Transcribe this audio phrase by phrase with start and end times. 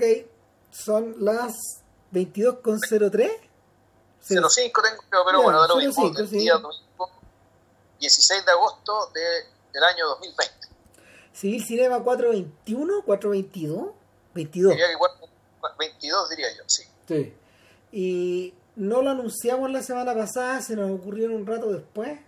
[0.00, 0.26] Ok,
[0.70, 3.30] son las 22.03.
[4.22, 6.38] 05 tengo, pero, pero bueno, de lo mismo, 05, sí.
[6.38, 6.54] día
[7.98, 9.20] 16 de agosto de,
[9.74, 10.54] del año 2020.
[11.34, 13.90] Civil Cinema 421, 422,
[14.32, 14.72] 22.
[14.72, 14.96] Diría que
[15.78, 16.84] 22 diría yo, sí.
[17.06, 17.34] Sí.
[17.92, 22.18] Y no lo anunciamos la semana pasada, se nos ocurrió un rato después,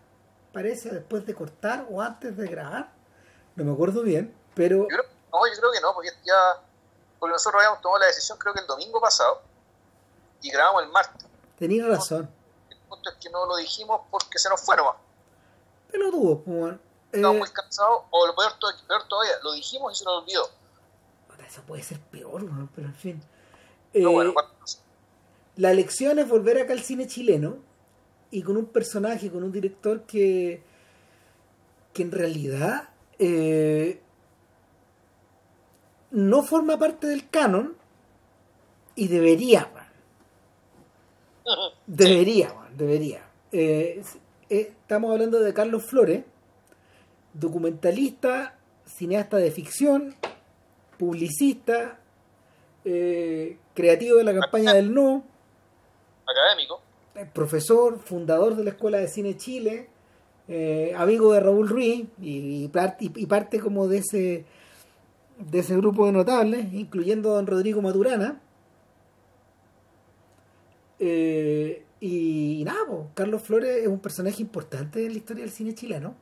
[0.52, 2.92] parece, después de cortar o antes de grabar.
[3.56, 4.82] No me acuerdo bien, pero...
[4.82, 6.62] Yo creo, no, yo creo que no, porque ya...
[7.22, 9.42] Porque nosotros habíamos tomado la decisión creo que el domingo pasado
[10.40, 11.24] y grabamos el martes.
[11.56, 12.28] Tenías razón.
[12.68, 14.96] El punto es que no lo dijimos porque se nos fue nomás.
[15.88, 16.74] Pero tuvo, pues,
[17.12, 18.54] Estábamos muy cansados, o lo peor,
[18.88, 20.50] peor, todavía, lo dijimos y se nos olvidó.
[21.46, 22.44] Eso puede ser peor,
[22.74, 23.22] pero en fin.
[23.94, 24.72] No, bueno, eh,
[25.54, 27.58] la lección es volver acá al cine chileno
[28.32, 30.64] y con un personaje, con un director que,
[31.92, 32.88] que en realidad
[33.20, 34.02] eh,
[36.12, 37.74] no forma parte del canon
[38.94, 39.68] y debería.
[41.86, 43.26] Debería, debería.
[43.50, 44.02] Eh,
[44.48, 46.24] eh, estamos hablando de Carlos Flores,
[47.34, 50.14] documentalista, cineasta de ficción,
[50.98, 51.98] publicista,
[52.82, 55.24] creativo de la campaña del no,
[56.26, 56.80] académico.
[57.32, 59.88] Profesor, fundador de la Escuela de Cine Chile,
[60.48, 64.44] eh, amigo de Raúl Ruiz y, y, parte como de ese
[65.38, 68.40] de ese grupo de notables, incluyendo a don Rodrigo Maturana.
[70.98, 72.80] Eh, y, nada,
[73.14, 76.14] Carlos Flores es un personaje importante en la historia del cine chileno.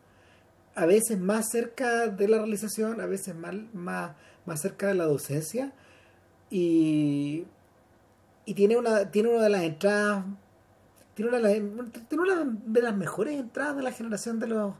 [0.74, 4.12] A veces más cerca de la realización, a veces más, más,
[4.46, 5.72] más cerca de la docencia.
[6.50, 7.44] Y
[8.50, 10.24] y tiene una tiene una de las entradas
[11.14, 14.74] tiene una de las, tiene una de las mejores entradas de la generación de los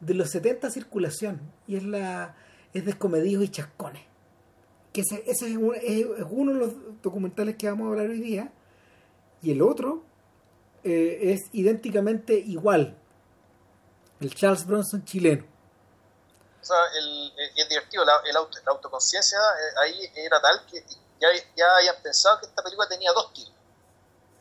[0.00, 2.34] de los 70 circulación y es la
[2.72, 4.02] es Descomedidos y Chascones.
[4.92, 8.52] Que ese, ese es, uno de los documentales que vamos a hablar hoy día.
[9.42, 10.04] Y el otro
[10.84, 12.96] eh, es idénticamente igual.
[14.20, 15.44] El Charles Bronson chileno.
[16.60, 20.82] O sea, el, el divertido, la, el auto, la autoconciencia eh, ahí era tal que
[21.20, 23.52] ya, ya habían pensado que esta película tenía dos tiros.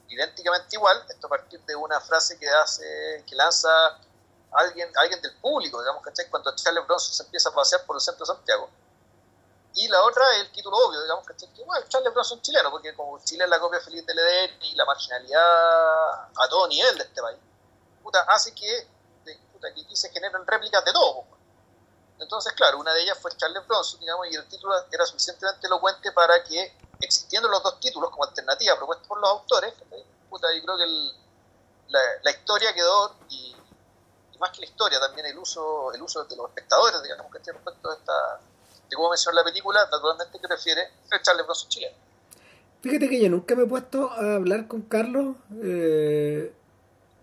[0.08, 3.70] Idénticamente igual, esto a partir de una frase que hace, que lanza
[4.58, 6.30] alguien, alguien del público, digamos, ¿cachai?
[6.30, 8.70] Cuando Charles Bronson se empieza a pasear por el centro de Santiago.
[9.74, 11.52] Y la otra es el título obvio, digamos, ¿cachai?
[11.54, 14.76] Que bueno, Charles Bronson chileno, porque como Chile es la copia feliz del EDN y
[14.76, 17.40] la marginalidad a todo nivel de este país,
[18.02, 18.88] puta, hace que,
[19.52, 21.26] puta, que aquí se generen réplicas de todo,
[22.20, 26.12] entonces, claro, una de ellas fue Charles Bronson, digamos, y el título era suficientemente elocuente
[26.12, 29.74] para que, existiendo los dos títulos como alternativa propuesta por los autores,
[30.30, 30.86] puta, yo creo que
[32.24, 33.55] la, historia quedó, y,
[34.40, 37.90] más que la historia, también el uso el uso de los espectadores, digamos, que respecto
[37.90, 38.40] de, esta,
[38.90, 40.90] de cómo mencionó la película, naturalmente que prefiere
[41.22, 41.96] Charles Bronson chileno.
[42.82, 45.36] Fíjate que yo nunca me he puesto a hablar con Carlos.
[45.64, 46.54] Eh...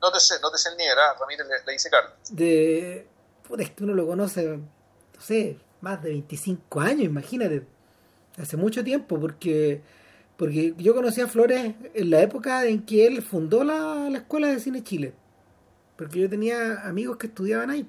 [0.00, 1.14] No te sé, no te sé el ¿ah?
[1.20, 2.12] Ramírez le, dice Carlos.
[2.30, 3.06] De.
[3.58, 4.58] Es que uno lo conoce
[5.22, 7.66] sé, más de 25 años, imagínate,
[8.38, 9.82] hace mucho tiempo, porque
[10.36, 14.58] porque yo conocí a Flores en la época en que él fundó la, Escuela de
[14.58, 15.14] Cine Chile,
[16.02, 17.86] porque yo tenía amigos que estudiaban ahí.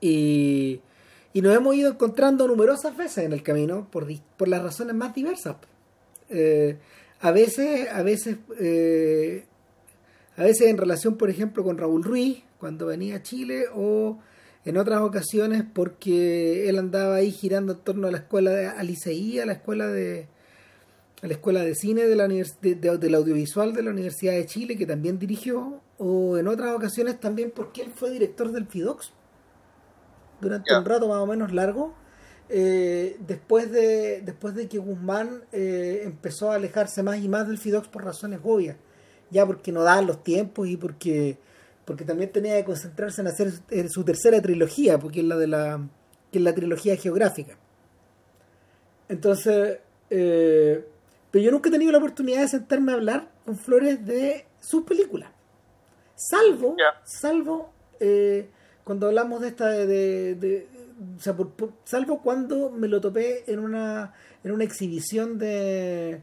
[0.00, 0.80] Y,
[1.34, 5.14] y nos hemos ido encontrando numerosas veces en el camino por, por las razones más
[5.14, 5.56] diversas.
[6.30, 6.78] Eh,
[7.20, 9.44] a veces, a veces, eh,
[10.36, 14.18] a veces en relación, por ejemplo, con Raúl Ruiz, cuando venía a Chile, o
[14.64, 19.38] en otras ocasiones porque él andaba ahí girando en torno a la escuela de Aliceí,
[19.38, 20.28] a la escuela de
[21.22, 24.76] a la escuela de cine de la de, del audiovisual de la Universidad de Chile
[24.76, 29.12] que también dirigió o en otras ocasiones también porque él fue director del FIDOX
[30.40, 31.94] durante un rato más o menos largo
[32.48, 37.58] eh, después de después de que Guzmán eh, empezó a alejarse más y más del
[37.58, 38.76] FIDOX por razones obvias
[39.30, 41.38] ya porque no daban los tiempos y porque
[41.90, 45.48] porque también tenía que concentrarse en hacer eh, su tercera trilogía, porque es la de
[45.48, 45.88] la
[46.30, 47.58] que es la trilogía geográfica.
[49.08, 50.86] Entonces, eh,
[51.32, 54.84] pero yo nunca he tenido la oportunidad de sentarme a hablar con Flores de sus
[54.84, 55.30] películas.
[56.20, 58.50] Salvo, salvo eh,
[58.84, 60.68] cuando hablamos de esta de,
[61.16, 61.34] o sea,
[61.84, 64.14] salvo cuando me lo topé en una
[64.44, 66.22] en una exhibición de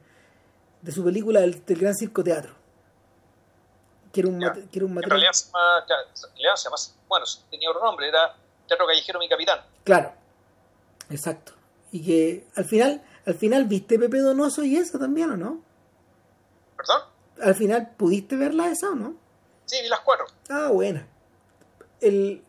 [0.83, 2.53] de su película del, del Gran Circo Teatro
[4.11, 5.03] que era un, que un material.
[5.03, 6.77] En realidad, se llama, claro, se llama,
[7.07, 8.35] bueno, tenía otro nombre, era
[8.67, 9.59] Teatro Callejero Mi Capitán.
[9.83, 10.13] Claro,
[11.09, 11.53] exacto.
[11.91, 15.61] Y que al final, al final viste Pepe Donoso y esa también, ¿o no?
[16.75, 17.01] ¿Perdón?
[17.41, 19.15] Al final, ¿pudiste verla esa o no?
[19.68, 20.25] Sí, vi las cuatro.
[20.50, 21.06] Ah, buena.
[22.02, 22.42] El,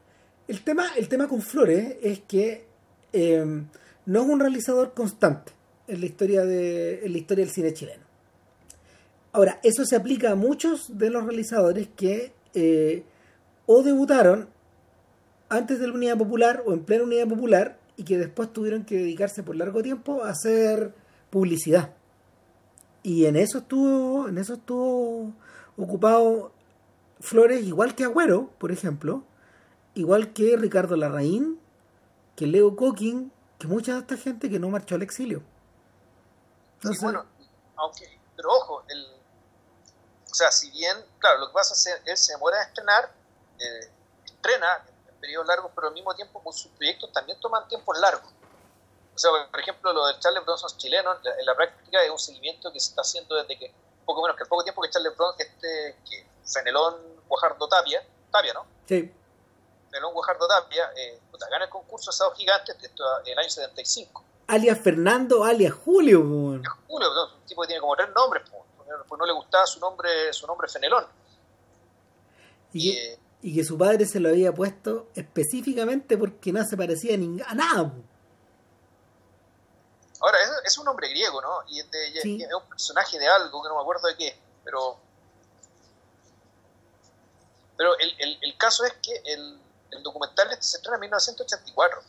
[0.47, 2.65] el, tema, el tema con Flores es que
[3.13, 3.45] eh,
[4.07, 5.53] no es un realizador constante.
[5.89, 8.05] en la historia de en la historia del cine chileno.
[9.33, 13.05] Ahora, eso se aplica a muchos de los realizadores que eh,
[13.67, 14.49] o debutaron
[15.49, 18.97] antes de la Unidad Popular o en plena Unidad Popular y que después tuvieron que
[18.97, 20.95] dedicarse por largo tiempo a hacer
[21.31, 21.91] publicidad.
[23.03, 25.33] Y en eso estuvo, en eso estuvo
[25.77, 26.53] ocupado
[27.21, 29.25] Flores, igual que Agüero, por ejemplo,
[29.95, 31.61] igual que Ricardo Larraín,
[32.37, 35.43] que Leo Coquín, que mucha de esta gente que no marchó al exilio.
[36.83, 37.27] sí, bueno,
[37.77, 39.19] aunque, pero ojo, el,
[40.31, 43.13] o sea, si bien, claro, lo que pasa es que él se demora en estrenar,
[43.59, 43.91] eh,
[44.25, 48.31] estrena en periodos largos, pero al mismo tiempo con sus proyectos también toman tiempos largos.
[49.15, 52.73] O sea, por ejemplo, lo de Charles Bronson chileno, en la práctica es un seguimiento
[52.73, 53.75] que se está haciendo desde que,
[54.05, 56.97] poco menos que el poco tiempo que Charles Bronson, este, que Fenelón
[57.29, 58.67] Guajardo Tapia, Tapia, ¿no?
[58.87, 59.13] Sí.
[59.91, 64.25] Fenelón Guajardo Tapia, eh, puta, gana el concurso Asado Gigantes esto, el año 75.
[64.49, 66.21] Alias Fernando, alias Julio.
[66.21, 68.45] Alias Julio, un tipo que tiene como tres nombres,
[69.07, 71.07] pues no le gustaba su nombre, su nombre Fenelón.
[72.73, 77.15] Y, eh, y, que su padre se lo había puesto específicamente porque no se parecía
[77.15, 77.93] a, nada.
[80.21, 81.61] Ahora, es, es, un nombre griego, ¿no?
[81.69, 81.87] Y es,
[82.25, 85.08] un personaje de algo que no me acuerdo de qué, pero.
[87.79, 89.59] Pero el, el, el caso es que el,
[89.93, 92.01] el documental este se estrena en 1984.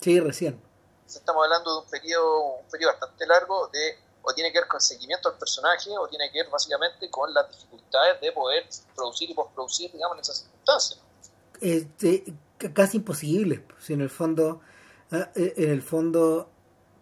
[0.00, 0.62] Sí, recién.
[1.06, 4.78] Estamos hablando de un periodo, un periodo bastante largo de o tiene que ver con
[4.78, 9.30] el seguimiento del personaje o tiene que ver básicamente con las dificultades de poder producir
[9.30, 11.00] y postproducir, digamos, en esas circunstancias.
[11.60, 12.24] Este,
[12.72, 14.62] casi imposible, si en el fondo,
[15.12, 16.48] ah, eh, en el fondo,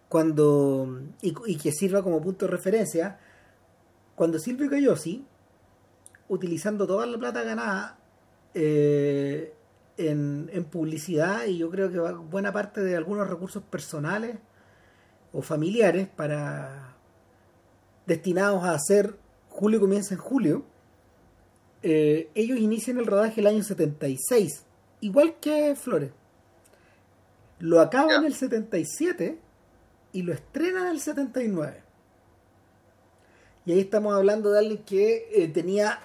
[0.09, 3.19] cuando, y, que sirva como punto de referencia,
[4.15, 5.25] cuando Silvio Cayosi,
[6.29, 7.97] utilizando toda la plata ganada
[8.53, 9.53] eh,
[9.97, 14.37] en, en publicidad y yo creo que buena parte de algunos recursos personales
[15.31, 16.95] o familiares para
[18.05, 19.17] destinados a hacer
[19.53, 20.65] Julio comienza en julio,
[21.83, 24.65] eh, ellos inician el rodaje el año 76,
[25.01, 26.11] igual que Flores.
[27.59, 29.37] Lo acaban en el 77
[30.11, 31.83] y lo estrenan en el 79.
[33.65, 35.99] Y ahí estamos hablando de alguien que eh, tenía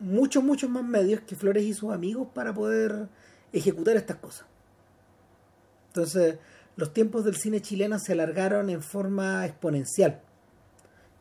[0.00, 3.08] muchos, muchos más medios que Flores y sus amigos para poder
[3.52, 4.46] ejecutar estas cosas.
[5.88, 6.38] Entonces,
[6.76, 10.20] los tiempos del cine chileno se alargaron en forma exponencial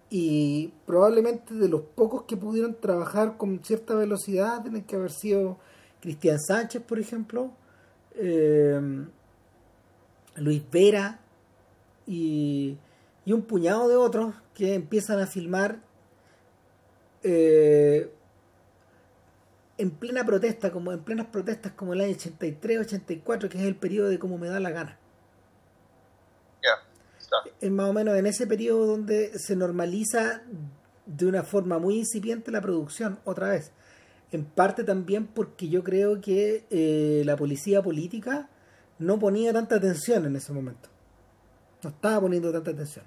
[0.10, 5.60] y probablemente de los pocos que pudieron trabajar con cierta velocidad tienen que haber sido
[6.02, 7.52] Cristian Sánchez, por ejemplo,
[8.16, 8.80] eh,
[10.38, 11.20] Luis Vera
[12.08, 12.78] y,
[13.28, 15.80] un puñado de otros que empiezan a filmar
[17.22, 18.12] eh,
[19.80, 23.76] en plena protesta, como en plenas protestas como el año 83, 84, que es el
[23.76, 25.00] periodo de como me da la gana
[27.62, 30.42] es más o menos en ese periodo donde se normaliza
[31.06, 33.72] de una forma muy incipiente la producción, otra vez.
[34.31, 38.50] En parte también porque yo creo que eh, la policía política
[39.00, 40.90] no ponía tanta atención en ese momento.
[41.84, 43.06] No estaba poniendo tanta atención.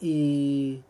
[0.00, 0.82] Y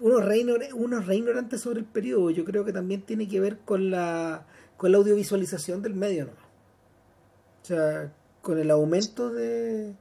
[0.00, 3.58] uno re, uno re ignorante sobre el periodo, yo creo que también tiene que ver
[3.60, 4.46] con la,
[4.76, 6.32] con la audiovisualización del medio, ¿no?
[7.62, 9.94] O sea, con el aumento de...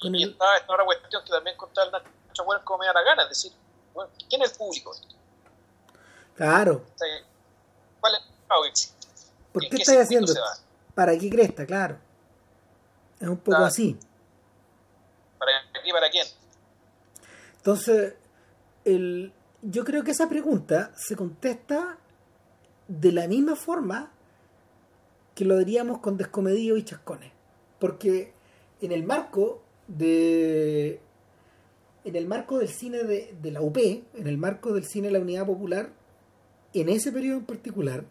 [0.00, 2.94] Con y está esta otra cuestión que también contaba el Nacho Bueno como me da
[2.94, 3.52] la gana, es decir,
[3.92, 4.96] bueno, ¿quién es el público?
[6.36, 6.84] Claro.
[8.00, 8.90] ¿Cuál es el
[9.52, 10.32] ¿Por qué, estás haciendo
[10.94, 11.66] ¿Para qué cresta?
[11.66, 11.98] Claro.
[13.20, 13.98] Es un poco así.
[15.38, 15.52] ¿Para
[15.84, 15.92] qué?
[15.92, 16.26] ¿Para quién?
[17.56, 18.14] Entonces,
[18.84, 21.98] el, yo creo que esa pregunta se contesta
[22.88, 24.10] de la misma forma
[25.34, 27.32] que lo diríamos con descomedido y chascones.
[27.78, 28.32] Porque
[28.80, 31.00] en el marco de.
[32.04, 35.20] En el marco del cine de, la UP, en el marco del cine de la
[35.20, 35.92] Unidad Popular,
[36.72, 38.04] en ese periodo en particular,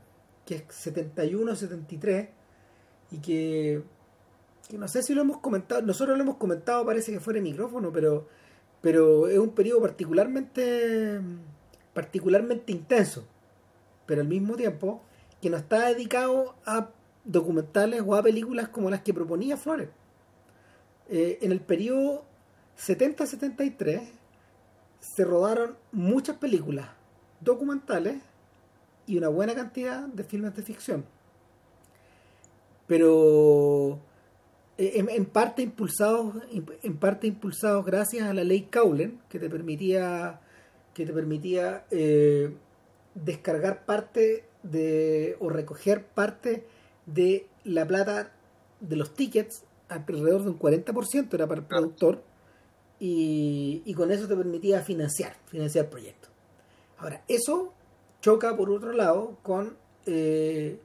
[0.45, 2.29] que es 71-73,
[3.09, 3.81] y que,
[4.67, 7.43] que, no sé si lo hemos comentado, nosotros lo hemos comentado, parece que fuera el
[7.43, 8.27] micrófono, pero,
[8.81, 11.19] pero es un periodo particularmente,
[11.93, 13.25] particularmente intenso,
[14.05, 15.01] pero al mismo tiempo
[15.41, 16.89] que no está dedicado a
[17.23, 19.89] documentales o a películas como las que proponía Flores.
[21.09, 22.23] Eh, en el periodo
[22.77, 24.01] 70-73
[24.99, 26.87] se rodaron muchas películas
[27.41, 28.17] documentales
[29.07, 31.05] y una buena cantidad de filmes de ficción.
[32.87, 33.99] Pero
[34.81, 40.39] eh, en, parte impulsados en parte impulsados gracias a la ley Cowlen que te permitía
[40.93, 42.53] que te permitía eh,
[43.13, 46.65] descargar parte de o recoger parte
[47.05, 48.31] de la plata
[48.79, 52.23] de los tickets alrededor de un 40% era para el productor
[53.01, 56.31] y, y con eso te permitía financiar, financiar proyectos.
[56.97, 57.73] Ahora, eso
[58.21, 60.79] choca por otro lado con eh,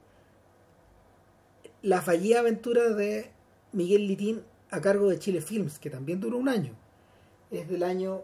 [1.81, 3.31] la fallida aventura de
[3.75, 4.41] Miguel Litín
[4.71, 6.73] a cargo de Chile Films, que también duró un año.
[7.51, 8.23] Es del año,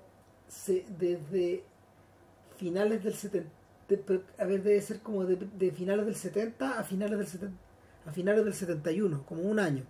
[0.97, 1.63] desde
[2.57, 3.49] finales del 70,
[4.37, 7.57] a ver, debe ser como de, finales del 70 a finales del 70,
[8.05, 9.83] a finales del 71, como un año.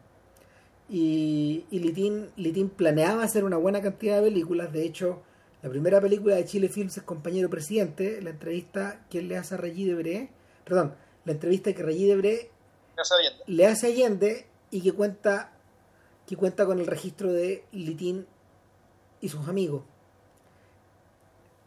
[0.89, 5.21] Y, y Litín, Litín planeaba hacer una buena cantidad de películas, de hecho,
[5.61, 9.53] la primera película de Chile Films es Compañero Presidente, la entrevista que él le hace
[9.53, 10.29] a Reggie Debré,
[10.65, 12.49] perdón, la entrevista que Reggie Debré
[13.45, 15.51] le hace a Allende y que cuenta
[16.25, 18.25] que cuenta con el registro de Litín
[19.19, 19.83] y sus amigos.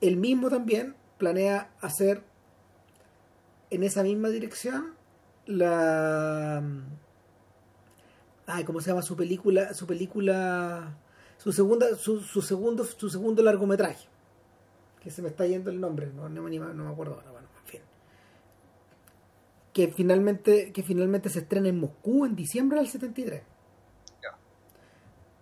[0.01, 2.23] Él mismo también planea hacer
[3.71, 4.95] en esa misma dirección
[5.47, 6.63] la
[8.47, 9.75] ay, ¿cómo se llama su película?
[9.75, 10.97] Su película
[11.39, 14.09] su segunda su, su segundo su segundo largometraje.
[15.01, 17.34] Que se me está yendo el nombre, no, no, me acuerdo ahora.
[19.75, 23.43] Que finalmente que finalmente se estrena en Moscú en diciembre del 73.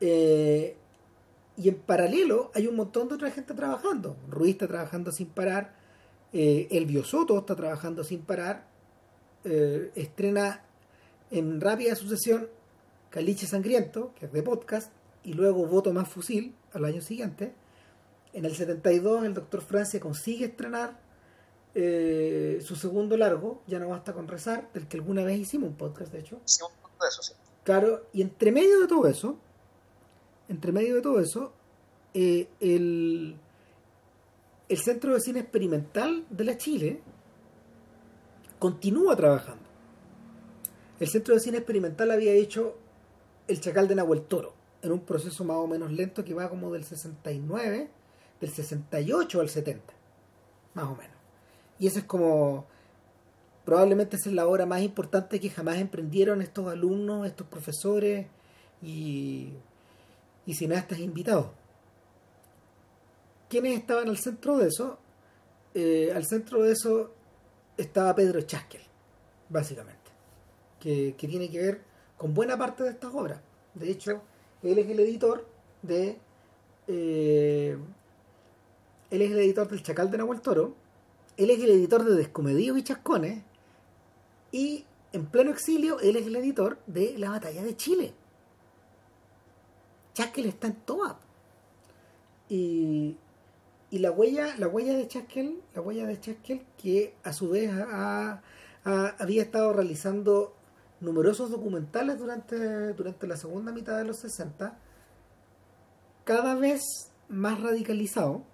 [0.04, 0.76] Eh,
[1.56, 4.16] y en paralelo hay un montón de otra gente trabajando.
[4.28, 5.76] Ruiz está trabajando sin parar,
[6.32, 8.66] eh, El Biosoto está trabajando sin parar,
[9.44, 10.64] eh, estrena
[11.30, 12.48] en rápida sucesión
[13.10, 14.90] Caliche Sangriento, que es de podcast,
[15.22, 17.52] y luego Voto Más Fusil al año siguiente.
[18.32, 20.98] En el 72 el Doctor Francia consigue estrenar
[21.74, 26.12] su segundo largo, Ya no basta con rezar, del que alguna vez hicimos un podcast,
[26.12, 26.40] de hecho.
[26.44, 26.62] Sí,
[27.00, 27.32] de eso, sí.
[27.64, 29.38] Claro, y entre medio de todo eso,
[30.48, 31.52] entre medio de todo eso,
[32.14, 33.36] eh, el,
[34.68, 37.00] el Centro de Cine Experimental de la Chile
[38.58, 39.62] continúa trabajando.
[41.00, 42.76] El Centro de Cine Experimental había hecho
[43.48, 46.72] El Chacal de Nahuel Toro, en un proceso más o menos lento que va como
[46.72, 47.90] del 69,
[48.40, 49.94] del 68 al 70,
[50.74, 51.11] más o menos.
[51.82, 52.64] Y esa es como,
[53.64, 58.26] probablemente esa es la obra más importante que jamás emprendieron estos alumnos, estos profesores
[58.80, 59.52] y
[60.46, 61.46] y cineastas invitados.
[63.48, 64.98] ¿Quiénes estaban al centro de eso?
[65.74, 67.12] Eh, al centro de eso
[67.76, 68.82] estaba Pedro Chaskel,
[69.48, 70.10] básicamente,
[70.80, 71.82] que, tiene que ver
[72.16, 73.40] con buena parte de estas obras.
[73.74, 74.22] De hecho,
[74.62, 75.46] él es el editor
[75.82, 76.18] de.
[76.88, 77.76] Eh,
[79.10, 80.74] él es el editor del Chacal de Nahuel Toro.
[81.36, 83.42] Él es el editor de Descomedidos y Chascones.
[84.50, 88.14] Y en pleno exilio, él es el editor de La Batalla de Chile.
[90.14, 91.18] Chaskel está en toda.
[92.48, 93.16] Y,
[93.90, 97.70] y la huella, la huella de Chaskel, la huella de Chaskel, que a su vez
[98.84, 100.54] había estado realizando
[101.00, 104.78] numerosos documentales durante, durante la segunda mitad de los 60,
[106.24, 106.80] cada vez
[107.28, 108.44] más radicalizado,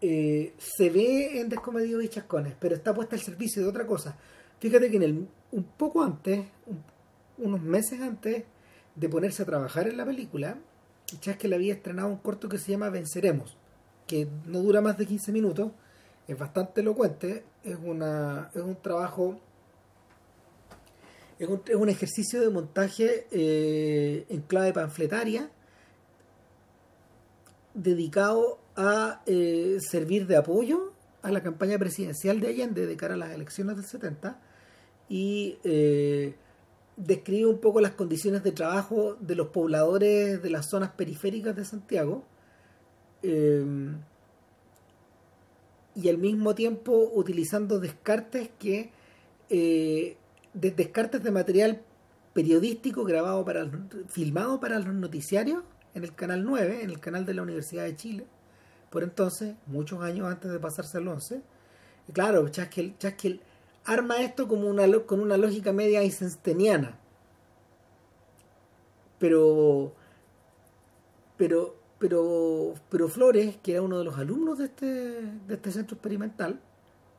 [0.00, 4.16] eh, se ve en Descomedidos y Chascones, pero está puesta al servicio de otra cosa.
[4.60, 6.46] Fíjate que en el, un poco antes,
[7.38, 8.44] unos meses antes,
[8.94, 10.58] de ponerse a trabajar en la película,
[11.42, 13.56] le había estrenado un corto que se llama Venceremos,
[14.06, 15.72] que no dura más de 15 minutos,
[16.26, 19.40] es bastante elocuente, es, una, es un trabajo,
[21.38, 25.50] es un, es un ejercicio de montaje eh, en clave panfletaria,
[27.74, 30.92] dedicado a eh, servir de apoyo
[31.22, 34.40] a la campaña presidencial de Allende de cara a las elecciones del 70
[35.08, 36.36] y eh,
[36.96, 41.64] describe un poco las condiciones de trabajo de los pobladores de las zonas periféricas de
[41.64, 42.24] Santiago
[43.24, 43.64] eh,
[45.96, 48.92] y al mismo tiempo utilizando descartes que
[49.50, 50.16] eh,
[50.54, 51.82] descartes de material
[52.32, 53.68] periodístico grabado para
[54.08, 57.96] filmado para los noticiarios en el canal 9 en el canal de la Universidad de
[57.96, 58.26] Chile
[58.90, 61.42] por entonces muchos años antes de pasarse al 11
[62.08, 63.40] y claro Chaskel, Chaskel
[63.88, 66.98] arma esto como una, con una lógica media eisensteiniana.
[69.18, 69.94] Pero,
[71.36, 75.96] pero, pero, pero Flores, que era uno de los alumnos de este, de este centro
[75.96, 76.60] experimental,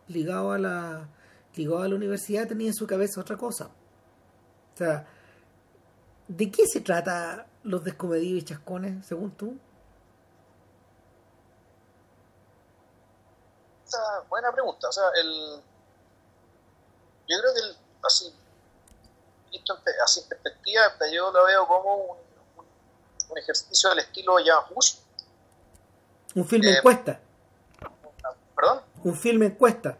[0.08, 1.10] ligado a la,
[1.56, 3.72] ligado a la universidad, tenía en su cabeza otra cosa.
[4.76, 5.08] O sea,
[6.28, 9.58] ¿de qué se trata los descomedidos y chascones, según tú?
[14.30, 14.90] Buena pregunta.
[14.90, 15.62] O sea, el,
[17.28, 17.62] yo creo que
[18.04, 18.36] así,
[20.04, 22.18] así en perspectiva, yo lo veo como un,
[23.30, 25.02] un, ejercicio del estilo Jan Hus.
[26.36, 27.20] Un filme encuesta.
[28.56, 28.82] ¿Perdón?
[29.04, 29.98] Un filme encuesta.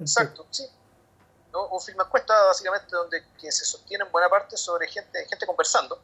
[0.00, 0.64] Exacto, sí.
[1.52, 6.00] un film encuesta básicamente donde que se sostiene en buena parte sobre gente, gente conversando,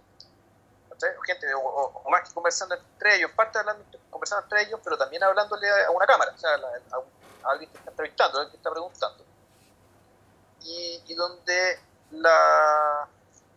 [1.27, 5.69] gente o, más que conversando entre ellos, parte hablando, conversando entre ellos, pero también hablándole
[5.85, 7.01] a, una cámara, o sea, a,
[7.45, 9.25] alguien que está entrevistando, alguien que está preguntando.
[10.67, 11.79] Y, donde
[12.13, 13.09] la,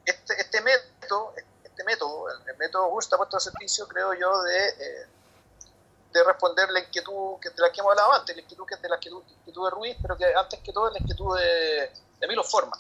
[0.06, 5.08] este, este método, este método, el, método Gusta puesto al servicio, creo yo, de, eh,
[6.12, 8.90] de responder la inquietud que, de la que hemos hablado antes, la inquietud que de
[8.90, 12.78] la inquietud, de Ruiz, pero que antes que todo la inquietud de, de Milo Forma.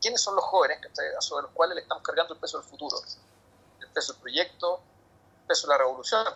[0.00, 0.78] ¿quiénes son los jóvenes
[1.20, 2.96] sobre los cuales le estamos cargando el peso del futuro?
[3.80, 4.80] El peso del proyecto,
[5.40, 6.26] el peso de la revolución,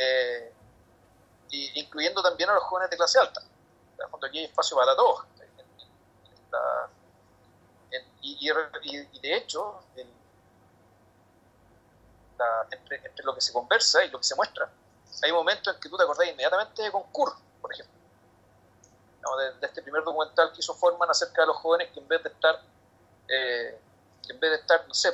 [0.00, 0.52] eh,
[1.50, 3.42] incluyendo también a los jóvenes de clase alta.
[3.42, 5.26] En aquí hay espacio para todos.
[8.22, 8.48] y,
[9.20, 9.82] de hecho,
[12.70, 14.70] entre, lo que se conversa y lo que se muestra,
[15.22, 17.94] hay momentos en que tú te acordás inmediatamente de Concur, por ejemplo.
[19.60, 22.30] de, este primer documental que hizo Forman acerca de los jóvenes que en vez de
[22.30, 22.62] estar,
[23.28, 23.78] eh,
[24.28, 25.12] en vez de estar, no sé,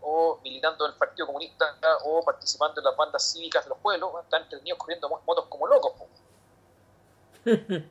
[0.00, 1.64] o militando en el Partido Comunista
[2.04, 5.92] o participando en las bandas cívicas de los pueblos, están entretenidos corriendo motos como locos.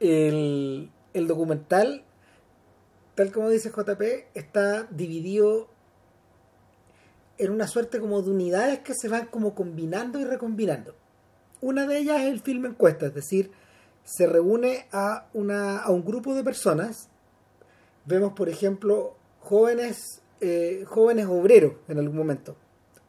[0.00, 2.04] el, el documental,
[3.14, 4.02] tal como dice JP,
[4.34, 5.68] está dividido
[7.38, 10.94] en una suerte como de unidades que se van como combinando y recombinando.
[11.60, 13.50] Una de ellas es el film encuesta, es decir,
[14.04, 17.08] se reúne a, una, a un grupo de personas.
[18.04, 22.56] Vemos, por ejemplo, jóvenes, eh, jóvenes obreros en algún momento,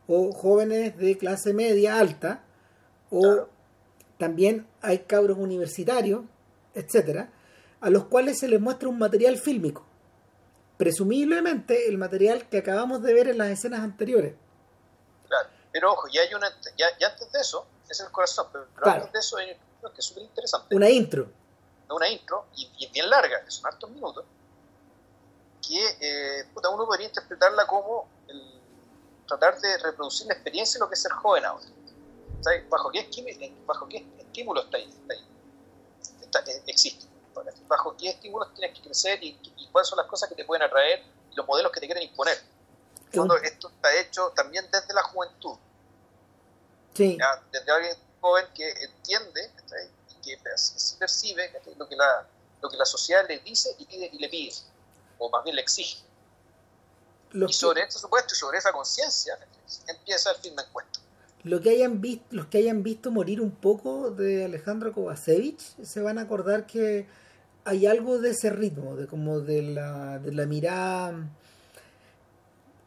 [0.08, 2.44] o jóvenes de clase media alta,
[3.10, 3.48] o
[4.18, 6.22] también hay cabros universitarios,
[6.74, 7.32] etcétera,
[7.82, 9.86] a los cuales se les muestra un material fílmico
[10.78, 14.36] presumiblemente el material que acabamos de ver en las escenas anteriores.
[15.28, 19.12] Claro, pero ojo, ya hay una, ya, antes de eso, es el corazón, pero, antes
[19.12, 20.76] de eso hay una que es súper interesante.
[20.76, 21.28] Una intro.
[21.90, 24.26] Una intro, y, bien larga, que son hartos minutos,
[25.68, 28.42] que eh, puta, uno podría interpretarla como el,
[29.28, 31.66] tratar de reproducir la experiencia de lo que es ser joven ahora.
[32.70, 34.94] ¿Bajo qué, bajo qué estímulo está ahí?
[35.02, 36.52] Está ahí?
[36.52, 37.08] Eh, existe
[37.68, 39.34] bajo qué estímulos tienes que crecer y,
[39.72, 42.38] cuáles son las cosas que te pueden atraer y los modelos que te quieren imponer.
[43.14, 45.58] Cuando esto está hecho también desde la juventud.
[46.94, 47.18] Sí.
[47.52, 49.52] Desde alguien joven que entiende
[50.10, 50.38] y que
[50.98, 52.26] percibe lo que, la,
[52.62, 54.54] lo que la sociedad le dice y, pide, y le pide,
[55.18, 56.04] o más bien le exige.
[57.34, 59.38] y sobre este supuesto y sobre esa conciencia
[59.88, 61.00] empieza el film encuesta
[61.46, 66.02] lo que hayan visto, los que hayan visto morir un poco de Alejandro Kovacevic se
[66.02, 67.06] van a acordar que
[67.66, 71.30] hay algo de ese ritmo, de como de la, de la mirada,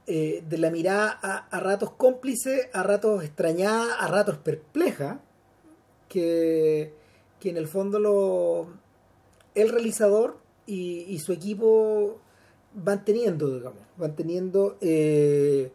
[0.09, 1.11] eh, de la mirada
[1.51, 5.21] a, ratos cómplice, a ratos extrañada, a ratos perpleja,
[6.09, 6.93] que,
[7.39, 8.73] que en el fondo lo,
[9.55, 12.19] el realizador y, su equipo
[12.75, 15.73] van teniendo, digamos, van teniendo eh,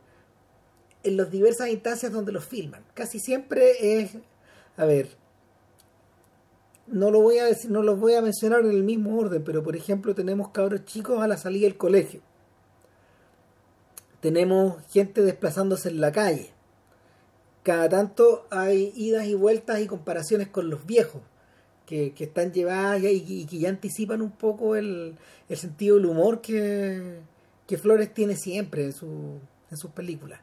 [1.01, 2.83] en las diversas instancias donde los filman.
[2.93, 4.11] Casi siempre es,
[4.77, 5.09] a ver,
[6.85, 9.63] no lo voy a decir, no los voy a mencionar en el mismo orden, pero
[9.63, 12.21] por ejemplo tenemos cabros chicos a la salida del colegio.
[14.19, 16.51] Tenemos gente desplazándose en la calle.
[17.63, 21.21] Cada tanto hay idas y vueltas y comparaciones con los viejos,
[21.85, 25.17] que, están llevadas y, que ya anticipan un poco el,
[25.49, 27.19] sentido del humor que,
[27.67, 30.39] que Flores tiene siempre en, su, en sus películas.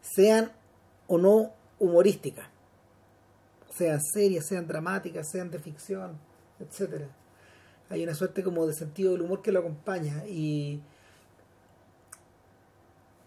[0.00, 0.52] Sean
[1.06, 2.54] o no humorísticas
[3.76, 6.18] sean serias, sean dramáticas, sean de ficción,
[6.60, 7.08] etcétera.
[7.90, 10.80] Hay una suerte como de sentido del humor que lo acompaña y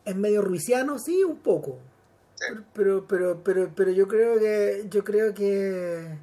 [0.06, 1.80] es medio ruisiano, sí, un poco.
[2.74, 6.18] Pero, pero, pero, pero yo creo que, yo creo que,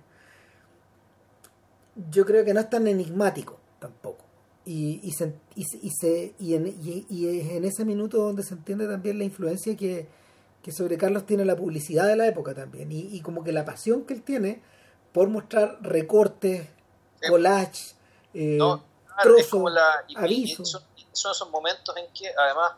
[2.11, 4.25] yo creo que no es tan enigmático tampoco.
[4.65, 8.89] Y, y, se, y, se, y, en, y es en ese minuto donde se entiende
[8.89, 10.09] también la influencia que,
[10.65, 14.07] que sobre Carlos tiene la publicidad de la época también y, como que la pasión
[14.07, 14.63] que él tiene
[15.13, 16.67] por mostrar recortes,
[17.29, 17.95] collage,
[18.33, 18.59] eh,
[19.23, 19.63] trozos,
[20.17, 20.71] avisos.
[20.71, 22.73] Son, esos momentos en que además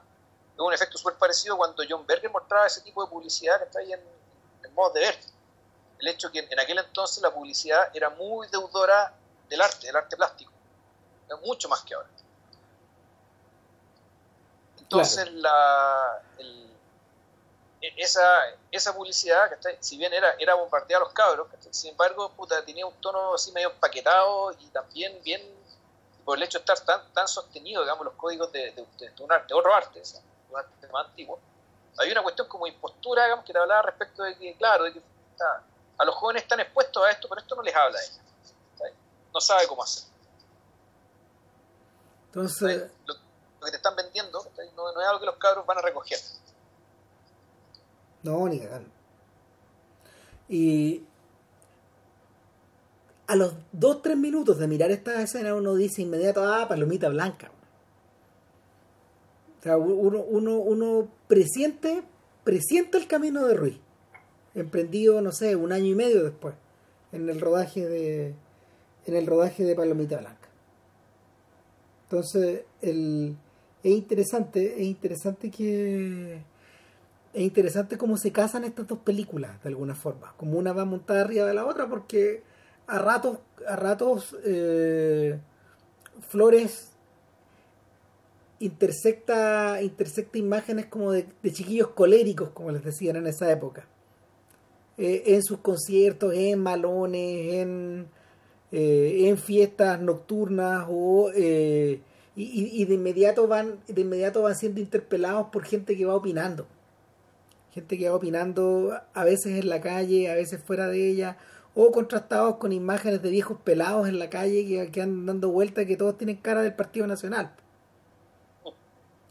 [0.52, 3.78] es un efecto súper parecido cuando John Berger mostraba ese tipo de publicidad que está
[3.78, 4.00] ahí en,
[4.64, 5.14] en modo de ver.
[5.98, 9.14] El hecho que en aquel entonces la publicidad era muy deudora
[9.48, 10.52] del arte, del arte plástico,
[11.42, 12.08] mucho más que ahora.
[14.78, 16.66] Entonces la, el,
[17.80, 18.22] e-, esa,
[18.70, 22.94] esa publicidad, si bien era, era bombardear a los cabros, sin embargo, puta, tenía un
[23.00, 25.42] tono así medio empaquetado y también bien,
[26.24, 29.54] por el hecho de estar tan, tan sostenido, digamos, los códigos de, de, un arte,
[29.54, 30.02] otro arte,
[30.50, 31.38] un arte más antiguo.
[31.98, 35.02] Hay una cuestión como impostura, digamos, que te hablaba respecto de que, claro, de que
[35.98, 38.94] a los jóvenes están expuestos a esto, pero esto no les habla a ella.
[39.32, 40.04] No sabe cómo hacer.
[42.26, 42.90] Entonces...
[43.06, 43.14] Lo,
[43.64, 44.40] que te están vendiendo
[44.76, 46.20] no, es algo que los cabros van a recoger.
[48.22, 48.88] No, ni cagando.
[50.48, 51.04] Y
[53.26, 57.50] a los 2-3 minutos de mirar esta escena uno dice inmediato, ah, palomita blanca.
[59.58, 62.04] O sea, uno, uno, uno presiente,
[62.44, 63.80] presiente el camino de Ruiz,
[64.56, 66.54] emprendido, no sé, un año y medio después,
[67.12, 68.34] en el rodaje de,
[69.06, 70.48] en el rodaje de Palomita Blanca.
[72.04, 73.36] Entonces, es
[73.84, 76.40] interesante, es interesante que
[77.32, 81.20] es interesante cómo se casan estas dos películas de alguna forma, como una va montada
[81.20, 82.42] arriba de la otra, porque
[82.86, 83.38] a ratos,
[83.68, 85.38] a ratos eh,
[86.28, 86.92] Flores
[88.58, 93.86] intersecta, intersecta imágenes como de, chiquillos coléricos, como les decían en esa época.
[94.98, 98.06] Eh, en sus conciertos, en malones, en,
[98.72, 102.02] eh, en fiestas nocturnas o y,
[102.34, 106.66] y, de inmediato van de inmediato van siendo interpelados por gente que va opinando
[107.72, 111.38] gente que va opinando a veces en la calle a veces fuera de ella
[111.78, 115.84] o contrastados con imágenes de viejos pelados en la calle que, que andan dando vueltas
[115.84, 117.52] que todos tienen cara del Partido Nacional.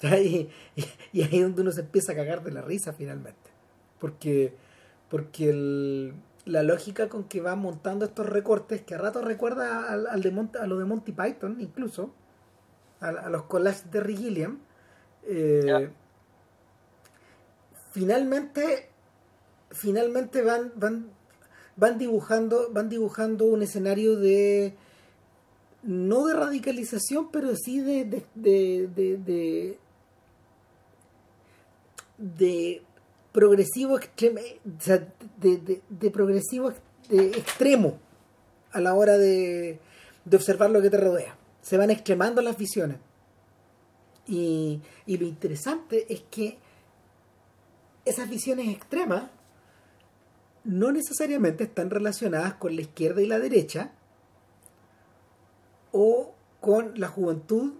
[0.03, 0.49] Y,
[1.13, 3.49] y, ahí es donde uno se empieza a cagar de la risa finalmente.
[3.99, 4.53] Porque,
[5.15, 6.11] porque
[6.43, 10.67] la lógica con que va montando estos recortes, que a rato recuerda al, de a
[10.67, 12.13] lo de Monty Python, incluso,
[12.99, 14.59] a, los collages de Rick Gilliam,
[15.23, 15.89] eh,
[17.93, 18.89] finalmente,
[19.71, 21.11] finalmente van, van
[21.77, 24.75] van dibujando, van dibujando un escenario de
[25.81, 29.77] no de radicalización, pero sí de de, de,
[32.17, 32.83] de,
[33.35, 36.71] progresivo de, de, progresivo
[37.09, 37.99] extremo
[38.71, 39.77] a la hora de,
[40.23, 41.35] de observar lo que te rodea.
[41.61, 42.97] Se van extremando las visiones.
[44.25, 46.57] Y, y lo interesante es que
[48.05, 49.29] esas visiones extremas
[50.63, 53.91] no necesariamente están relacionadas con la izquierda y la derecha
[55.91, 57.73] o con la juventud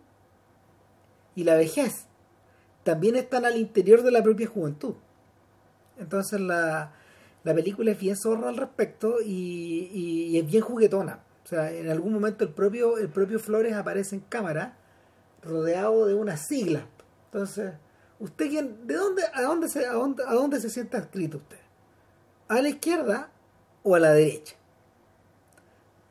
[1.34, 2.08] y la vejez.
[2.84, 4.96] También están al interior de la propia juventud.
[5.98, 6.92] Entonces la,
[7.44, 11.20] película es bien zorra al respecto y, es bien juguetona.
[11.44, 14.78] O sea, en algún momento el propio, el propio Flores aparece en cámara
[15.44, 16.84] rodeado de unas siglas.
[17.26, 17.74] Entonces,
[18.20, 21.66] ¿usted quién, de dónde, a dónde se, a dónde, a dónde se sienta escrito usted?
[22.48, 23.30] a la izquierda
[23.84, 24.56] o a la derecha.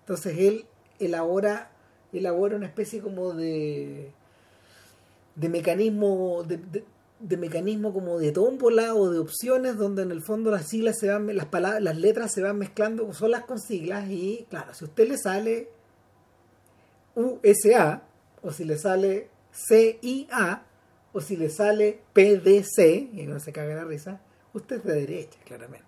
[0.01, 0.67] Entonces él
[0.99, 1.71] elabora,
[2.13, 4.13] elabora una especie como de,
[5.35, 6.85] de mecanismo, de,
[7.37, 11.35] mecanismo como de tómbola o de opciones donde en el fondo las siglas se van,
[11.35, 15.09] las palabras, las letras se van mezclando solas con siglas y claro, si a usted
[15.09, 15.71] le sale
[17.15, 18.03] USA
[18.43, 20.65] o si le sale CIA
[21.13, 24.21] o si le sale PDC, y no se caga la risa,
[24.53, 25.87] usted es de derecha, claramente.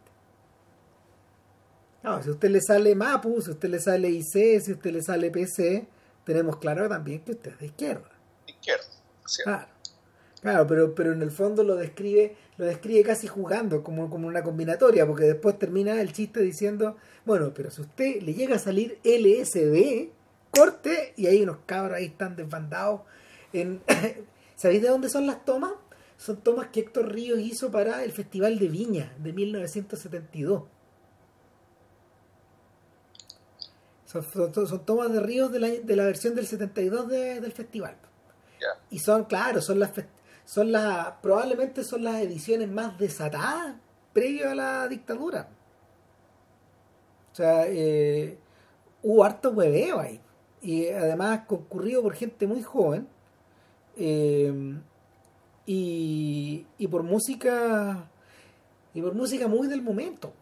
[2.05, 4.75] No, si a usted le sale MAPU, si a usted le sale IC, si a
[4.75, 5.85] usted le sale PC,
[6.25, 8.11] tenemos claro también que usted es de izquierda.
[8.47, 8.85] Izquierda,
[9.43, 9.76] Claro.
[10.47, 14.45] Claro, pero, pero en el fondo lo describe, lo describe casi jugando, como, como una
[14.45, 19.01] combinatoria, porque después termina el chiste diciendo, bueno, pero si usted le llega a salir
[19.03, 20.09] LSD,
[20.53, 23.01] corte, y ahí unos cabros ahí están desbandados.
[23.53, 23.81] En...
[24.55, 25.73] ¿Sabéis de dónde son las tomas?
[26.17, 30.63] Son tomas que Héctor Ríos hizo para el Festival de Viña de 1972.
[34.05, 37.97] Son, tomas de ríos de la, de la versión del 72 del festival.
[38.91, 39.91] Y son, claro, son las
[40.47, 43.75] son las probablemente son las ediciones más desatadas
[44.15, 45.49] previo a la dictadura.
[47.33, 48.39] O sea, eh,
[49.03, 50.19] hubo harto hueveo ahí.
[50.63, 53.07] Y además concurrido por gente muy joven.
[53.99, 54.81] Eh,
[55.67, 58.09] y, y por música
[58.95, 60.33] y por música muy del momento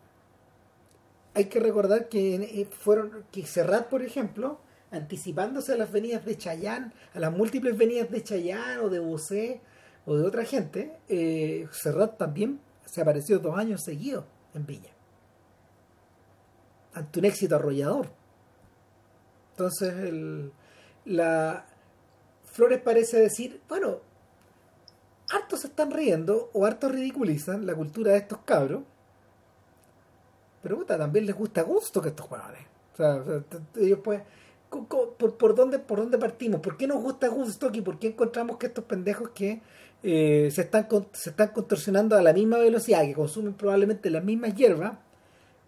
[1.34, 4.60] hay que recordar que eh, fueron que Serrat, por ejemplo,
[4.92, 9.60] anticipándose a las venidas de Chayán, a las múltiples venidas de Chayán o de Bosé
[10.06, 11.66] o de otra gente, eh,
[12.18, 14.90] también se apareció dos años seguidos en Villa.
[16.92, 18.08] Ante un éxito arrollador.
[19.52, 20.52] Entonces, el,
[21.06, 21.66] la
[22.44, 24.00] Flores parece decir, bueno,
[25.30, 28.82] hartos se están riendo o hartos ridiculizan la cultura de estos cabros
[30.64, 32.62] pero puta, también les gusta gusto que estos jugadores.
[33.76, 34.22] Ellos pues,
[34.70, 36.62] ¿por, por, dónde, ¿por dónde partimos?
[36.62, 39.60] ¿Por qué nos gusta gusto y por qué encontramos que estos pendejos que
[40.06, 44.54] eh, se, están, se están contorsionando a la misma velocidad, que consumen probablemente las mismas
[44.54, 44.98] hierbas,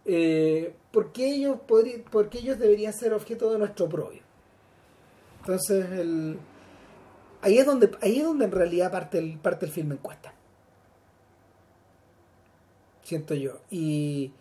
[0.04, 4.20] eh, ¿por, qué ellos podría, ¿por qué ellos deberían ser objeto de nuestro propio?
[5.40, 6.38] Entonces, el,
[7.40, 10.34] ahí, es donde, ahí es donde en realidad parte el, parte el filme encuesta.
[13.04, 13.60] Siento yo.
[13.70, 14.32] Y,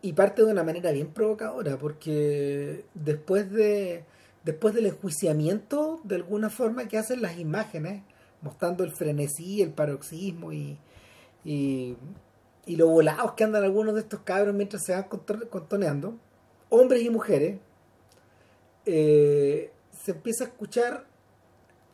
[0.00, 4.04] y parte de una manera bien provocadora, porque después de
[4.44, 8.02] después del enjuiciamiento de alguna forma que hacen las imágenes,
[8.42, 10.78] mostrando el frenesí, el paroxismo y,
[11.44, 11.96] y,
[12.66, 16.16] y lo volados que andan algunos de estos cabros mientras se van contoneando,
[16.68, 17.58] hombres y mujeres,
[18.84, 21.08] eh, se empieza a escuchar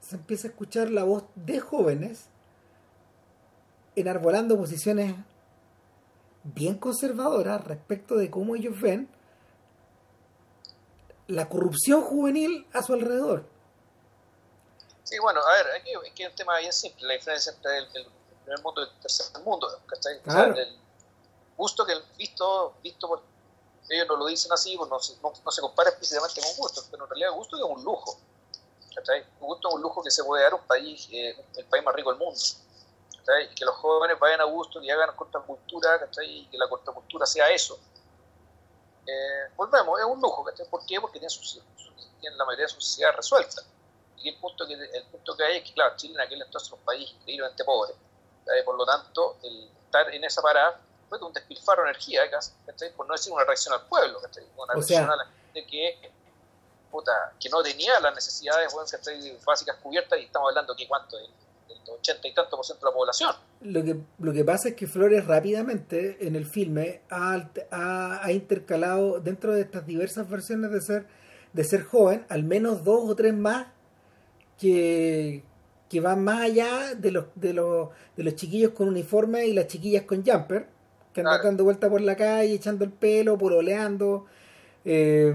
[0.05, 2.29] se empieza a escuchar la voz de jóvenes
[3.97, 5.15] enarbolando posiciones
[6.43, 9.09] bien conservadoras respecto de cómo ellos ven
[11.27, 13.47] la corrupción juvenil a su alrededor.
[15.05, 17.87] Sí, bueno, a ver, aquí, hay un tema bien simple, la diferencia entre el,
[18.43, 20.21] primer mundo y el tercer mundo, ¿cachai?
[20.59, 20.79] el
[21.57, 23.23] gusto que el visto, visto por,
[23.89, 27.11] ellos no lo dicen así, pues no, no, se compara explícitamente con gusto, pero en
[27.11, 28.19] realidad el gusto es un lujo,
[28.95, 29.25] ¿cachai?
[29.41, 31.95] Un gusto es un lujo que se puede dar un país, eh, el país más
[31.95, 32.41] rico del mundo,
[33.19, 33.53] ¿cachai?
[33.53, 36.31] Y que los jóvenes vayan a gusto y hagan contracultura, ¿cachai?
[36.31, 37.79] Y que la contracultura sea eso,
[39.07, 41.01] eh, volvemos, es un lujo, ¿por qué?
[41.01, 43.63] Porque tienen, la mayoría de su sociedad resuelta.
[44.19, 46.69] Y el punto, que, el punto que hay es que, claro, Chile en aquel entonces
[46.69, 47.95] era un país increíblemente pobre,
[48.65, 52.23] por lo tanto, el estar en esa parada fue un despilfarro de energía,
[52.97, 54.19] por no decir una reacción al pueblo,
[54.57, 56.11] una reacción a la gente que,
[56.91, 58.73] puta, que no tenía las necesidades
[59.45, 61.31] básicas cubiertas, y estamos hablando que cuánto, del,
[61.69, 63.35] del 80 y tanto por ciento de la población.
[63.61, 69.21] Lo que, lo que pasa es que Flores rápidamente en el filme ha, ha, intercalado
[69.21, 71.07] dentro de estas diversas versiones de ser,
[71.53, 73.69] de ser joven, al menos dos o tres más
[74.59, 75.43] que,
[75.89, 79.67] que van más allá de los, de, los, de los chiquillos con uniforme y las
[79.67, 80.67] chiquillas con jumper,
[81.13, 84.27] que andan dando vuelta por la calle, echando el pelo, pololeando,
[84.85, 85.35] eh,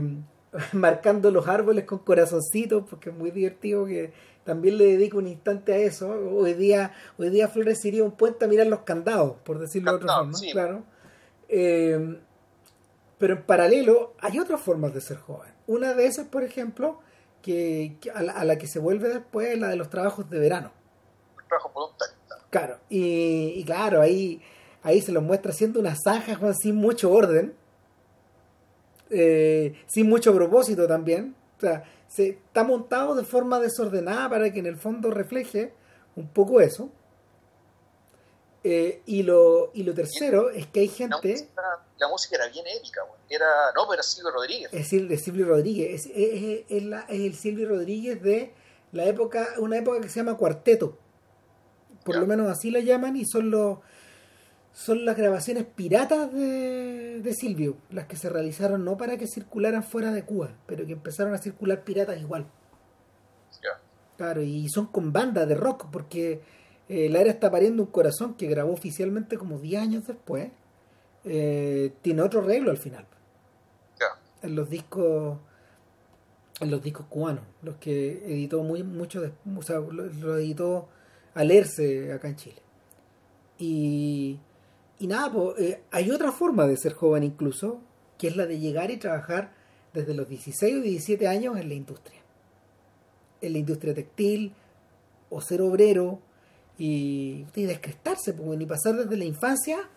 [0.74, 4.12] marcando los árboles con corazoncitos, porque es muy divertido que
[4.44, 6.10] también le dedico un instante a eso.
[6.10, 9.98] Hoy día, hoy día Flores iría un puente a mirar los candados, por decirlo de
[9.98, 10.84] otra forma, claro.
[11.48, 12.20] Eh,
[13.20, 15.52] pero en paralelo hay otras formas de ser joven.
[15.68, 17.00] Una de esas, por ejemplo,
[17.42, 20.72] que, a, la, que se vuelve después es la de los trabajos de verano.
[21.48, 22.16] Trabajo voluntario.
[22.50, 24.42] Claro, y, claro, ahí,
[24.82, 27.54] ahí se los muestra haciendo unas zanjas sin mucho orden,
[29.10, 31.36] eh, sin mucho propósito también.
[31.58, 35.74] O sea, se está montado de forma desordenada para que en el fondo refleje
[36.16, 36.90] un poco eso.
[38.64, 41.48] Eh, y, lo, y lo tercero es que hay gente...
[42.00, 44.70] La música, era bien épica, Era, no, pero era Silvio Rodríguez.
[44.72, 46.06] Es de Silvio Rodríguez.
[46.06, 46.66] Es, es,
[47.10, 48.54] el Silvio Rodríguez de
[48.92, 50.98] la época, una época que se llama cuarteto.
[52.06, 53.80] Por lo menos así la llaman y son los
[54.72, 59.84] son las grabaciones piratas de, de, Silvio, las que se realizaron no para que circularan
[59.84, 62.48] fuera de Cuba, pero que empezaron a circular piratas igual.
[64.20, 66.42] Claro, y son con bandas de rock, porque
[66.90, 70.50] eh, La Era está pariendo un corazón que grabó oficialmente como 10 años después.
[71.26, 73.06] Eh, tiene otro arreglo al final.
[74.42, 75.38] En los discos
[76.62, 80.90] en los discos cubanos, los que editó muy mucho, de, o sea, lo, lo editó
[81.34, 82.62] Alerce acá en Chile.
[83.58, 84.40] Y
[85.00, 87.80] y nada, pues, hay otra forma de ser joven incluso,
[88.18, 89.54] que es la de llegar y trabajar
[89.94, 92.20] desde los 16 o 17 años en la industria.
[93.42, 94.54] En la industria textil,
[95.30, 96.20] o ser obrero,
[96.78, 99.90] y, y descrestarse, pues, ni pasar desde la infancia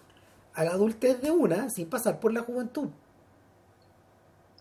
[0.54, 2.88] a la adultez de una, sin pasar por la juventud.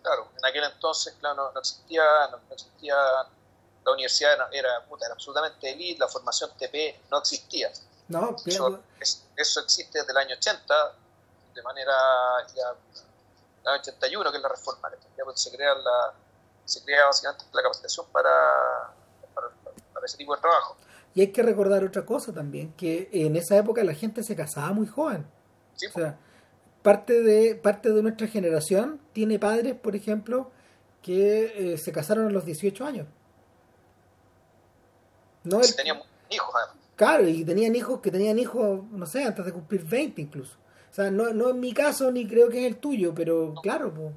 [0.02, 2.96] Claro, en aquel entonces, claro, no, existía, no, existía,
[3.86, 7.72] la universidad era, era, era absolutamente elite, la formación TP no existía
[8.12, 8.80] no, eso,
[9.38, 10.74] eso, existe desde el año 80,
[11.56, 11.94] de manera
[12.54, 12.76] ya,
[13.62, 16.14] el año 81, que es la reforma, ya pues, se crea la
[16.66, 18.94] se crea básicamente la capacitación para,
[19.34, 20.78] para, ese tipo de trabajo.
[21.14, 24.72] Y hay que recordar otra cosa también, que en esa época la gente se casaba
[24.72, 25.30] muy joven.
[25.76, 26.18] Sí, o sea,
[26.82, 30.52] parte de, parte de nuestra generación tiene padres, por ejemplo,
[31.02, 33.08] que eh, se casaron a los 18 años.
[35.44, 36.76] No, sí, tenían hijos además.
[36.96, 40.56] Claro, y tenían hijos que tenían hijos, no sé, antes de cumplir 20 incluso.
[40.92, 43.94] O sea, no, no en mi caso ni creo que es el tuyo, pero claro,
[43.94, 44.14] pues,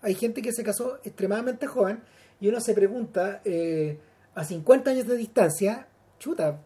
[0.00, 2.02] hay gente que se casó extremadamente joven
[2.40, 4.00] y uno se pregunta, eh,
[4.34, 5.86] a 50 años de distancia,
[6.18, 6.60] chuta,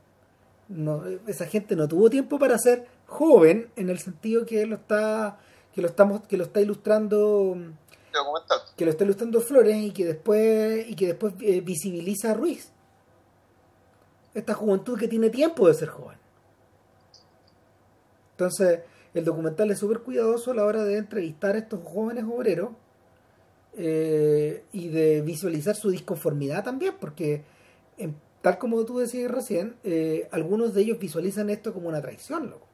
[0.69, 5.39] no, esa gente no tuvo tiempo para ser joven en el sentido que lo está
[5.75, 7.57] que lo estamos que lo está ilustrando
[8.77, 12.73] que lo está ilustrando Flores y que después y que después eh, visibiliza a Ruiz
[14.35, 16.19] esta juventud que tiene tiempo de ser joven.
[18.33, 18.81] Entonces,
[19.15, 22.73] el documental es súper cuidadoso a la hora de entrevistar a estos jóvenes obreros
[23.79, 27.45] eh, y de visualizar su disconformidad también, porque
[28.43, 32.66] tal como tú decías recién, eh, algunos de ellos visualizan esto como una traición, loco.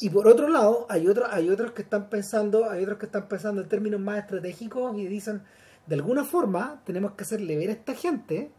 [0.00, 3.28] Y por otro lado, hay otros, hay otros que están pensando, hay otros que están
[3.28, 5.42] pensando en términos más estratégicos y dicen,
[5.86, 8.52] de alguna forma, tenemos que hacerle ver a esta gente,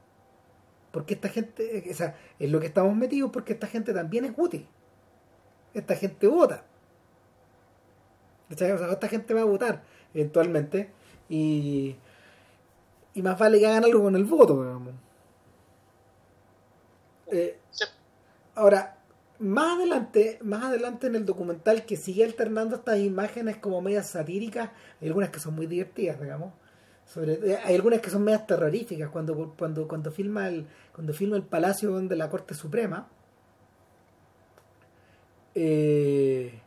[0.91, 4.33] porque esta gente, o sea, en lo que estamos metidos, porque esta gente también es
[4.35, 4.67] útil.
[5.73, 6.65] Esta gente vota.
[8.51, 10.89] O sea, esta gente va a votar eventualmente
[11.29, 11.95] y,
[13.13, 14.81] y más vale que hagan algo con el voto.
[17.27, 17.59] Eh,
[18.55, 18.98] ahora,
[19.39, 24.69] más adelante, más adelante en el documental que sigue alternando estas imágenes como medias satíricas,
[25.01, 26.53] hay algunas que son muy divertidas, digamos.
[27.05, 31.37] Sobre, eh, hay algunas que son medias terroríficas cuando cuando cuando filma el cuando filma
[31.37, 33.07] el palacio de la Corte Suprema
[35.55, 36.61] eh,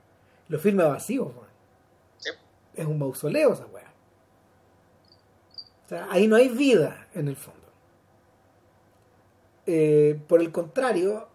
[0.48, 1.32] lo filma vacío
[2.74, 3.92] es un mausoleo esa weá.
[5.85, 7.61] O sea ahí no hay vida en el fondo.
[9.66, 11.28] Eh, por el contrario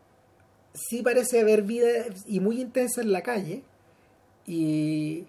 [0.78, 1.88] sí parece haber vida
[2.26, 3.63] y muy intensa en la calle
[4.46, 5.26] y,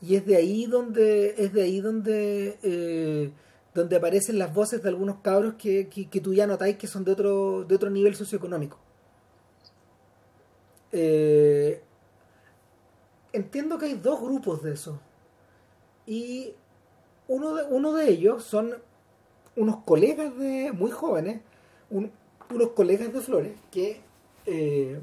[0.00, 3.30] y es de ahí donde es de ahí donde eh,
[3.74, 7.12] donde aparecen las voces de algunos cabros que, que, tú ya notáis que son de
[7.12, 8.78] otro de otro nivel socioeconómico.
[10.92, 11.82] Eh,
[13.32, 14.98] entiendo que hay dos grupos de eso.
[16.06, 16.54] Y
[17.28, 18.74] uno de, uno de ellos son
[19.56, 21.40] unos colegas de muy jóvenes
[21.90, 24.00] unos colegas de Flores que
[24.46, 25.00] eh,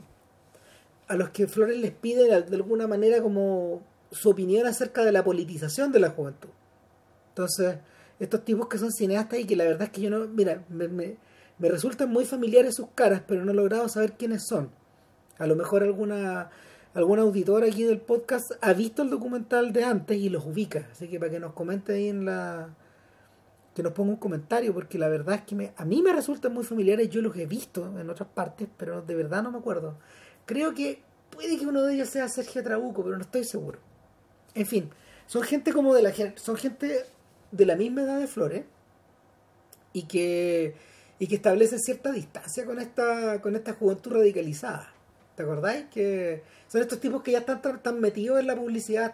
[1.08, 5.24] a los que Flores les pide de, alguna manera como su opinión acerca de la
[5.24, 6.50] politización de la juventud.
[7.30, 7.78] Entonces,
[8.20, 10.88] estos tipos que son cineastas y que la verdad es que yo no, mira, me,
[10.88, 11.18] me,
[11.60, 14.70] resultan muy familiares sus caras, pero no he logrado saber quiénes son.
[15.38, 16.50] A lo mejor alguna
[16.94, 21.08] algún auditor aquí del podcast ha visto el documental de antes y los ubica, así
[21.08, 22.70] que para que nos comente ahí en la
[23.74, 26.54] que nos ponga un comentario, porque la verdad es que me, a mí me resultan
[26.54, 29.98] muy familiares, yo los he visto en otras partes, pero de verdad no me acuerdo.
[30.46, 33.80] Creo que puede que uno de ellos sea Sergio Trabuco, pero no estoy seguro.
[34.54, 34.90] En fin,
[35.26, 37.06] son gente como de la son gente
[37.52, 38.66] de la misma edad de Flores
[39.94, 40.76] y que
[41.20, 44.94] y que establecen cierta distancia con esta con esta juventud radicalizada.
[45.36, 45.86] ¿Te acordáis?
[45.86, 49.14] Que son estos tipos que ya están tan, metidos en la publicidad,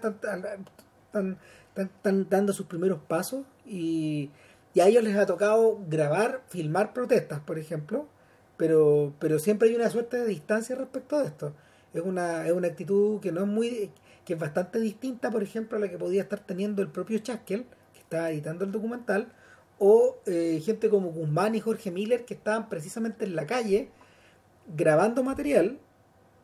[1.76, 4.30] están dando sus primeros pasos y
[4.74, 8.08] y a ellos les ha tocado grabar, filmar protestas, por ejemplo,
[8.58, 11.54] pero, pero siempre hay una suerte de distancia respecto a esto.
[11.94, 13.92] Es una, es una actitud que no es muy
[14.30, 17.66] que es bastante distinta, por ejemplo, a la que podía estar teniendo el propio Chaskel,
[17.94, 19.34] que estaba editando el documental,
[19.80, 23.90] o eh, gente como Guzmán y Jorge Miller, que estaban precisamente en la calle
[24.76, 25.80] grabando material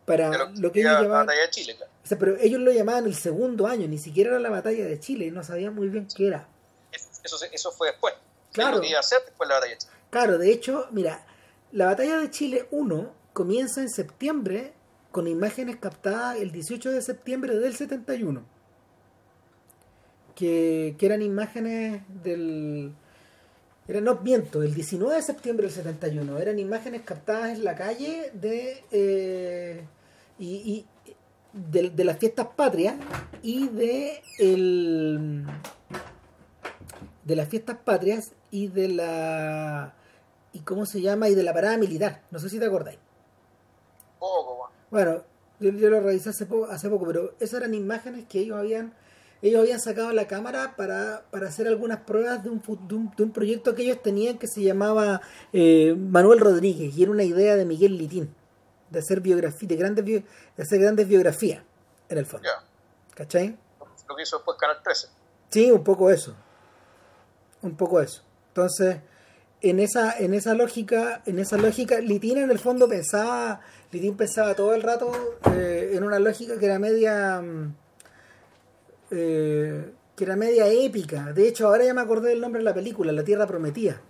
[0.06, 1.28] para lo, que ellos llamaban.
[1.28, 1.76] Batalla de Chile,
[2.18, 5.32] pero ellos lo llamaban el segundo año, ni siquiera era la batalla de Chile, y
[5.32, 6.48] no sabían muy bien qué era.
[7.26, 8.14] Eso, eso fue después.
[8.54, 8.82] Claro.
[8.84, 9.94] iba a hacer después la batalla de Chile.
[10.10, 11.26] Claro, de hecho, mira,
[11.72, 14.74] la batalla de Chile 1 comienza en septiembre
[15.12, 18.46] con imágenes captadas el 18 de septiembre del 71.
[20.36, 22.94] Que, que eran imágenes del...
[23.88, 26.38] Era, no miento, el 19 de septiembre del 71.
[26.38, 28.84] Eran imágenes captadas en la calle de...
[28.92, 29.86] Eh,
[30.40, 30.86] y,
[31.54, 32.96] de, de, las fiestas patrias
[33.42, 35.46] y de el
[37.26, 39.94] de las fiestas patrias y de la
[40.54, 42.22] y cómo se llama y de la parada militar.
[42.32, 43.00] No sé si te acordáis.
[44.20, 45.24] Poco bueno
[45.60, 48.94] yo, lo revisé hace poco, hace poco pero esas eran imágenes que ellos habían
[49.42, 52.62] ellos habían sacado la cámara para, para hacer algunas pruebas de un,
[53.18, 55.22] de un, proyecto que ellos tenían que se llamaba
[55.54, 58.34] eh, Manuel Rodríguez y era una idea de Miguel Litín
[58.90, 60.24] de hacer biografía de grandes de
[60.58, 61.64] hacer grandes biografías
[62.10, 62.48] en el fondo.
[63.14, 63.58] ¿cachai?
[64.08, 65.08] lo que hizo después Canal 13
[65.50, 66.36] sí un poco eso
[67.66, 68.22] un poco eso.
[68.50, 68.98] Entonces,
[69.62, 74.54] en esa, en esa lógica, en esa lógica, Litina en el fondo pensaba, Litín pensaba
[74.56, 75.12] todo el rato
[75.54, 77.76] eh, en una lógica que era media mm,
[79.12, 81.34] eh, que era media épica.
[81.34, 84.02] De hecho, ahora ya me acordé del nombre de la película, La Tierra Prometida.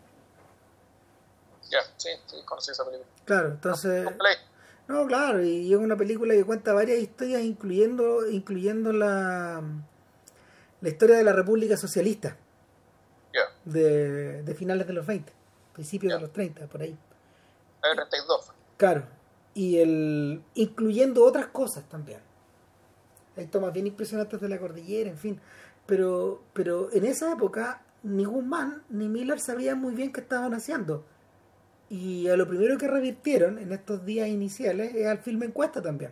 [1.71, 3.09] Ya, sí, sí, conocí esa película.
[3.25, 4.07] Claro, entonces.
[4.87, 9.63] No, claro, y es una película que cuenta varias historias, incluyendo, incluyendo la,
[10.81, 12.37] la historia de la República Socialista
[13.65, 15.31] de, finales de los 20,
[15.73, 16.97] principios de los 30, por ahí.
[17.81, 18.51] 32.
[18.77, 19.05] Claro,
[19.53, 22.19] y el incluyendo otras cosas también.
[23.37, 25.39] Hay tomas bien impresionantes de la cordillera, en fin.
[25.85, 31.05] Pero, pero en esa época ni Guzmán ni Miller sabían muy bien qué estaban haciendo.
[31.89, 36.11] Y a lo primero que revirtieron en estos días iniciales es al filme encuesta también.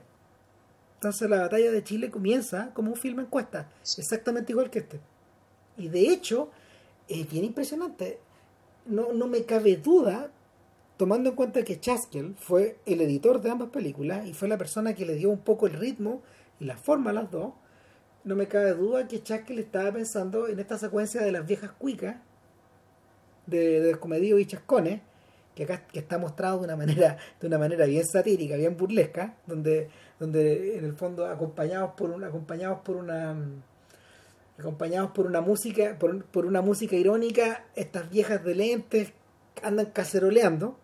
[0.95, 4.99] Entonces la batalla de Chile comienza como un filme encuesta, exactamente igual que este.
[5.77, 6.49] Y de hecho,
[7.07, 8.19] es bien impresionante.
[8.85, 10.31] No, no me cabe duda,
[10.97, 14.93] tomando en cuenta que Chaskel fue el editor de ambas películas y fue la persona
[14.93, 16.21] que le dio un poco el ritmo
[16.59, 17.53] y la forma a las dos,
[18.23, 22.15] no me cabe duda que Chaskel estaba pensando en esta secuencia de las viejas cuicas
[23.45, 25.01] de, de Descomedidos y Chascones,
[25.55, 29.35] que acá que está mostrado de una manera de una manera bien satírica, bien burlesca,
[29.45, 29.89] donde
[30.19, 33.35] donde en el fondo acompañados por una acompañados por una
[34.57, 39.13] acompañados por una música por, por una música irónica, estas viejas de lentes
[39.61, 40.77] andan caceroleando,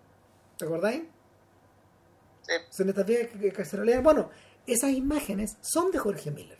[0.57, 1.03] ¿te acordáis?
[2.41, 2.53] Sí.
[2.69, 4.03] Son estas viejas que cacerolean.
[4.03, 4.29] Bueno,
[4.65, 6.57] esas imágenes son de Jorge Miller.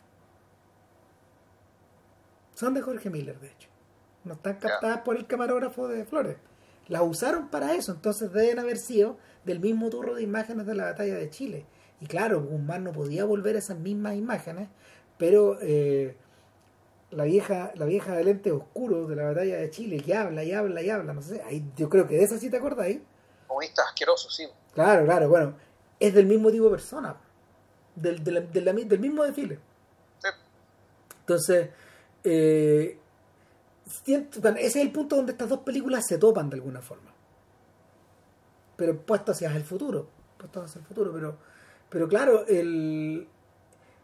[2.56, 3.70] Son de Jorge Miller, de hecho.
[4.24, 6.38] No están captadas por el camarógrafo de Flores.
[6.88, 10.86] Las usaron para eso, entonces deben haber sido del mismo turro de imágenes de la
[10.86, 11.66] batalla de Chile.
[12.02, 14.70] Y claro, Guzmán no podía volver a esas mismas imágenes,
[15.18, 16.18] pero eh,
[17.12, 20.52] la vieja la vieja de lentes oscuros de la batalla de Chile que habla y
[20.52, 23.00] habla y habla, no sé, ahí, yo creo que de esa sí te acordáis.
[23.48, 24.48] Comunistas asquerosos, sí.
[24.74, 25.56] Claro, claro, bueno,
[26.00, 27.18] es del mismo tipo de persona,
[27.96, 29.60] del, del, del, del mismo desfile.
[30.20, 30.30] Sí.
[31.22, 31.70] Entonces,
[32.24, 33.00] eh,
[34.06, 37.12] ese es el punto donde estas dos películas se topan de alguna forma.
[38.76, 40.08] Pero puesto hacia el futuro.
[40.38, 41.12] Puesto hacia el futuro.
[41.12, 41.38] Pero,
[41.90, 43.28] pero claro, el,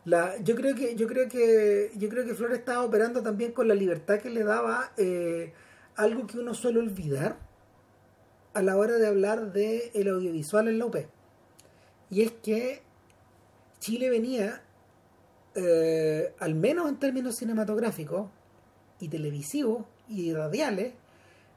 [0.05, 3.67] la, yo creo que, yo creo que, yo creo que Flores estaba operando también con
[3.67, 5.53] la libertad que le daba eh,
[5.95, 7.37] algo que uno suele olvidar
[8.53, 10.95] a la hora de hablar de el audiovisual en la UP.
[12.09, 12.81] Y es que
[13.79, 14.61] Chile venía,
[15.55, 18.29] eh, al menos en términos cinematográficos,
[18.99, 20.93] y televisivos y radiales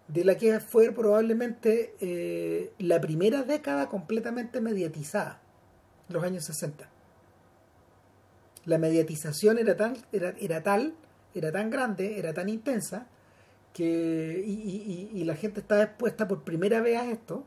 [0.09, 5.41] de la que fue probablemente eh, la primera década completamente mediatizada,
[6.09, 6.89] los años 60.
[8.65, 10.95] La mediatización era tan, era, era tal,
[11.35, 13.07] era tan grande, era tan intensa,
[13.73, 17.45] que, y, la gente estaba expuesta por primera vez a esto,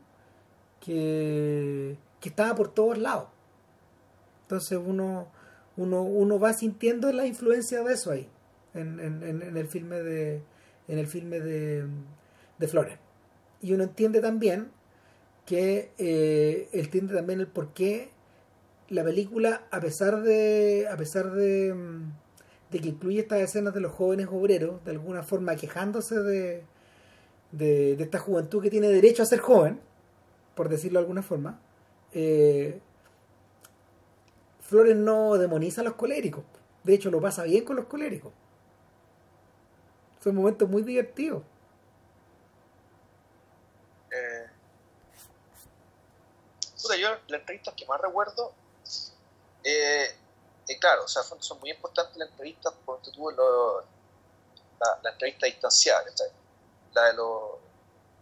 [0.80, 3.28] que, que estaba por todos lados.
[4.42, 5.28] Entonces uno,
[5.76, 8.28] uno, uno va sintiendo la influencia de eso ahí
[8.74, 10.42] en, en, en el filme de
[10.88, 11.86] en el filme de,
[12.58, 12.98] de Flores
[13.60, 14.70] y uno entiende también
[15.46, 18.10] que eh, entiende también el por qué
[18.92, 21.74] la película a pesar de a pesar de,
[22.70, 26.62] de que incluye estas escenas de los jóvenes obreros de alguna forma quejándose de,
[27.52, 29.80] de, de esta juventud que tiene derecho a ser joven
[30.54, 31.58] por decirlo de alguna forma
[32.12, 32.80] eh,
[34.60, 36.44] Flores no demoniza a los coléricos
[36.84, 38.32] de hecho lo pasa bien con los coléricos
[40.22, 41.42] son momentos muy divertidos.
[44.12, 44.46] Eh,
[47.00, 48.52] yo las entrevistas que más recuerdo,
[49.64, 50.16] eh,
[50.68, 55.46] eh, claro, o sea, son, muy importantes las entrevistas porque tuve lo, la, la, entrevista
[55.46, 56.04] distanciada.
[56.94, 57.52] La de, los,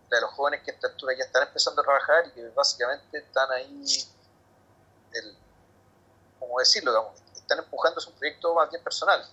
[0.08, 3.18] de los jóvenes que a esta altura ya están empezando a trabajar y que básicamente
[3.18, 3.84] están ahí,
[5.12, 5.36] el,
[6.38, 6.92] ¿cómo decirlo?
[6.92, 9.26] Digamos, están empujando un proyecto más bien personal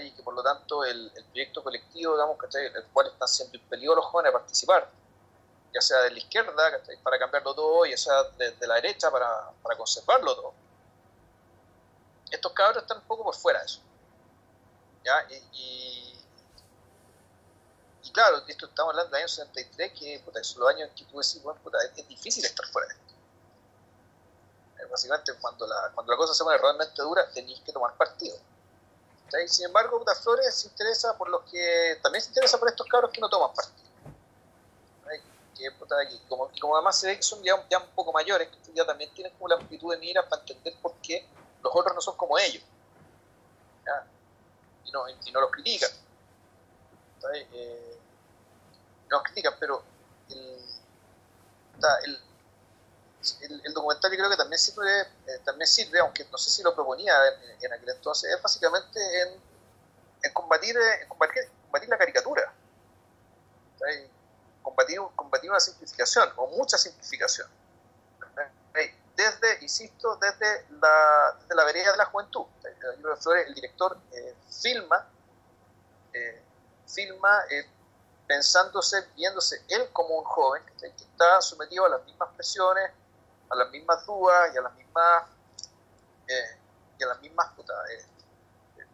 [0.00, 3.96] y que por lo tanto el, el proyecto colectivo, digamos, el cual están siendo impelidos
[3.96, 4.88] los jóvenes a participar,
[5.72, 6.54] ya sea de la izquierda
[7.02, 10.54] para cambiarlo todo, ya sea de, de la derecha para, para, conservarlo todo.
[12.34, 13.80] Estos cabros están un poco por fuera de eso.
[15.04, 15.26] ¿ya?
[15.30, 16.18] Y, y,
[18.02, 21.04] y claro, esto estamos hablando del año 73, que puta, son los años en que
[21.04, 23.04] tú decís, bueno, puta, es, difícil estar fuera de esto.
[24.90, 28.36] Básicamente, cuando la, cuando la cosa se pone realmente dura, tenéis que tomar partido.
[29.46, 31.98] Sin embargo, Puta Flores se interesa por los que.
[32.02, 33.82] También se interesa por estos cabros que no toman partido.
[35.56, 38.48] Que, puta, que como, como además se ve que son ya, ya un poco mayores,
[38.48, 41.26] que ya también tienen como la amplitud de mira para entender por qué
[41.64, 42.62] los otros no son como ellos.
[44.84, 45.90] Y, no, y no los critican.
[47.34, 47.98] Eh,
[49.08, 49.82] no los critican, pero
[50.28, 50.60] el,
[52.04, 52.20] el,
[53.40, 56.74] el, el, documental creo que también sirve, eh, también sirve, aunque no sé si lo
[56.74, 59.40] proponía en, en aquel entonces, es básicamente en,
[60.22, 62.52] en combatir, eh, en combatir, combatir, la caricatura.
[64.62, 67.48] Combatir, combatir una simplificación, o mucha simplificación.
[69.16, 72.46] Desde, insisto, desde la, desde la vereda de la juventud.
[73.46, 75.08] El director eh, filma,
[76.12, 76.42] eh,
[76.86, 77.44] filma
[78.26, 82.90] pensándose, viéndose él como un joven que está sometido a las mismas presiones,
[83.50, 85.24] a las mismas dudas y a las mismas
[86.26, 86.58] eh,
[86.98, 88.06] y a las mismas eh,
[88.78, 88.86] eh,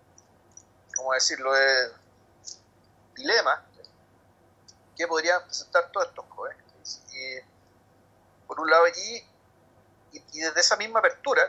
[0.96, 1.56] ¿cómo decirlo?
[1.56, 1.92] Eh,
[3.14, 3.60] dilemas
[4.96, 6.64] que podrían presentar todos estos jóvenes.
[8.46, 9.29] Por un lado allí,
[10.12, 11.42] y, y, desde esa misma apertura,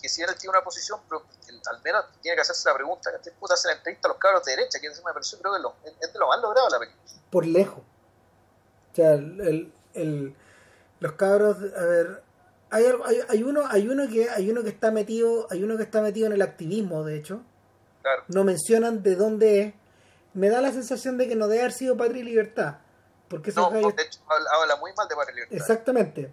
[0.00, 1.24] que si él tiene una posición, pero
[1.70, 4.44] al menos tiene que hacerse la pregunta, que puta hace la entrevista a los cabros
[4.44, 5.52] de derecha, que eso me pareció creo
[5.82, 7.02] que es, de lo más logrado la película.
[7.30, 7.82] Por lejos.
[8.92, 10.36] O sea, el, el,
[11.00, 12.22] los cabros, a ver,
[12.70, 15.82] hay, hay, hay, uno, hay uno que hay uno que está metido, hay uno que
[15.82, 17.42] está metido en el activismo, de hecho.
[18.02, 18.24] Claro.
[18.28, 19.74] No mencionan de dónde es.
[20.34, 22.78] Me da la sensación de que no debe haber sido Patria y Libertad.
[23.28, 25.56] Porque no, de hecho habla muy mal de Patria y Libertad.
[25.56, 26.32] Exactamente.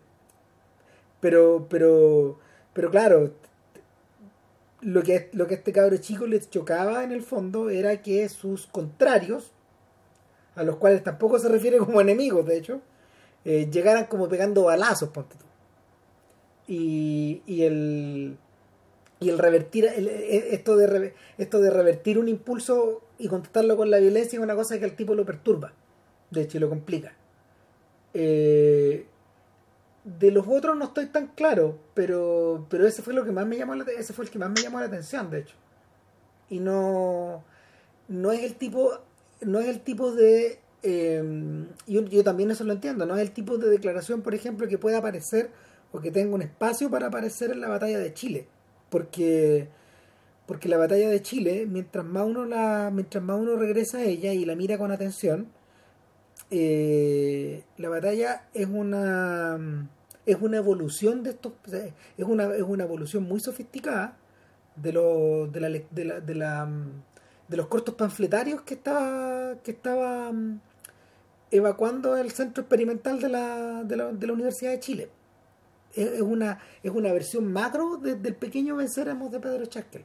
[1.26, 2.38] Pero, pero,
[2.72, 3.34] pero claro,
[4.82, 8.30] lo que, lo que a este cabro chico les chocaba en el fondo era que
[8.30, 9.52] sus contrarios,
[10.54, 12.82] a los cuales tampoco se refiere como enemigos, de hecho,
[13.44, 15.46] eh, llegaran como pegando balazos, ponte tú.
[16.68, 18.38] Y, y el
[19.20, 24.38] y el revertir esto de esto de revertir un impulso y contestarlo con la violencia
[24.38, 25.74] es una cosa que al tipo lo perturba
[26.30, 27.14] de hecho lo complica
[28.14, 29.08] eh,
[30.06, 33.58] de los otros no estoy tan claro, pero, pero ese fue lo que más me
[33.58, 35.56] llamó la, ese fue el que más me llamó la atención, de hecho.
[36.50, 37.44] Y no,
[38.08, 39.00] no es el tipo,
[39.42, 41.24] no es el tipo de eh,
[41.88, 44.78] yo, yo también eso lo entiendo, no es el tipo de declaración, por ejemplo, que
[44.78, 45.50] pueda aparecer
[45.92, 48.48] o que tenga un espacio para aparecer en la batalla de Chile.
[48.90, 49.68] Porque
[50.46, 54.34] porque la batalla de Chile, mientras más uno la, mientras más uno regresa a ella
[54.34, 55.48] y la mira con atención,
[56.52, 59.90] eh, la batalla es una
[60.26, 64.18] es una evolución de estos es una, es una evolución muy sofisticada
[64.76, 66.70] de, lo, de, la, de, la, de, la,
[67.48, 70.60] de los cortos panfletarios que estaba que estaba mm,
[71.52, 75.10] evacuando el centro experimental de la, de la, de la Universidad de Chile.
[75.94, 80.04] Es, una es una versión macro del pequeño venceremos de Pedro Chaskel.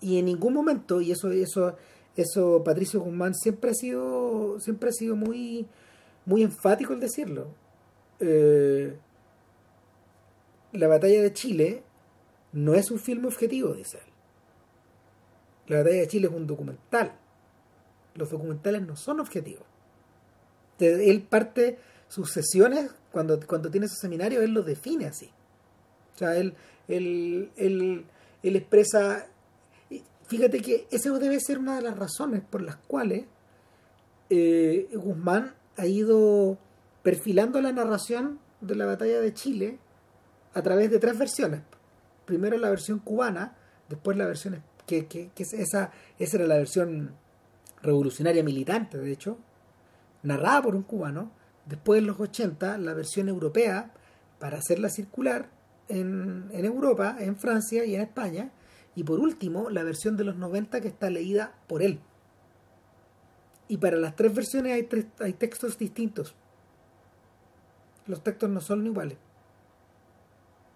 [0.00, 1.76] Y en ningún momento y eso eso
[2.16, 5.66] eso Patricio Guzmán siempre ha sido siempre ha sido muy
[6.26, 7.48] muy enfático el decirlo
[8.20, 8.96] eh,
[10.72, 11.82] la batalla de Chile
[12.52, 14.12] no es un filme objetivo dice él.
[15.66, 17.12] La batalla de Chile es un documental.
[18.14, 19.64] Los documentales no son objetivos.
[20.78, 25.30] Él parte sus sesiones cuando, cuando tiene su seminario él lo define así.
[26.14, 26.54] O sea él
[26.88, 28.06] él, él,
[28.42, 29.26] expresa
[30.26, 33.24] Fíjate que eso debe ser una de las razones por las cuales
[34.28, 36.56] eh, Guzmán ha ido
[37.02, 39.78] perfilando la narración de la batalla de Chile
[40.54, 41.62] a través de tres versiones.
[42.24, 43.56] Primero la versión cubana,
[43.88, 47.14] después la versión que, que, esa, esa era la versión
[47.82, 49.38] revolucionaria militante, de hecho,
[50.22, 51.30] narrada por un cubano.
[51.66, 53.92] Después en los 80 la versión europea
[54.38, 55.48] para hacerla circular
[55.88, 58.50] en, en Europa, en Francia y en España
[58.94, 62.00] y por último, la versión de los 90 que está leída por él.
[63.68, 66.34] Y para las tres versiones hay, tres, hay textos distintos.
[68.10, 69.16] Los textos no son iguales.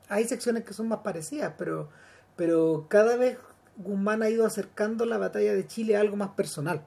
[0.09, 1.91] Hay secciones que son más parecidas, pero,
[2.37, 3.39] pero cada vez
[3.77, 6.87] Guzmán ha ido acercando la batalla de Chile a algo más personal.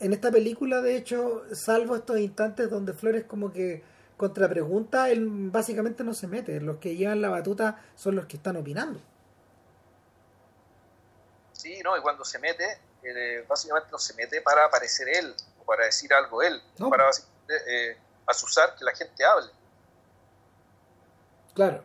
[0.00, 3.84] En esta película, de hecho, salvo estos instantes donde Flores como que
[4.16, 6.60] contra pregunta, él básicamente no se mete.
[6.60, 9.00] Los que llevan la batuta son los que están opinando.
[11.52, 12.64] Sí, no, y cuando se mete,
[13.04, 16.60] eh, básicamente no se mete para aparecer él, o para decir algo él,
[16.90, 17.04] para
[17.48, 19.50] eh, asusar que la gente hable.
[21.54, 21.84] Claro.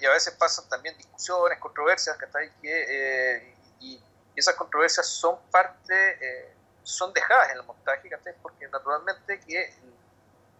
[0.00, 2.16] Y a veces pasan también discusiones, controversias,
[2.60, 4.00] que, eh, y,
[4.36, 8.08] esas controversias son parte, eh, son dejadas en el montaje,
[8.40, 9.74] porque naturalmente que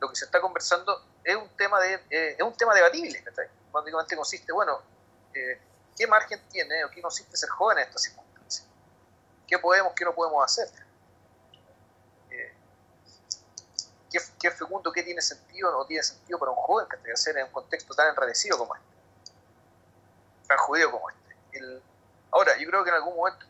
[0.01, 3.23] lo que se está conversando es un tema de eh, es un tema debatible
[3.73, 4.81] básicamente consiste bueno
[5.35, 5.61] eh,
[5.97, 8.67] qué margen tiene o qué consiste ser joven en estas circunstancias
[9.47, 10.69] qué podemos qué no podemos hacer
[12.31, 12.55] eh,
[14.11, 17.37] ¿qué, qué fecundo qué tiene sentido o no tiene sentido para un joven que hacer
[17.39, 18.89] en un contexto tan enredecido como este
[20.47, 21.83] tan judío como este.
[22.31, 23.47] Ahora yo creo que en algún momento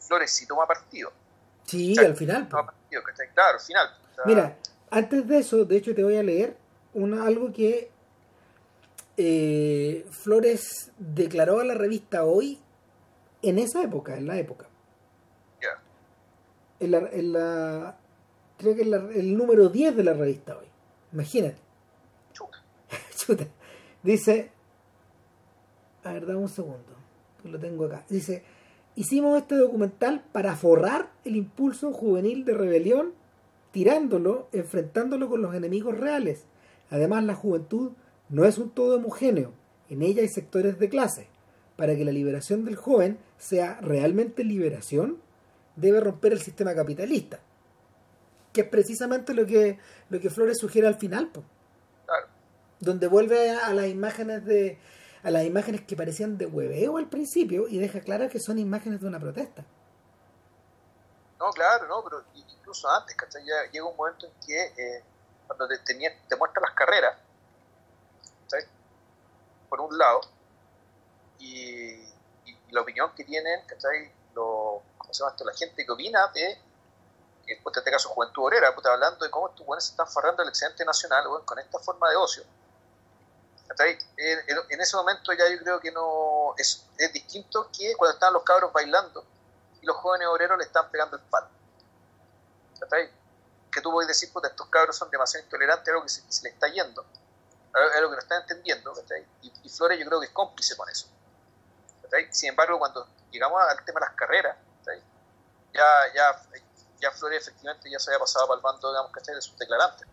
[0.00, 1.12] Flores sí toma partido.
[1.64, 3.02] Sí al final toma partido,
[3.34, 4.56] claro al final mira
[4.90, 6.56] antes de eso, de hecho, te voy a leer
[6.94, 7.90] una, algo que
[9.16, 12.60] eh, Flores declaró a la revista Hoy
[13.42, 14.66] en esa época, en la época.
[16.78, 17.96] En, la, en la,
[18.58, 20.66] creo que es el número 10 de la revista Hoy.
[21.12, 21.56] Imagínate.
[22.32, 22.62] Chuta.
[23.16, 23.46] Chuta.
[24.02, 24.50] Dice,
[26.04, 26.94] a ver, dame un segundo,
[27.44, 28.04] lo tengo acá.
[28.08, 28.44] Dice,
[28.94, 33.12] hicimos este documental para forrar el impulso juvenil de rebelión
[33.72, 36.44] tirándolo, enfrentándolo con los enemigos reales.
[36.90, 37.92] Además, la juventud
[38.28, 39.52] no es un todo homogéneo,
[39.88, 41.28] en ella hay sectores de clase.
[41.76, 45.18] Para que la liberación del joven sea realmente liberación,
[45.76, 47.40] debe romper el sistema capitalista,
[48.56, 49.78] que es precisamente lo que,
[50.08, 51.30] lo que Flores sugiere al final.
[51.30, 52.26] Claro.
[52.80, 54.78] donde vuelve a, las imágenes de
[55.22, 59.00] a las imágenes que parecían de hueveo al principio y deja claro que son imágenes
[59.00, 59.64] de una protesta.
[61.38, 63.44] No, claro, no, pero incluso antes, ¿cachai?
[63.44, 65.04] Ya llega un momento en que eh,
[65.46, 67.18] cuando te, te muestra las carreras,
[68.44, 68.68] ¿cachai?
[69.68, 70.20] Por un lado,
[71.40, 72.06] y,
[72.70, 74.12] la opinión que tienen, ¿cachai?
[74.34, 75.44] Lo, ¿Cómo se llama esto?
[75.44, 76.58] La gente que opina de
[77.46, 80.42] que después te tenga juventud obrera, puta, hablando de cómo estos buenos se están forrando
[80.42, 82.42] el excedente nacional con esta forma de ocio.
[83.78, 83.98] En,
[84.70, 88.42] en, ese momento ya yo creo que no es, es distinto que cuando están los
[88.42, 89.24] cabros bailando
[89.80, 91.48] y los jóvenes obreros le están pegando el palo.
[93.70, 96.50] Que tú puedes decir, puta, estos cabros son demasiado intolerantes, algo que se, se le
[96.50, 97.04] está yendo,
[97.74, 98.94] algo que no están entendiendo,
[99.42, 101.08] y, y, Flores yo creo que es cómplice con eso.
[102.30, 104.56] Sin embargo, cuando llegamos al tema de las carreras,
[105.74, 105.84] ya,
[106.14, 106.42] ya
[107.00, 109.34] ya Flores efectivamente ya se había pasado para el bando, digamos, ¿cachai?
[109.34, 110.06] De sus declarantes.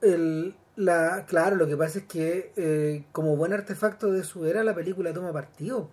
[0.00, 4.64] El, la, claro, lo que pasa es que eh, como buen artefacto de su era
[4.64, 5.88] la película toma partido.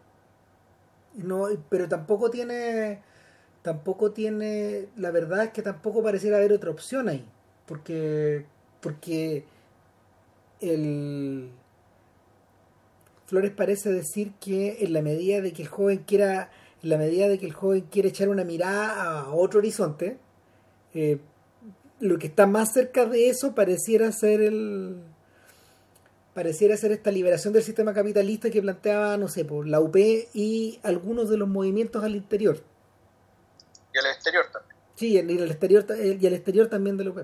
[1.15, 3.03] No, pero tampoco tiene
[3.61, 7.27] tampoco tiene la verdad es que tampoco pareciera haber otra opción ahí
[7.65, 8.45] porque
[8.79, 9.45] porque
[10.61, 11.51] el
[13.25, 16.49] Flores parece decir que en la medida de que el joven quiera
[16.81, 20.17] en la medida de que el joven quiere echar una mirada a otro horizonte,
[20.93, 21.19] eh,
[21.99, 25.03] lo que está más cerca de eso pareciera ser el
[26.33, 29.97] pareciera ser esta liberación del sistema capitalista que planteaba, no sé, por la UP
[30.33, 32.63] y algunos de los movimientos al interior.
[33.93, 34.77] Y al exterior también.
[34.95, 37.19] Sí, y al exterior, y al exterior también de la UP.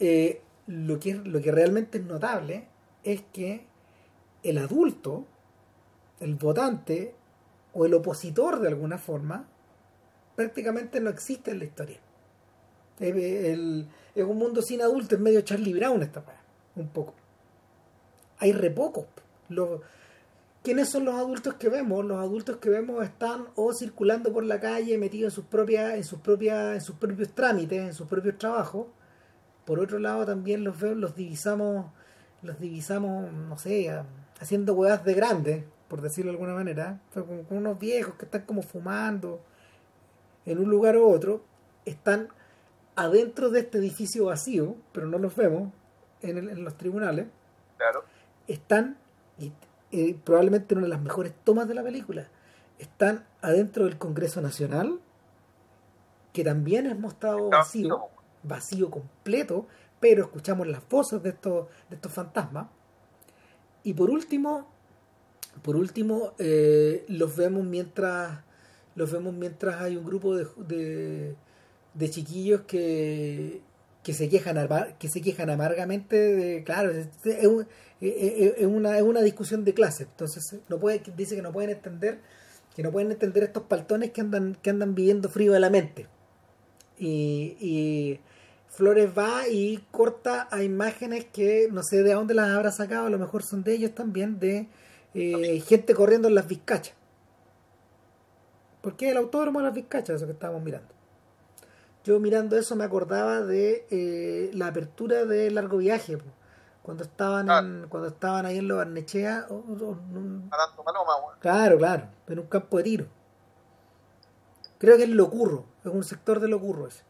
[0.00, 2.68] Eh, lo, que, lo que realmente es notable
[3.04, 3.64] es que
[4.42, 5.24] el adulto,
[6.20, 7.14] el votante,
[7.74, 9.46] o el opositor de alguna forma,
[10.36, 11.98] prácticamente no existe en la historia.
[13.00, 13.58] Es,
[14.16, 16.24] un mundo sin adultos, es medio Charlie Brown esta
[16.76, 17.14] un poco.
[18.38, 19.06] Hay re pocos.
[20.62, 22.04] ¿Quiénes son los adultos que vemos?
[22.04, 26.04] Los adultos que vemos están o circulando por la calle, metidos en sus propias, en
[26.04, 28.86] sus propias, en sus propios trámites, en sus propios trabajos.
[29.66, 31.86] Por otro lado, también los vemos, los divisamos,
[32.42, 33.94] los divisamos, no sé,
[34.40, 38.62] haciendo huevas de grandes, por decirlo de alguna manera, con, unos viejos que están como
[38.62, 39.42] fumando
[40.46, 41.44] en un lugar u otro,
[41.84, 42.28] están
[42.96, 45.72] adentro de este edificio vacío, pero no los vemos
[46.22, 47.26] en, los tribunales.
[47.76, 48.04] Claro.
[48.46, 48.96] Están,
[49.38, 49.52] y,
[49.92, 52.28] eh, probablemente una de las mejores tomas de la película,
[52.78, 55.00] están adentro del Congreso Nacional,
[56.32, 58.08] que también es mostrado vacío,
[58.42, 59.66] vacío completo,
[60.00, 62.66] pero escuchamos las voces de estos, de estos fantasmas.
[63.84, 64.73] Y por último,
[65.62, 68.44] por último, eh, los vemos mientras
[68.94, 71.34] los vemos mientras hay un grupo de,
[71.94, 73.60] de, chiquillos que,
[74.02, 77.08] que se quejan que se quejan amargamente de claro es,
[78.66, 80.04] una, es una discusión de clase.
[80.04, 82.20] Entonces no puede dice que no pueden entender
[82.76, 86.06] que no pueden entender estos paltones que andan que andan viviendo frío de la mente.
[86.96, 88.20] Y, y
[88.68, 93.10] Flores va y corta a imágenes que no sé de dónde las habrá sacado a
[93.10, 94.68] lo mejor son de ellos también de
[95.14, 96.94] eh, gente corriendo en las Vizcachas.
[98.82, 100.88] Porque el autódromo de las Vizcachas, eso que estábamos mirando.
[102.04, 106.18] Yo mirando eso me acordaba de eh, la apertura de largo viaje,
[106.82, 109.46] cuando estaban en, cuando estaban ahí en Los Barnechea.
[111.40, 113.06] claro, claro, en un campo de tiro.
[114.76, 117.04] Creo que es Locurro, es un sector de Locurro ese.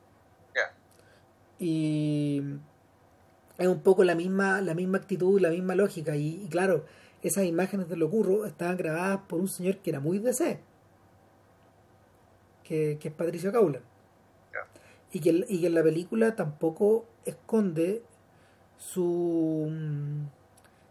[1.59, 2.43] Y
[3.59, 6.15] es un poco la misma, la misma actitud, la misma lógica.
[6.15, 6.85] y claro,
[7.25, 10.61] esas imágenes de Locurro estaban grabadas por un señor que era muy DC,
[12.63, 13.81] que, que es Patricio Caula.
[15.11, 18.03] Y, que, y que en la película tampoco esconde
[18.77, 19.73] su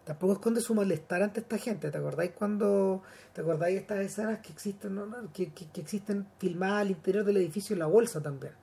[0.05, 1.91] tampoco esconde su malestar ante esta gente.
[1.91, 3.03] ¿Te acordáis cuando
[3.33, 4.99] te acordáis estas escenas que existen
[5.33, 8.53] que, que, existen filmadas al interior del edificio en la bolsa también?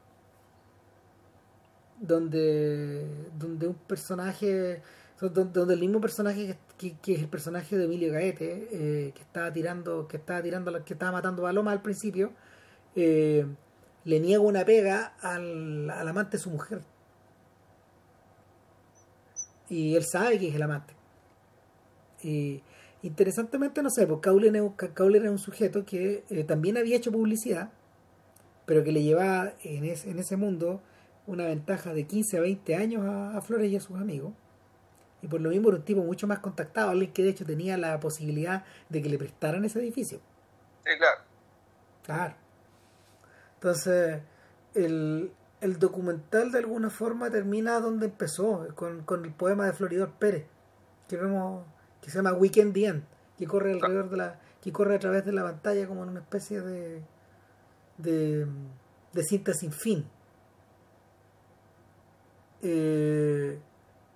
[2.01, 3.07] Donde
[3.39, 4.83] donde un personaje
[5.21, 6.59] donde el mismo personaje
[7.03, 10.95] que, es el personaje de Emilio Gaete eh, que estaba tirando que estaba tirando que
[10.95, 12.33] estaba matando a Loma al principio
[12.97, 13.47] eh,
[14.05, 16.81] le niega una pega al, amante de su mujer.
[19.69, 20.95] Y él sabe que es el amante.
[22.23, 22.63] Y
[23.03, 27.71] interesantemente no sé pues Cauler es, un sujeto que eh, también había hecho publicidad
[28.67, 30.83] pero que le llevaba en, en ese mundo
[31.27, 34.33] una ventaja de 15 a 20 años a Flores y a sus amigos
[35.23, 37.77] y por lo mismo era un tipo mucho más contactado, alguien que de hecho tenía
[37.77, 40.21] la posibilidad de que le prestaran ese edificio.
[40.85, 41.21] Sí, claro.
[42.05, 42.35] Claro.
[43.55, 44.23] Entonces,
[44.75, 50.13] el, el documental de alguna forma termina donde empezó, con, con el poema de Floridor
[50.13, 50.47] Pérez.
[51.09, 51.67] que vemos
[52.01, 53.05] que se llama Weekend the End,
[53.37, 56.21] que corre alrededor de la que corre a través de la pantalla como en una
[56.21, 57.03] especie de
[57.99, 58.47] de,
[59.13, 60.09] de cinta sin fin.
[62.63, 63.59] Eh,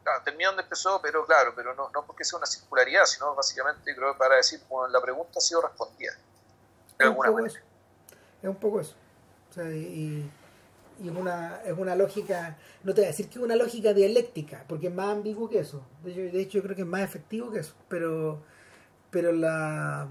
[0.04, 3.94] claro, termina donde empezó, pero claro, pero no, no porque sea una circularidad, sino básicamente
[3.94, 6.12] creo para decir, bueno, la pregunta ha sido respondida.
[6.12, 7.60] De es, alguna un manera.
[8.42, 8.94] es un poco eso.
[9.50, 10.30] O sea, y,
[11.02, 13.92] y es una, es una lógica, no te voy a decir que es una lógica
[13.92, 15.82] dialéctica, porque es más ambiguo que eso.
[16.04, 18.42] De hecho, de hecho yo creo que es más efectivo que eso, pero,
[19.10, 20.06] pero la,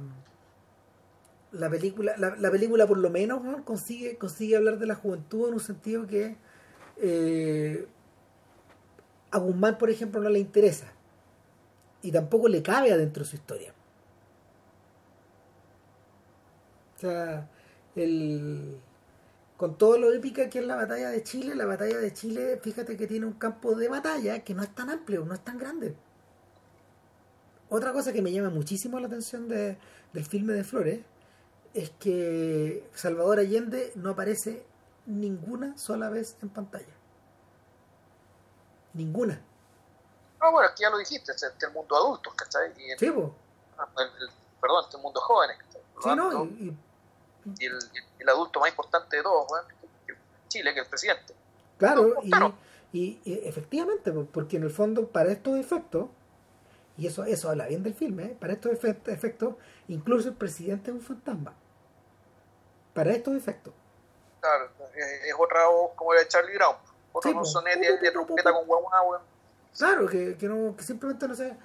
[1.51, 3.63] la película, la, la película por lo menos ¿no?
[3.63, 6.35] consigue, consigue hablar de la juventud en un sentido que
[6.97, 7.87] eh,
[9.33, 10.93] a Guzmán, por ejemplo, no le interesa
[12.03, 13.73] y tampoco le cabe adentro de su historia.
[16.95, 17.49] O sea,
[17.95, 18.79] el
[19.57, 22.95] con todo lo épica que es la batalla de Chile, la batalla de Chile, fíjate
[22.95, 25.95] que tiene un campo de batalla que no es tan amplio, no es tan grande.
[27.69, 29.77] Otra cosa que me llama muchísimo la atención de,
[30.11, 30.99] del filme de Flores
[31.73, 34.63] es que Salvador Allende no aparece
[35.07, 37.02] ninguna sola vez en pantalla.
[38.93, 39.41] Ninguna.
[40.39, 42.71] Ah, bueno, aquí ya lo dijiste, este es el mundo adulto, ¿cachai?
[42.71, 43.27] Y sí, pues.
[44.61, 45.81] perdón, este mundo jóvenes, ¿cachai?
[46.01, 46.77] Sí, no, y,
[47.59, 47.79] y el,
[48.19, 49.47] el, adulto más importante de todos,
[50.49, 51.33] Chile, que el presidente.
[51.77, 52.31] Claro, y,
[52.91, 56.09] y, efectivamente, porque en el fondo, para estos efectos,
[56.97, 58.37] y eso eso habla bien del filme, ¿eh?
[58.39, 59.55] para estos efectos,
[59.87, 61.55] incluso el presidente es un fantasma.
[62.93, 63.73] Para estos efectos.
[64.39, 66.75] Claro, es, otra voz como la de Charlie Brown,
[67.13, 69.23] otro sí, sonete de trompeta con guagua,
[69.77, 71.55] Claro, que, que, no, que simplemente no se,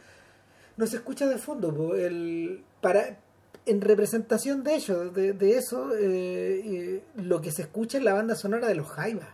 [0.77, 1.95] no se escucha de fondo.
[1.95, 3.19] El, para,
[3.67, 8.15] en representación de ello, de, de eso, eh, eh, lo que se escucha es la
[8.15, 9.29] banda sonora de los Jaivas.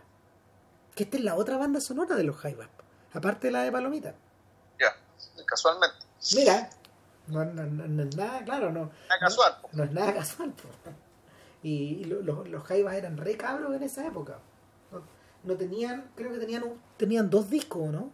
[0.93, 2.67] Que esta es la otra banda sonora de los Jaivas,
[3.13, 4.13] aparte de la de Palomita.
[4.79, 4.95] Ya,
[5.45, 5.95] casualmente.
[6.35, 6.69] Mira,
[7.27, 8.91] no, no, no, es nada, claro, no.
[9.09, 9.57] Nada casual.
[9.71, 10.53] No, es nada casual.
[11.63, 14.39] Y, y lo, los Jaivas eran re cabros en esa época.
[15.45, 16.63] No, tenían, creo que tenían,
[16.97, 18.11] tenían dos discos, ¿no?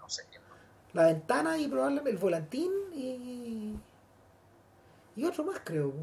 [0.00, 0.24] No sé.
[0.92, 3.74] La ventana y probablemente el volantín y
[5.16, 5.94] y otro más creo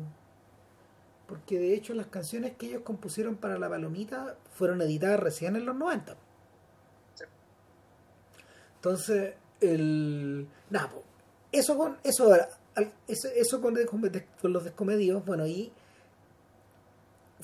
[1.28, 5.66] porque de hecho las canciones que ellos compusieron para la palomita fueron editadas recién en
[5.66, 6.16] los 90
[8.76, 10.92] entonces el nada
[11.52, 12.36] eso con eso
[13.08, 13.76] eso, con,
[14.52, 15.72] los descomedidos bueno y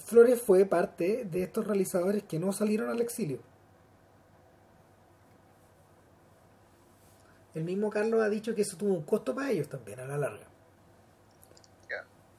[0.10, 3.38] Flores fue parte de estos realizadores que no salieron al exilio.
[7.54, 10.18] El mismo Carlos ha dicho que eso tuvo un costo para ellos también a la
[10.18, 10.48] larga.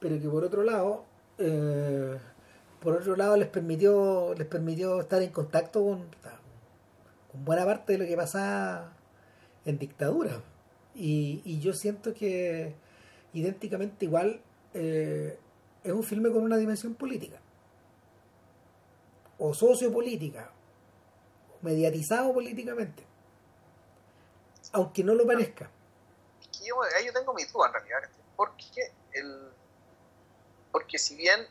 [0.01, 1.05] Pero que por otro lado
[1.37, 2.17] eh,
[2.81, 5.99] por otro lado les permitió les permitió estar en contacto con,
[7.31, 8.91] con buena parte de lo que pasaba
[9.63, 10.41] en dictadura.
[10.93, 12.75] Y, y yo siento que
[13.31, 14.41] idénticamente igual
[14.73, 15.37] eh,
[15.85, 17.39] es un filme con una dimensión política
[19.41, 20.51] o sociopolítica
[21.49, 23.11] o mediatizado políticamente
[24.73, 25.69] aunque no lo parezca.
[26.63, 29.51] Yo, yo tengo mi duda en realidad porque el
[30.71, 31.45] porque si bien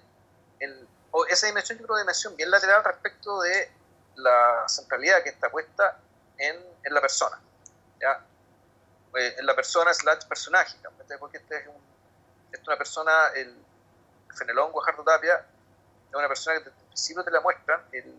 [0.61, 0.88] el,
[1.28, 3.70] esa dimensión yo creo una dimensión bien lateral respecto de
[4.16, 5.99] la centralidad que está puesta
[6.38, 7.38] en, en la persona,
[8.01, 8.24] ¿ya?
[9.18, 10.78] Eh, en la persona slash personaje,
[11.18, 11.74] porque este es, un,
[12.66, 13.55] una persona, el
[14.34, 15.45] Fenelón Guajardo Tapia,
[16.11, 18.15] es una persona que desde el principio te la muestra el,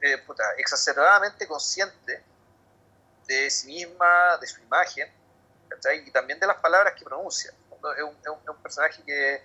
[0.00, 2.24] eh, puta, exacerbadamente consciente
[3.26, 5.12] de sí misma, de su imagen,
[5.94, 7.52] y también de las palabras que pronuncia.
[7.96, 9.42] Es un, es personaje que,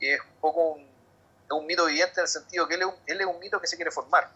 [0.00, 0.88] es un poco un,
[1.50, 3.76] un, mito viviente en el sentido que él es un, es un mito que se
[3.76, 4.30] quiere formar.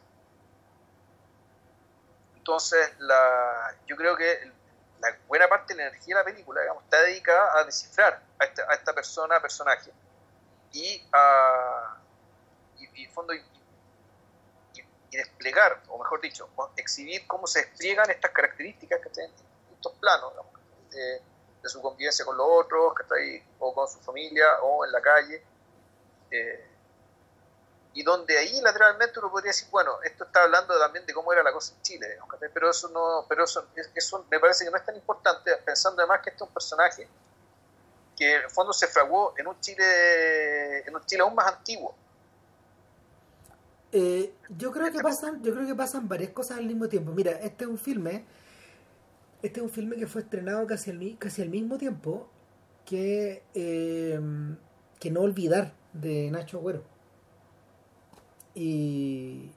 [2.37, 4.51] Entonces, la, yo creo que
[5.01, 8.63] la buena parte de la energía de la película está dedicada a descifrar a esta,
[8.71, 9.93] a esta persona, personaje,
[10.75, 11.97] y a
[12.95, 13.43] y, fondo y,
[14.75, 20.33] y, desplegar, o mejor dicho, exhibir cómo se despliegan estas características que tienen distintos planos.
[20.33, 20.53] Digamos,
[21.64, 24.93] de su convivencia con los otros, que está ahí, o con su familia, o en
[24.93, 25.43] la calle.
[26.31, 26.70] Eh,
[27.95, 31.43] y donde ahí lateralmente uno podría decir, bueno, esto está hablando también de cómo era
[31.43, 32.18] la cosa en Chile,
[32.53, 36.20] pero eso no, pero eso, eso me parece que no es tan importante, pensando además
[36.22, 37.09] que este es un personaje
[38.17, 41.95] que en el fondo se fraguó en un Chile, en un Chile aún más antiguo.
[43.93, 47.12] Eh, yo creo que pasan, yo creo que pasan varias cosas al mismo tiempo.
[47.12, 48.25] Mira, este es un filme
[49.45, 52.31] este es un filme que fue estrenado casi al, casi al mismo tiempo
[52.87, 54.19] que, eh,
[54.99, 56.83] que No Olvidar de Nacho Agüero.
[58.55, 59.51] Y,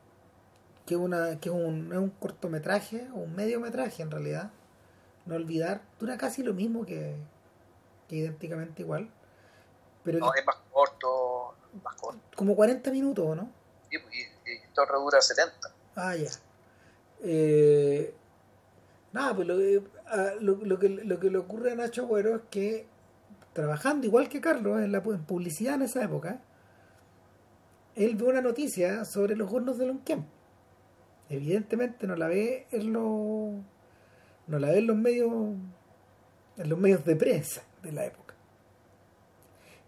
[0.86, 4.52] que, una, que es, un, es un cortometraje o un mediometraje en realidad.
[5.26, 7.16] No olvidar, dura casi lo mismo que,
[8.08, 9.10] que idénticamente igual.
[10.04, 12.22] Pero no, es más corto, más corto.
[12.36, 13.52] Como 40 minutos, ¿no?
[13.92, 15.74] Y, y, y todo dura 70.
[15.96, 16.30] Ah, ya.
[17.22, 18.14] Eh,
[19.12, 19.56] nada, pues lo,
[20.08, 22.88] ah, lo, lo, que, lo que le ocurre a Nacho Agüero es que
[23.54, 26.40] trabajando igual que Carlos en la en publicidad en esa época,
[27.96, 30.28] él ve una noticia sobre los hornos de Lonquén.
[31.30, 33.56] Evidentemente no la ve en los
[34.46, 35.32] no la ve en los medios
[36.58, 38.36] en los medios de prensa de la época.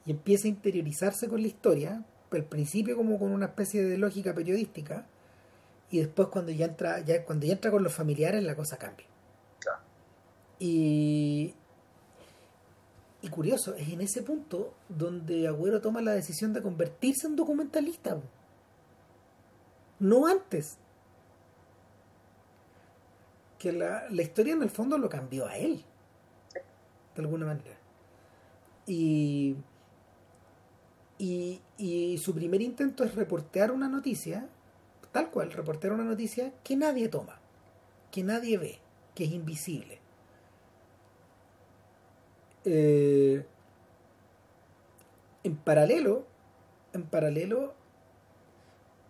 [0.05, 4.33] Y empieza a interiorizarse con la historia, al principio como con una especie de lógica
[4.33, 5.05] periodística,
[5.91, 9.05] y después cuando ya entra, ya cuando ya entra con los familiares la cosa cambia.
[10.59, 11.53] Y,
[13.21, 18.19] y curioso, es en ese punto donde Agüero toma la decisión de convertirse en documentalista.
[19.99, 20.77] No antes.
[23.57, 25.83] Que la, la historia en el fondo lo cambió a él.
[27.15, 27.78] De alguna manera.
[28.89, 29.55] Y,
[31.19, 34.49] y, y su primer intento es reportear una noticia,
[35.11, 37.39] tal cual, reportear una noticia que nadie toma,
[38.11, 38.79] que nadie ve,
[39.13, 39.99] que es invisible.
[42.65, 43.45] Eh,
[45.43, 46.25] en paralelo,
[46.93, 47.73] en paralelo,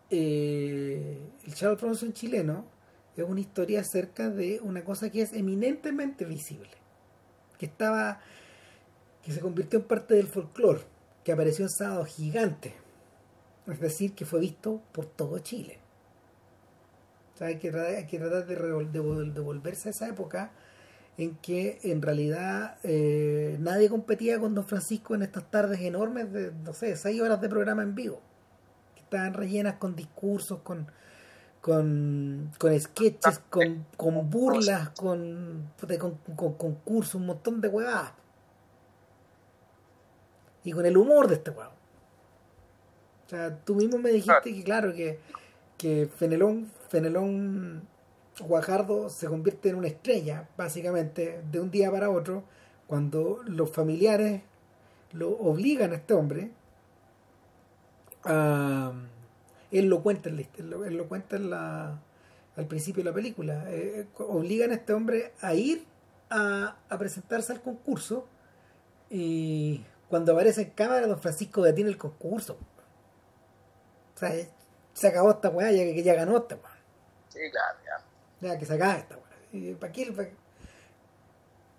[0.10, 2.66] eh, el Charles Bronson chileno
[3.16, 6.72] es una historia acerca de una cosa que es eminentemente visible,
[7.58, 8.22] que estaba,
[9.24, 10.82] que se convirtió en parte del folclore,
[11.24, 12.74] que apareció en sábado gigante,
[13.68, 15.80] es decir, que fue visto por todo Chile.
[17.34, 17.72] O sea, hay que,
[18.10, 20.52] que tratar de, de volverse a esa época
[21.18, 26.52] en que en realidad eh, nadie competía con Don Francisco en estas tardes enormes de,
[26.52, 28.22] no sé, seis horas de programa en vivo,
[28.96, 30.88] que estaban rellenas con discursos, con
[31.62, 35.72] con, con sketches, con, con burlas, con,
[36.36, 38.14] con, concursos, un montón de huevadas.
[40.70, 41.72] Y con el humor de este huevo.
[43.26, 45.18] O sea, tú mismo me dijiste que claro, que,
[45.80, 47.88] que Fenelón, Fenelón
[48.40, 52.44] Guajardo se convierte en una estrella, básicamente, de un día para otro,
[52.86, 54.44] cuando los familiares
[55.14, 56.52] lo obligan a este hombre
[58.26, 58.94] a...
[59.72, 62.00] Él lo cuenta, él lo cuenta en la,
[62.56, 63.66] al principio de la película.
[63.70, 65.84] Eh, obligan a este hombre a ir
[66.30, 68.28] a, a, presentarse al concurso
[69.10, 72.58] y cuando aparece en cámara don Francisco detiene el concurso.
[74.16, 74.34] O sea,
[74.94, 76.78] se acabó esta weá, ya que ya ganó esta weá.
[77.30, 78.10] Sí, claro, ya
[78.42, 79.18] ya que sacaba esta
[79.52, 79.76] y,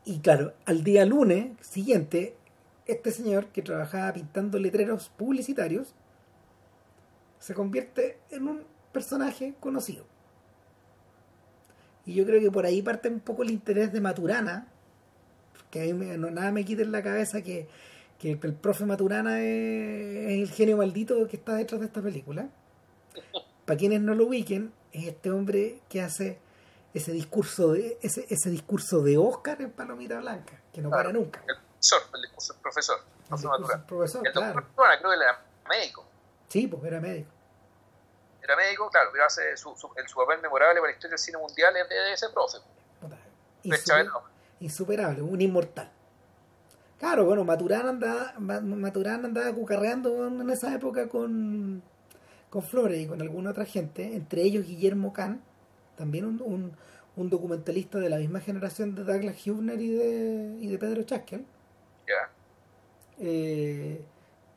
[0.04, 2.36] y claro, al día lunes siguiente,
[2.86, 5.94] este señor que trabajaba pintando letreros publicitarios
[7.38, 10.04] se convierte en un personaje conocido.
[12.04, 14.66] Y yo creo que por ahí parte un poco el interés de Maturana,
[15.70, 17.68] que a mí no, nada me quita en la cabeza que,
[18.20, 22.48] que el profe Maturana es, el genio maldito que está detrás de esta película.
[23.64, 26.38] Para quienes no lo ubiquen, es este hombre que hace
[26.92, 31.42] ese discurso de ese, ese discurso de Oscar en Palomita Blanca, que no para nunca.
[31.48, 33.00] El profesor, el discurso del profesor.
[33.00, 34.54] El, discurso del profesor, el claro.
[34.54, 36.04] doctor creo que era médico.
[36.48, 37.30] Sí, pues era médico.
[38.42, 41.18] Era médico, claro, pero hace su, su, el, su papel memorable para la historia del
[41.18, 42.58] cine mundial es de ese profe.
[43.62, 44.08] Insuper,
[44.60, 45.90] insuperable, un inmortal.
[47.00, 51.82] Claro, bueno, Maturán andaba, Maturán andaba cucarreando en esa época con,
[52.50, 55.40] con Flores y con alguna otra gente, entre ellos Guillermo Kahn,
[55.96, 56.72] también un,
[57.16, 61.46] un, documentalista de la misma generación de Douglas Hubner y de, y de Pedro Chaskel.
[63.18, 64.04] Eh,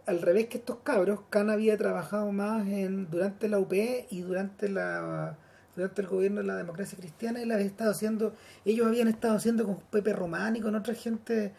[0.05, 4.67] al revés que estos cabros, Khan había trabajado más en durante la UP y durante
[4.67, 5.37] la
[5.75, 9.65] durante el gobierno de la democracia cristiana la había estado haciendo, ellos habían estado haciendo
[9.65, 11.51] con Pepe Román y con otra gente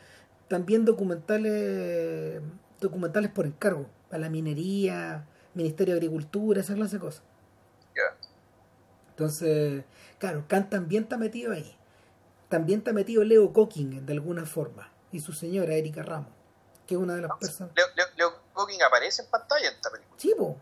[0.49, 2.43] también documentales
[2.85, 7.23] documentales por encargo, a la minería, Ministerio de Agricultura, esa clase de cosas.
[9.11, 9.85] Entonces,
[10.19, 11.79] claro, Kant también está metido ahí.
[12.49, 14.93] También está metido Leo Cocking de alguna forma.
[15.13, 16.33] Y su señora, Erika Ramos,
[16.87, 17.73] que es una de las personas.
[17.77, 17.87] Leo,
[18.17, 18.33] Leo,
[18.87, 20.21] aparece en pantalla en esta película.
[20.21, 20.57] Sí, po.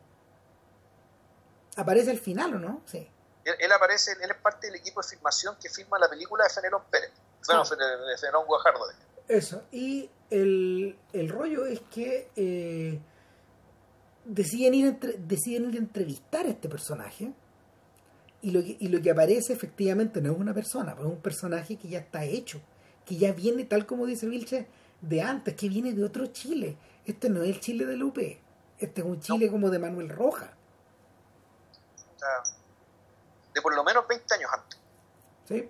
[1.76, 2.82] Aparece al final, ¿o no?
[2.84, 3.10] Sí.
[3.44, 6.82] Él, aparece, él es parte del equipo de filmación que filma la película de Fenelón
[6.90, 7.10] Pérez.
[7.46, 7.76] Bueno, ah.
[8.10, 8.84] de Fenelón Guajardo.
[9.32, 9.62] Eso.
[9.72, 13.00] Y el, el rollo es que eh,
[14.26, 17.32] deciden, ir deciden ir a entrevistar a este personaje
[18.42, 21.22] y lo, que, y lo que aparece efectivamente no es una persona, pues es un
[21.22, 22.60] personaje que ya está hecho,
[23.06, 24.66] que ya viene, tal como dice Vilche,
[25.00, 26.76] de antes, que viene de otro Chile.
[27.06, 28.38] Este no es el Chile de Lupe,
[28.78, 30.52] este es un Chile como de Manuel Roja.
[33.54, 34.78] de por lo menos 20 años antes.
[35.48, 35.68] Sí.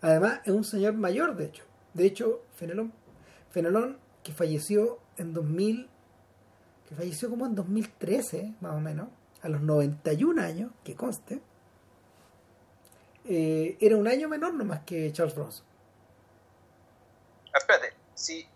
[0.00, 1.64] Además, es un señor mayor, de hecho.
[1.92, 2.92] De hecho, Fenelón,
[3.50, 5.88] Fenelón que falleció en 2000,
[6.88, 9.08] que falleció como en 2013, más o menos,
[9.42, 11.40] a los 91 años, que conste,
[13.24, 15.64] eh, era un año menor nomás que Charles Bronson.
[17.52, 18.46] Ah, espérate, sí.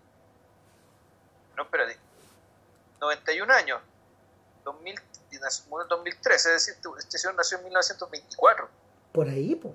[1.56, 1.96] No, espérate.
[3.00, 3.80] 91 años.
[4.64, 4.94] 2000,
[5.88, 8.68] 2013, es decir, este señor nació en 1924.
[9.12, 9.74] Por ahí, pues.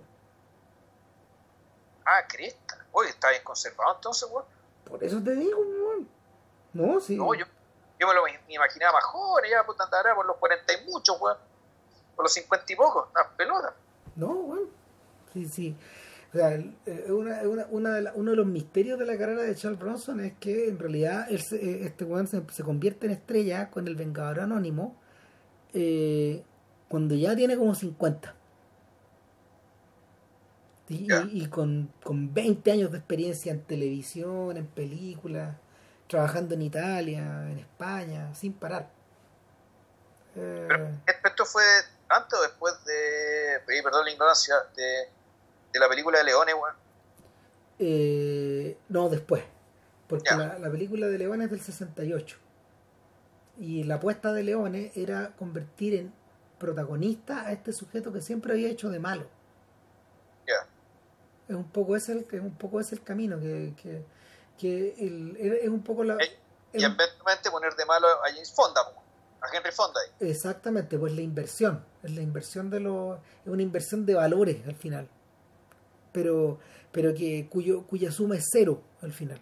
[2.05, 2.85] Ah, cresta.
[2.91, 4.45] Oye, está bien conservado entonces, weón.
[4.85, 6.07] Por eso te digo, weón.
[6.73, 7.17] No, sí.
[7.17, 7.45] No, yo,
[7.99, 11.37] yo me lo imaginaba más joven, ya puta andará por los 40 y muchos, weón.
[12.15, 13.73] Por los 50 y pocos, las pelotas.
[14.15, 14.69] No, weón.
[15.33, 15.75] Sí, sí.
[16.33, 19.55] O sea, eh, una, una, una de uno de los misterios de la carrera de
[19.55, 23.69] Charles Bronson es que en realidad él eh, este weón se, se, convierte en estrella
[23.71, 24.97] con el Vengador Anónimo
[25.73, 26.43] eh,
[26.87, 28.35] cuando ya tiene como 50.
[30.87, 35.55] Y, y, con, con 20 años de experiencia en televisión, en películas,
[36.07, 38.91] trabajando en Italia, en España, sin parar.
[40.35, 40.65] Eh...
[40.67, 40.89] Pero,
[41.23, 41.63] ¿Esto fue
[42.09, 45.09] antes o después de, perdón la ignorancia, de,
[45.73, 46.75] de la película de Leones, weón?
[47.79, 49.43] Eh, no, después.
[50.07, 52.37] Porque la, la, película de Leones es del 68.
[53.57, 56.13] Y la apuesta de Leones era convertir en
[56.59, 59.27] protagonista a este sujeto que siempre había hecho de malo.
[61.47, 64.03] Es un poco ese el, es un poco ese el camino que, que,
[64.57, 66.17] que el, es un poco la
[66.73, 68.81] y eventualmente poner de malo a James Fonda
[69.41, 74.05] a Henry Fonda exactamente pues la inversión es la inversión de los es una inversión
[74.05, 75.09] de valores al final.
[76.11, 76.59] Pero
[76.91, 79.39] pero que cuyo cuya suma es cero al final.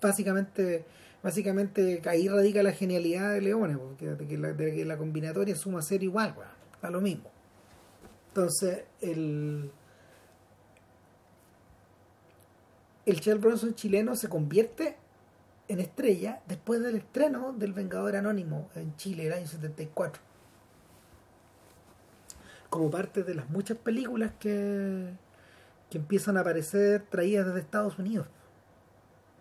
[0.00, 0.84] Básicamente
[1.22, 5.56] básicamente ahí radica la genialidad de Leones porque de que la, de que la combinatoria
[5.56, 6.50] suma cero igual bueno,
[6.82, 7.30] a lo mismo.
[8.28, 9.70] Entonces el
[13.06, 14.96] el Charles Bronson chileno se convierte
[15.68, 20.20] en estrella después del estreno del Vengador Anónimo en Chile el año 74.
[22.68, 25.12] Como parte de las muchas películas que,
[25.88, 28.26] que empiezan a aparecer traídas desde Estados Unidos.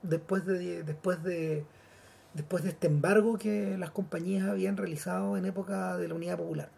[0.04, 1.66] Después de, después de
[2.36, 6.70] después de este embargo que las compañías habían realizado en época de la Unidad Popular.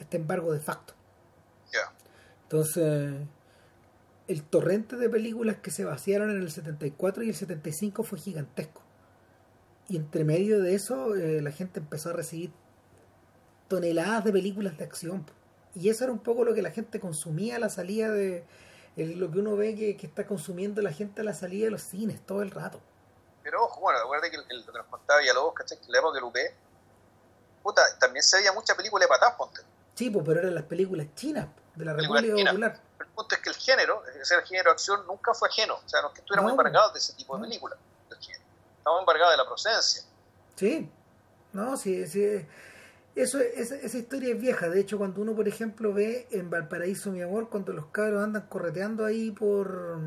[0.00, 0.94] Este embargo de facto.
[2.44, 3.26] Entonces,
[4.28, 8.82] el torrente de películas que se vaciaron en el 74 y el 75 fue gigantesco.
[9.88, 12.52] Y entre medio de eso eh, la gente empezó a recibir
[13.68, 15.24] toneladas de películas de acción.
[15.74, 18.44] Y eso era un poco lo que la gente consumía a la salida de...
[18.96, 21.82] lo que uno ve que, que, está consumiendo la gente a la salida de los
[21.82, 22.80] cines todo el rato.
[23.42, 25.78] Pero ojo, bueno, recuerda que el, lo que nos contaba Villalobos, ¿cachai?
[25.78, 26.36] Que la época que UP,
[27.62, 29.60] puta, también se veía mucha película de patás, ponte.
[29.94, 31.46] Sí, pues, pero eran las películas chinas,
[31.76, 35.34] de la República Popular el punto es que el género, el género de acción nunca
[35.34, 35.74] fue ajeno.
[35.84, 37.78] O sea, no es que estuviéramos no, embargados de ese tipo de películas.
[38.78, 40.02] Estamos embargados de la procedencia.
[40.54, 40.88] Sí,
[41.52, 42.46] no, sí, sí.
[43.14, 44.68] Eso, esa, esa historia es vieja.
[44.68, 48.46] De hecho, cuando uno, por ejemplo, ve en Valparaíso, mi amor, cuando los cabros andan
[48.48, 49.98] correteando ahí por,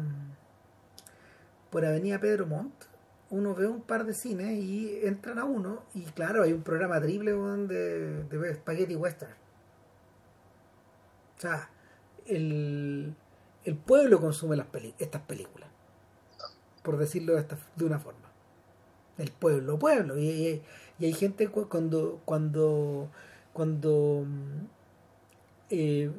[1.72, 2.86] por Avenida Pedro Montt,
[3.32, 7.00] uno ve un par de cines y entran a uno y claro, hay un programa
[7.02, 9.34] triple de, de Spaghetti Western.
[11.40, 11.70] O sea,
[12.26, 13.16] el,
[13.64, 15.70] el pueblo consume las peli estas películas,
[16.84, 18.30] por decirlo de, esta, de una forma.
[19.18, 20.18] El pueblo, pueblo.
[20.18, 20.62] Y, y,
[21.00, 23.10] y hay gente cuando, cuando,
[23.54, 24.26] cuando,
[25.70, 26.12] eh,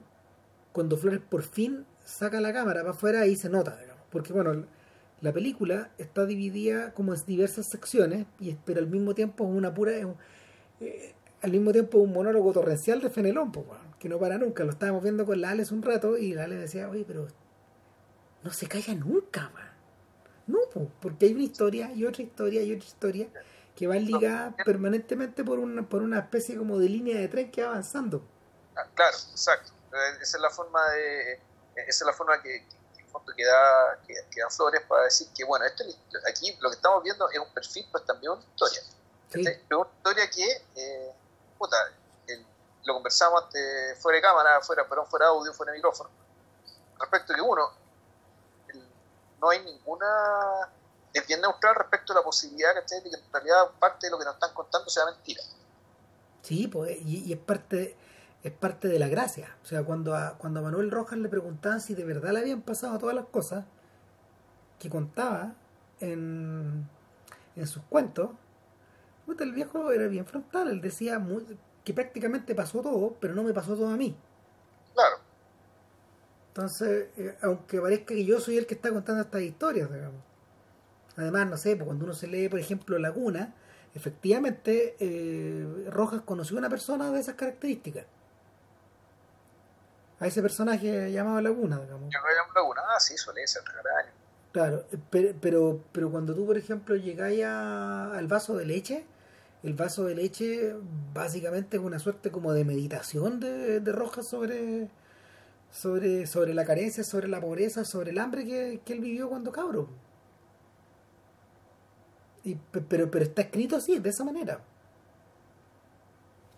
[0.73, 4.05] cuando Flores por fin saca la cámara para afuera, ahí se nota, digamos.
[4.11, 4.65] Porque bueno,
[5.21, 9.75] la película está dividida como en diversas secciones, y, pero al mismo tiempo es una
[9.75, 9.93] pura...
[10.81, 14.65] Eh, al mismo tiempo un monólogo torrencial de Fenelón, pues, bueno que no para nunca.
[14.65, 17.29] Lo estábamos viendo con la Alex un rato y la Alex decía, oye, pero
[18.43, 19.71] no se calla nunca, man.
[20.47, 20.59] No,
[21.01, 23.29] porque hay una historia y otra historia y otra historia
[23.77, 27.63] que van ligadas permanentemente por una, por una especie como de línea de tren que
[27.63, 28.27] va avanzando.
[28.75, 29.73] Ah, claro, exacto.
[29.93, 31.35] Eh, esa es la forma de
[31.77, 33.05] esa es la forma que, que,
[33.37, 35.85] que, da, que, que, da Flores para decir que bueno, esto,
[36.29, 38.81] aquí lo que estamos viendo es un perfil, pues también una historia.
[39.33, 39.41] Sí.
[39.41, 41.13] Es una historia que eh,
[41.59, 41.77] puta,
[42.85, 43.45] lo conversamos
[43.99, 46.11] fuera de cámara, fuera, perdón, fuera de audio, fuera de micrófono,
[46.99, 47.69] respecto que uno,
[49.41, 50.07] no hay ninguna,
[51.13, 54.25] es bien neutral respecto a la posibilidad de que en realidad parte de lo que
[54.25, 55.43] nos están contando sea mentira.
[56.43, 57.97] Sí, pues, y, es parte
[58.43, 59.55] es parte de la gracia.
[59.63, 62.63] O sea, cuando a, cuando a Manuel Rojas le preguntaban si de verdad le habían
[62.63, 63.67] pasado todas las cosas
[64.79, 65.53] que contaba
[66.01, 66.89] en,
[67.57, 68.31] en sus cuentos,
[69.39, 70.69] el viejo era bien frontal.
[70.69, 71.47] Él decía muy,
[71.91, 74.17] que prácticamente pasó todo, pero no me pasó todo a mí.
[74.95, 75.17] Claro.
[76.49, 80.23] Entonces, eh, aunque parezca que yo soy el que está contando estas historias, digamos.
[81.17, 83.55] Además, no sé, pues cuando uno se lee, por ejemplo, Laguna,
[83.95, 88.07] efectivamente, eh, Rojas conoció a una persona de esas características.
[90.21, 92.13] A ese personaje llamado Laguna, digamos.
[92.13, 93.63] Llamado Laguna, ah, sí, suele ser.
[94.53, 99.05] Claro, pero, pero, pero cuando tú, por ejemplo, llegáis al vaso de leche,
[99.63, 100.75] el vaso de leche
[101.13, 104.89] básicamente es una suerte como de meditación de, de Rojas sobre,
[105.71, 109.53] sobre, sobre la carencia, sobre la pobreza, sobre el hambre que, que él vivió cuando
[109.53, 109.89] cabro.
[112.43, 114.61] Y, pero, pero está escrito así, de esa manera.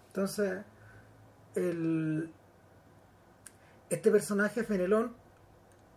[0.09, 0.61] Entonces,
[1.57, 2.31] el,
[3.91, 5.13] este personaje, Fenelón,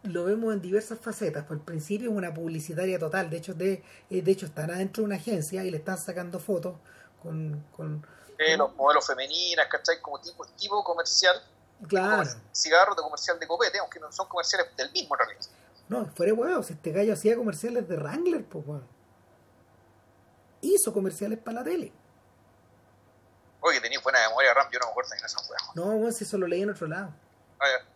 [0.05, 1.45] lo vemos en diversas facetas.
[1.45, 3.29] Por el principio es una publicitaria total.
[3.29, 6.39] De hecho, de, eh, de hecho están adentro de una agencia y le están sacando
[6.39, 6.75] fotos
[7.21, 7.65] con...
[7.75, 8.05] con,
[8.57, 10.01] los modelos femeninas, ¿cachai?
[10.01, 11.41] Como tipo, tipo comercial.
[11.87, 12.29] Claro.
[12.53, 15.45] Cigarros de comercial de copete, aunque no son comerciales del mismo en realidad.
[15.87, 18.95] No, fuera huevos, este gallo hacía comerciales de Wrangler, pues, bueno
[20.73, 21.91] hizo comerciales para la tele.
[23.61, 25.63] Oye, tenía buena memoria RAM, yo no me acuerdo en esa juego.
[25.75, 27.13] No, bueno, si eso lo leí en otro lado.
[27.59, 27.94] Ah, ya.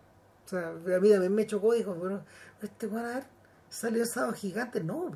[0.50, 2.26] O sea, a mí también me chocó, dijo, bueno,
[2.60, 3.24] este ver,
[3.70, 4.84] salió sábado gigante.
[4.84, 5.12] No,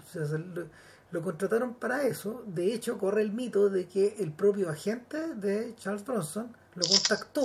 [1.09, 2.43] lo, contrataron para eso.
[2.45, 7.41] De hecho, corre el mito de que el propio agente de Charles Bronson lo contactó.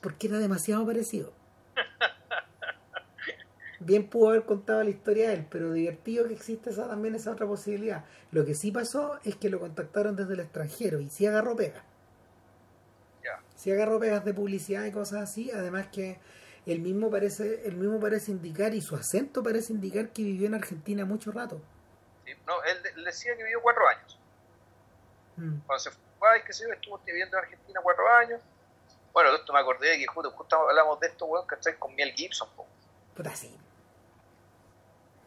[0.00, 1.32] Porque era demasiado parecido.
[3.78, 7.30] bien pudo haber contado la historia de él, pero divertido que existe esa, también esa
[7.30, 8.04] otra posibilidad.
[8.32, 11.87] Lo que sí pasó es que lo contactaron desde el extranjero y sí agarró pegas.
[13.58, 16.20] Sí agarró pegas de publicidad y cosas así, además que
[16.64, 20.54] el mismo parece, el mismo parece indicar y su acento parece indicar que vivió en
[20.54, 21.60] Argentina mucho rato.
[22.24, 24.18] Sí, no, él, decía que vivió cuatro años.
[25.38, 25.58] Mm.
[25.66, 28.40] Cuando se fue, que se estuvo viviendo en Argentina cuatro años.
[29.12, 31.76] Bueno, esto me acordé de que justo, justo hablamos de esto, weón, ¿cachai?
[31.80, 32.64] Con Miel Gibson, po.
[33.16, 33.52] Puta, sí.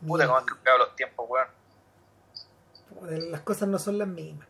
[0.07, 1.47] Puta, cómo han cambiado los tiempos, weón.
[3.29, 4.47] Las cosas no son las mismas.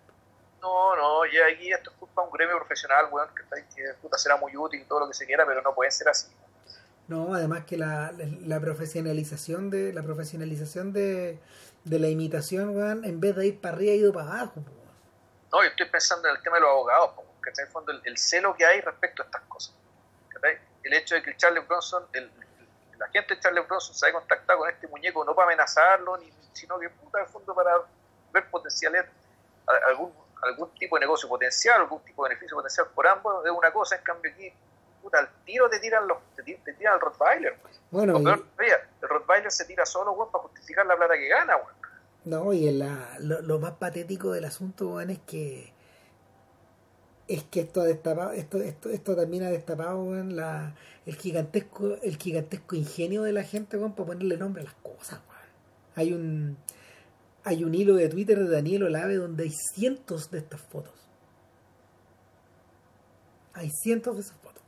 [0.61, 3.43] No, no, y aquí esto es culpa de un gremio profesional, weón, que,
[3.75, 6.31] que puta, será muy útil todo lo que se quiera, pero no puede ser así.
[7.07, 8.13] No, además que la,
[8.45, 11.39] la profesionalización de la profesionalización de,
[11.83, 14.63] de la imitación, weón, en vez de ir para arriba, ha ido para abajo.
[15.51, 17.11] No, yo estoy pensando en el tema de los abogados,
[17.43, 19.75] que está en el fondo el, celo que hay respecto a estas cosas.
[20.83, 22.31] El hecho de que Charles Bronson, el,
[22.97, 26.31] la gente de Charles Bronson se ha contactado con este muñeco no para amenazarlo, ni,
[26.53, 27.71] sino que puta de fondo para
[28.31, 29.05] ver potenciales,
[29.87, 33.71] algún, algún tipo de negocio potencial, algún tipo de beneficio potencial por ambos, es una
[33.71, 34.51] cosa, en cambio aquí,
[35.01, 37.57] puta, al tiro te tiran los, te, tiran al Rottweiler.
[37.91, 41.57] Bueno, el Rottweiler se tira solo, para justificar la plata que gana,
[42.25, 45.73] No, y la, lo, más patético del asunto, es que
[47.27, 50.75] es que esto ha destapado, esto, esto, esto también ha destapado la,
[51.05, 55.21] el gigantesco, el gigantesco ingenio de la gente para ponerle nombre a las cosas.
[55.95, 56.57] Hay un
[57.43, 60.93] hay un hilo de Twitter de Daniel Olave donde hay cientos de estas fotos.
[63.53, 64.61] Hay cientos de esas fotos.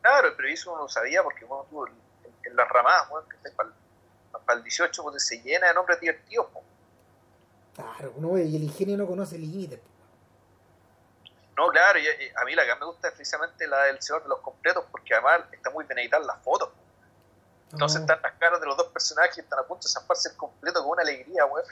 [0.00, 3.08] claro, pero eso uno lo sabía porque en, las ramadas,
[3.56, 6.46] para, el 18 pues, se llena de nombres divertidos.
[7.74, 9.80] Claro, no, y el ingenio no conoce límites.
[11.56, 14.28] No, claro, y, a mí la que me gusta es precisamente la del Señor de
[14.28, 16.70] los Completos, porque además está muy bien editada las fotos.
[17.72, 20.36] Entonces están las caras de los dos personajes que están a punto de zamparse el
[20.36, 21.64] completo con una alegría, weón.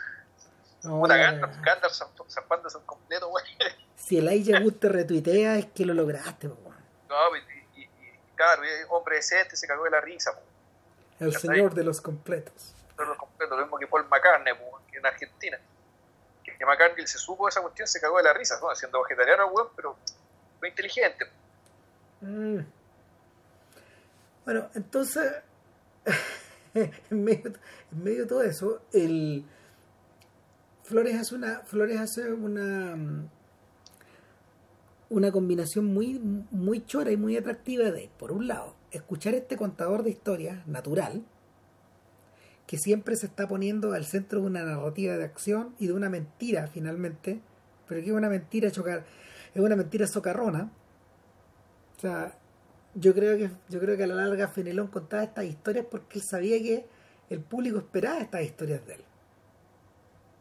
[0.82, 1.94] Puta, Gandalf
[2.28, 3.46] zampándose el completo, weón.
[3.96, 6.76] Si el Aya te retuitea, es que lo lograste, weón.
[7.08, 7.88] No, y, y,
[8.34, 10.44] claro, hombre decente se cagó de la risa, weón.
[11.18, 12.74] El señor de los completos.
[12.96, 15.58] De los completos, lo mismo que Paul McCartney, weón, que en Argentina
[16.58, 18.74] que McCartney se supo esa cuestión, se cagó de la risa, ¿no?
[18.74, 19.96] Siendo vegetariano, weón, pero
[20.58, 21.26] fue inteligente.
[22.20, 22.60] Mm.
[24.44, 25.32] Bueno, entonces,
[26.74, 27.52] en, medio,
[27.90, 29.44] de todo eso, el
[30.82, 33.28] Flores hace una, Flores hace una
[35.08, 36.18] una combinación muy,
[36.50, 41.24] muy chora y muy atractiva de, por un lado, escuchar este contador de historias natural,
[42.66, 46.10] que siempre se está poniendo al centro de una narrativa de acción y de una
[46.10, 47.40] mentira finalmente,
[47.86, 49.04] pero que es una mentira chocar,
[49.54, 50.72] es una mentira socarrona.
[51.96, 52.36] O sea,
[52.96, 56.24] yo creo que yo creo que a la larga Fenelón contaba estas historias porque él
[56.24, 56.86] sabía que
[57.28, 59.04] el público esperaba estas historias de él.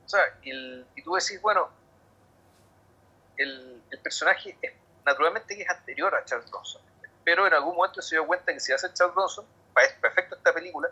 [0.06, 1.69] O sea, y tú decís, bueno,
[3.38, 4.72] el, el personaje es,
[5.06, 6.82] naturalmente que es anterior a Charles Bronson,
[7.23, 10.53] pero en algún momento se dio cuenta que si hace Charles Bronson, para perfecto esta
[10.53, 10.90] película,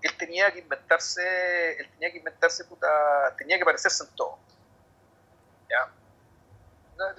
[0.00, 4.38] él tenía que inventarse, él tenía que inventarse puta, tenía que parecerse en todo.
[5.68, 5.92] ¿Ya?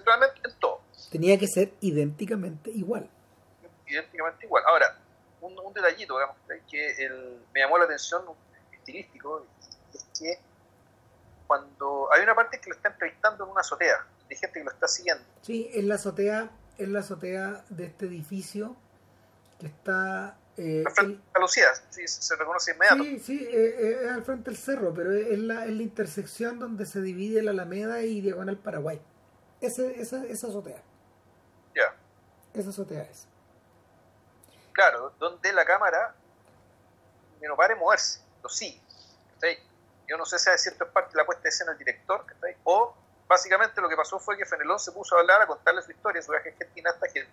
[0.04, 0.41] Realmente
[1.12, 3.10] Tenía que ser idénticamente igual.
[3.88, 4.64] Idénticamente igual.
[4.68, 4.97] Ahora,
[5.41, 6.38] un, un detallito, digamos,
[6.69, 8.23] que el, me llamó la atención
[8.73, 9.45] estilístico,
[9.93, 10.39] es que
[11.47, 14.72] cuando hay una parte que lo está entrevistando en una azotea, hay gente que lo
[14.72, 15.23] está siguiendo.
[15.41, 18.76] Sí, en la azotea, en la azotea de este edificio
[19.59, 23.03] que está eh, frente a Lucía, sí, se reconoce inmediato.
[23.03, 26.59] Sí, sí, eh, eh, es al frente del cerro, pero es la, es la intersección
[26.59, 29.01] donde se divide la Alameda y Diagonal Paraguay.
[29.61, 30.84] Ese, esa, esa azotea.
[31.76, 31.95] Ya.
[32.53, 33.27] Esa azotea es.
[34.78, 36.14] Claro, donde la cámara
[37.41, 38.80] no para de moverse, lo sigue.
[39.41, 39.48] ¿sí?
[40.08, 42.24] Yo no sé si a cierto es parte de la puesta de escena del director,
[42.30, 42.56] ¿sí?
[42.64, 42.95] o
[43.28, 46.22] básicamente lo que pasó fue que Fenelón se puso a hablar, a contarle su historia,
[46.22, 47.32] su viaje argentina a esta gente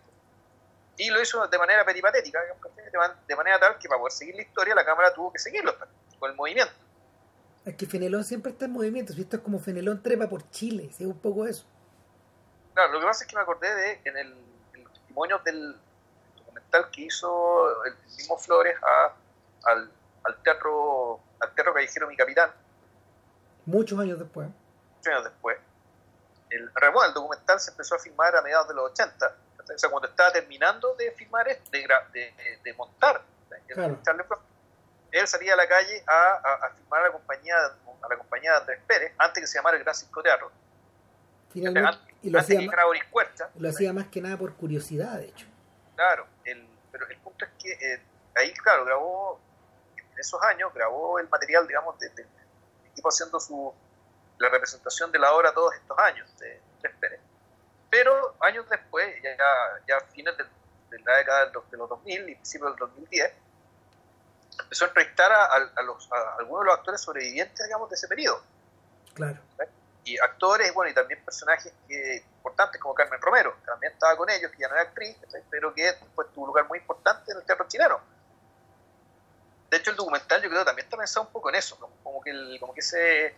[0.96, 2.40] y lo hizo de manera peripatética,
[3.28, 5.76] de manera tal que para poder seguir la historia la cámara tuvo que seguirlo
[6.18, 6.72] con el movimiento.
[7.66, 11.00] Es que Fenelón siempre está en movimiento, esto es como Fenelón trepa por Chile, es
[11.00, 11.66] un poco eso.
[12.72, 14.34] Claro, lo que pasa es que me acordé de en el,
[14.72, 15.76] en los testimonios del
[16.74, 19.12] documental que hizo el mismo Flores a,
[19.70, 19.90] al,
[20.24, 22.50] al, teatro al teatro callejero Mi Capitán.
[23.66, 24.48] Muchos años después.
[24.96, 25.58] Muchos años después.
[26.50, 29.34] El, el documental se empezó a filmar a mediados de los 80
[29.64, 33.22] o sea, cuando estaba terminando de filmar de, de, de montar
[33.66, 33.98] claro.
[35.10, 38.50] él salía a la calle a, a, a, filmar a la compañía a la compañía
[38.52, 40.52] de Andrés Pérez antes que se llamara el Gran Circo Teatro
[41.50, 42.76] Finalmente, antes, y lo hacía, más,
[43.10, 45.46] Cuerta, lo hacía más que nada por curiosidad de hecho
[45.96, 46.26] claro
[46.94, 48.02] pero el punto es que eh,
[48.36, 49.40] ahí claro grabó
[49.96, 52.26] en esos años grabó el material digamos del de,
[52.90, 53.74] equipo haciendo su
[54.38, 57.20] la representación de la obra todos estos años de Andrés Pérez
[57.94, 59.36] pero años después, ya,
[59.86, 63.32] ya a fines de, de, la década de los 2000 y principios del 2010,
[64.64, 65.44] empezó a entrevistar a,
[65.76, 68.42] a, los, a, algunos de los actores sobrevivientes, digamos, de ese periodo.
[69.14, 69.38] Claro.
[70.04, 74.50] Y actores, bueno, y también personajes importantes como Carmen Romero, que también estaba con ellos,
[74.50, 75.16] que ya no era actriz,
[75.50, 78.00] pero que después tuvo un lugar muy importante en el teatro chileno.
[79.70, 82.30] De hecho, el documental yo creo también está pensado un poco en eso, como, que,
[82.30, 83.34] el, como que ese,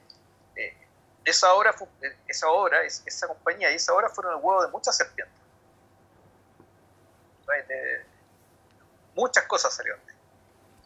[0.56, 0.76] eh,
[1.24, 1.74] esa obra,
[2.26, 5.34] esa obra, esa compañía y esa obra fueron el huevo de muchas serpientes.
[9.14, 10.00] Muchas cosas salieron.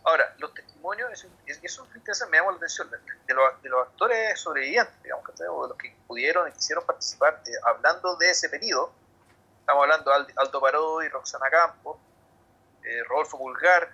[0.04, 1.86] Ahora, los testimonios, eso, eso
[2.28, 5.96] me llama la atención, de, los, de los, actores sobrevivientes, digamos, que de los que
[6.06, 8.92] pudieron y quisieron participar, eh, hablando de ese periodo,
[9.60, 11.98] estamos hablando de Aldo Parodi, Roxana Campos,
[12.82, 13.90] eh, Rodolfo Bulgar,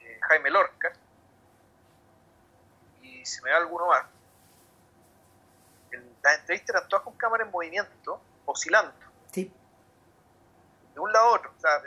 [0.00, 0.92] eh, Jaime Lorca,
[3.02, 4.04] y si me da alguno más,
[6.22, 8.92] las entrevistas eran todas con cámara en movimiento, oscilando.
[9.30, 9.52] Sí.
[10.92, 11.52] De un lado a otro.
[11.56, 11.80] O sea,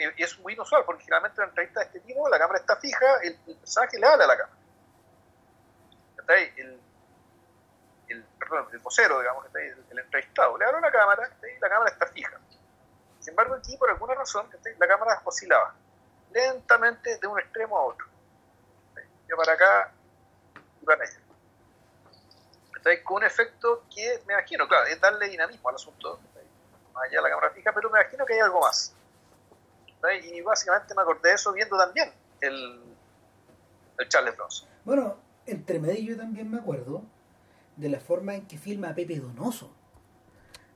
[0.00, 3.20] y, es muy inusual, porque generalmente en entrevistas de este tipo la cámara está fija,
[3.22, 4.56] el, el personaje le habla a la cámara.
[6.56, 6.80] El,
[8.08, 11.68] el, perdón, el vocero, digamos, el, el entrevistado, le habla a la cámara y la
[11.68, 12.38] cámara está fija.
[13.18, 14.48] Sin embargo, aquí, por alguna razón,
[14.78, 15.74] la cámara oscilaba
[16.32, 18.06] lentamente de un extremo a otro.
[19.28, 19.92] Yo para acá
[20.80, 21.20] y para allá
[23.04, 26.18] con un efecto que me imagino, claro, es darle dinamismo al asunto,
[26.94, 28.94] allá la cámara fija, pero me imagino que hay algo más.
[30.32, 32.10] Y básicamente me acordé de eso viendo también
[32.40, 32.80] el,
[33.98, 34.68] el Charles Bronson.
[34.84, 35.16] Bueno,
[35.46, 37.02] entre medio yo también me acuerdo
[37.76, 39.72] de la forma en que filma Pepe Donoso.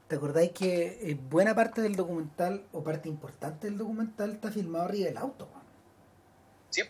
[0.08, 4.84] ¿Te acordáis que eh, buena parte del documental, o parte importante del documental, está filmado
[4.84, 5.48] arriba del auto?
[6.70, 6.82] Sí.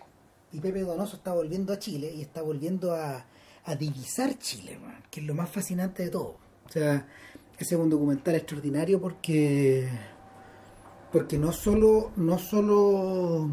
[0.53, 3.25] Y Pepe Donoso está volviendo a Chile y está volviendo a,
[3.65, 4.79] a divisar Chile,
[5.11, 6.37] que es lo más fascinante de todo.
[6.67, 7.07] O sea,
[7.59, 9.89] ese es un documental extraordinario porque
[11.15, 13.49] porque no solo no solo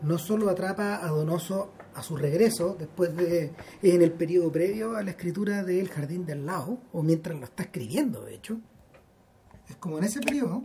[0.00, 3.52] no solo atrapa a Donoso a su regreso después de
[3.82, 7.46] en el periodo previo a la escritura de El jardín del lado o mientras lo
[7.46, 8.60] está escribiendo de hecho.
[9.68, 10.62] Es como en ese periodo.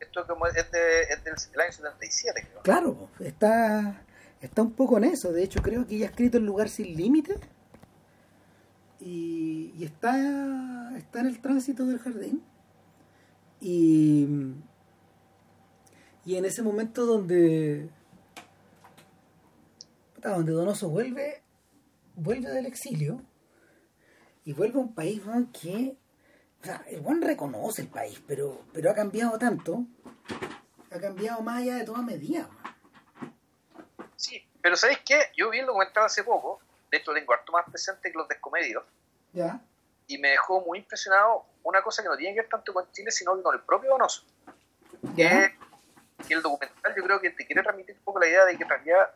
[0.00, 2.62] Esto como es, de, es del año 77 creo.
[2.62, 4.02] claro está
[4.40, 5.32] está un poco en eso.
[5.32, 7.38] De hecho creo que ya ha escrito El lugar sin límites
[8.98, 12.42] y, y, está, está en el tránsito del jardín.
[13.60, 14.26] Y,
[16.24, 17.88] y en ese momento donde
[20.18, 21.42] donde Donoso vuelve
[22.14, 23.20] vuelve del exilio
[24.44, 25.22] y vuelve a un país
[25.52, 25.96] que
[26.62, 29.84] o sea, el buen reconoce el país pero pero ha cambiado tanto
[30.90, 32.48] ha cambiado más allá de toda medida
[34.16, 35.18] sí pero ¿sabéis qué?
[35.36, 36.60] yo vi el documental hace poco
[36.94, 38.84] de hecho tengo harto más presente que los descomedios.
[39.32, 39.60] ¿Ya?
[40.06, 43.10] Y me dejó muy impresionado una cosa que no tiene que ver tanto con Chile,
[43.10, 44.22] sino con el propio Donoso.
[45.16, 45.56] Que,
[46.26, 48.62] que el documental yo creo que te quiere transmitir un poco la idea de que
[48.62, 49.10] en realidad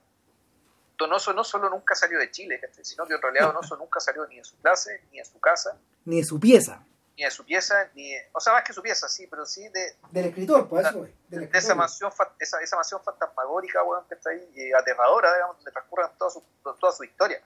[0.97, 4.39] Donoso no solo nunca salió de Chile, sino que en realidad Donoso nunca salió ni
[4.39, 5.79] de su clase, ni de su casa.
[6.05, 6.85] Ni de su pieza.
[7.17, 9.97] ni de su pieza, ni o sea, más que su pieza, sí, pero sí de...
[10.11, 14.53] Del escritor, pues eso, de, esa mansión, esa, esa mansión fantasmagórica, weón, que está ahí,
[14.57, 17.43] eh, aterradora, digamos, donde transcurren toda su, toda su historia.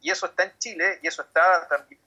[0.00, 2.00] Y eso está en Chile, y eso está también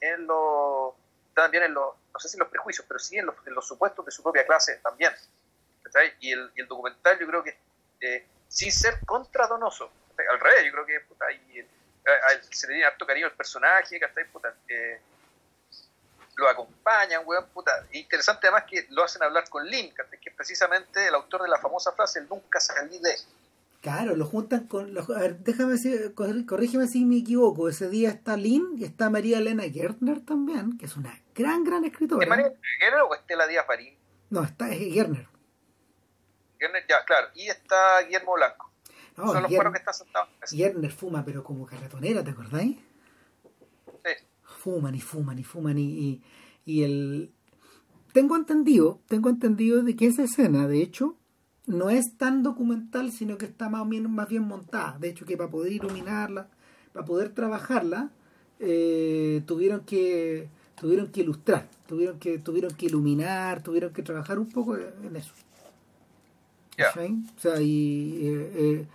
[0.00, 0.94] en los,
[1.34, 3.66] también en los, no sé si en los prejuicios, pero sí en los, en los
[3.66, 5.12] supuestos de su propia clase también.
[6.20, 7.58] Y el, y el documental yo creo que,
[8.00, 9.90] eh, sin ser contra Donoso,
[10.30, 11.66] al revés, yo creo que puta, ahí,
[12.50, 15.00] se le tiene harto cariño al personaje, que puta, eh,
[16.36, 17.86] lo acompañan, weón, puta.
[17.92, 21.58] Interesante además que lo hacen hablar con Lin, que es precisamente el autor de la
[21.58, 23.14] famosa frase, el nunca salí de.
[23.80, 24.96] Claro, lo juntan con.
[24.96, 27.68] a ver, déjame decir, corrígeme si me equivoco.
[27.68, 31.84] Ese día está Lin y está María Elena Gertner también, que es una gran, gran
[31.84, 32.22] escritora.
[32.22, 33.96] ¿Es María Gertner o Estela Díaz Farín?
[34.30, 35.26] No, está es Gertner.
[36.60, 37.28] Ya, claro.
[37.34, 38.70] Y está Guillermo Blanco.
[39.16, 40.28] Son los que están sentados.
[40.48, 42.76] Gertner fuma, pero como carretonera, ¿te acordáis?
[44.58, 46.20] fuman y fuman y fuman y,
[46.64, 47.32] y, el...
[48.12, 51.16] Tengo entendido, tengo entendido de que esa escena, de hecho,
[51.66, 54.98] no es tan documental, sino que está más bien, más bien montada.
[54.98, 56.48] De hecho, que para poder iluminarla,
[56.92, 58.10] para poder trabajarla,
[58.58, 64.48] eh, tuvieron que tuvieron que ilustrar, tuvieron que tuvieron que iluminar, tuvieron que trabajar un
[64.48, 65.32] poco en eso.
[66.78, 68.86] O sea, y eh, eh,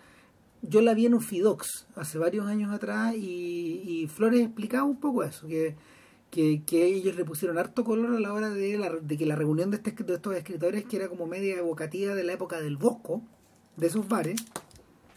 [0.61, 5.23] yo la vi en un Fidox hace varios años atrás y, Flores explicaba un poco
[5.23, 5.75] eso, que,
[6.31, 9.71] que, ellos le pusieron harto color a la hora de, la, de que la reunión
[9.71, 13.21] de, este, de estos escritores, que era como media evocativa de la época del Bosco,
[13.75, 14.41] de esos bares.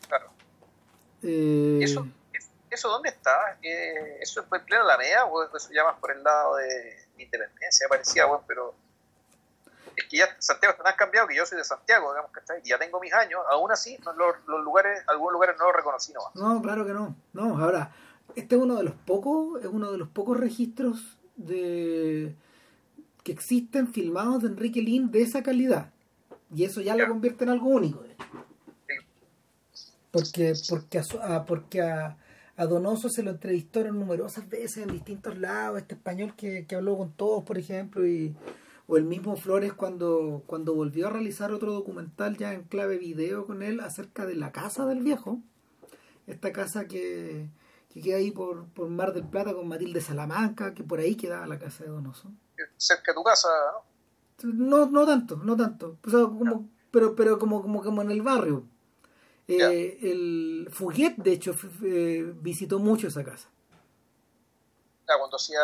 [0.08, 0.30] Claro.
[1.22, 2.06] Eh, ¿Eso,
[2.70, 3.58] ¿Eso dónde está?
[3.62, 7.86] ¿Eso es en pleno Alameda o eso ya más por el lado de Independencia?
[7.88, 8.74] Parecía, bueno, pero
[9.96, 12.68] es que ya Santiago está tan cambiado que yo soy de Santiago, digamos, que y
[12.68, 16.34] ya tengo mis años, aún así los, los lugares, algunos lugares no los reconocí nomás.
[16.34, 17.16] No, claro que no.
[17.32, 17.92] No, ahora,
[18.34, 22.34] este es uno de los pocos, es uno de los pocos registros de
[23.24, 25.90] que existen filmados de Enrique Lin de esa calidad.
[26.54, 28.04] Y eso ya lo convierte en algo único.
[30.12, 32.16] Porque, porque, a, porque a,
[32.56, 36.96] a, Donoso se lo entrevistaron numerosas veces en distintos lados, este español que, que habló
[36.96, 38.34] con todos, por ejemplo, y
[38.86, 43.46] o el mismo Flores cuando, cuando volvió a realizar otro documental ya en clave video
[43.46, 45.40] con él acerca de la casa del viejo,
[46.26, 47.48] esta casa que,
[47.92, 51.46] que queda ahí por, por Mar del Plata con Matilde Salamanca, que por ahí quedaba
[51.46, 52.30] la casa de Donoso.
[52.76, 53.48] Cerca de tu casa,
[54.42, 54.86] ¿no?
[54.86, 55.98] No, tanto, no tanto.
[56.02, 58.64] como, pero, pero como, como, como en el barrio.
[59.48, 63.48] Eh, el Fuguet, de hecho, eh, visitó mucho esa casa
[65.18, 65.60] cuando hacía,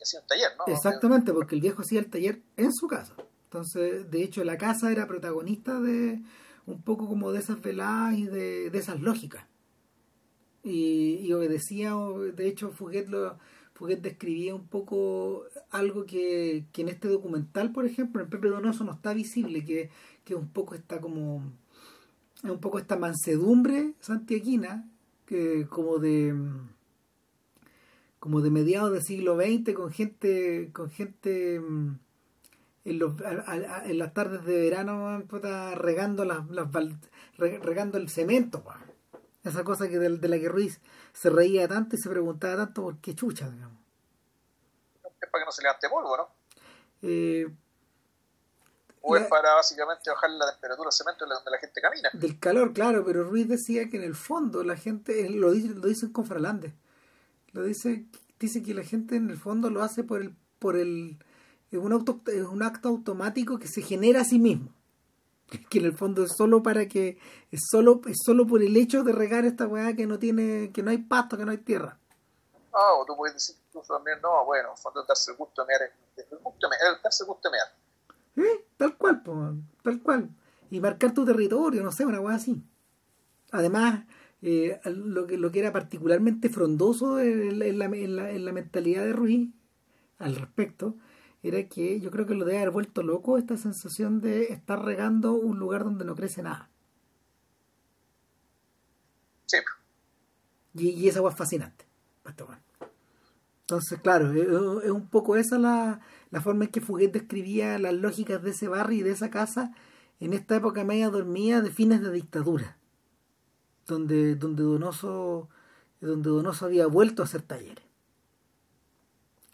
[0.00, 0.72] hacía un taller, ¿no?
[0.72, 3.14] Exactamente, porque el viejo hacía el taller en su casa.
[3.44, 6.22] Entonces, de hecho, la casa era protagonista de
[6.66, 9.44] un poco como de esas veladas y de, esas lógicas.
[10.62, 11.94] Y, obedecía,
[12.34, 13.36] de hecho, Fuguet, lo,
[13.74, 18.84] Fuguet describía un poco algo que, que en este documental, por ejemplo, en Pepe Donoso
[18.84, 19.90] no está visible, que,
[20.24, 21.42] que un poco está como
[22.44, 24.88] un poco esta mansedumbre santiaguina,
[25.26, 26.34] que como de
[28.22, 31.98] como de mediados del siglo XX con gente con gente mm,
[32.84, 35.24] en, los, en las tardes de verano
[35.74, 36.44] regando las,
[37.36, 38.62] regando el cemento
[39.42, 40.80] esa cosa que de, la que Ruiz
[41.12, 43.80] se reía tanto y se preguntaba tanto por qué chucha digamos
[45.02, 46.28] es para que no se levante polvo ¿no?
[47.02, 47.52] Eh,
[49.00, 52.08] o es para básicamente bajar la temperatura del cemento donde la gente camina.
[52.12, 55.88] Del calor, claro, pero Ruiz decía que en el fondo la gente, lo, dice, lo
[55.88, 56.72] dicen con Fralandes,
[57.52, 58.06] lo dice
[58.38, 61.18] dice que la gente en el fondo lo hace por el por el
[61.70, 64.68] es un, auto, es un acto automático que se genera a sí mismo.
[65.70, 67.18] Que en el fondo es solo para que
[67.50, 70.82] es solo es solo por el hecho de regar esta weá que no tiene que
[70.82, 71.98] no hay pasto que no hay tierra.
[72.72, 75.62] Ah o tú puedes decir incluso también no bueno en el fondo darse el gusto
[75.62, 75.82] de mear
[76.16, 78.48] el gusto de mear, darse el gusto de mear.
[78.48, 78.64] ¿Eh?
[78.78, 79.22] tal cual
[79.82, 80.30] tal cual.
[80.70, 82.62] Y marcar tu territorio no sé una weá así.
[83.50, 84.04] Además
[84.42, 87.78] eh, lo, que, lo que era particularmente frondoso en la, en,
[88.16, 89.50] la, en la, mentalidad de Ruiz
[90.18, 90.96] al respecto
[91.44, 95.32] era que yo creo que lo debe haber vuelto loco esta sensación de estar regando
[95.34, 96.70] un lugar donde no crece nada.
[99.46, 99.58] Sí.
[100.74, 101.86] Y, y esa es fascinante.
[103.60, 104.32] Entonces, claro,
[104.82, 106.00] es, un poco esa la,
[106.30, 109.72] la forma en que Fuguet describía las lógicas de ese barrio y de esa casa
[110.20, 112.76] en esta época media dormida de fines de dictadura
[113.86, 115.48] donde, donde Donoso
[116.00, 117.84] donde Donoso había vuelto a hacer talleres.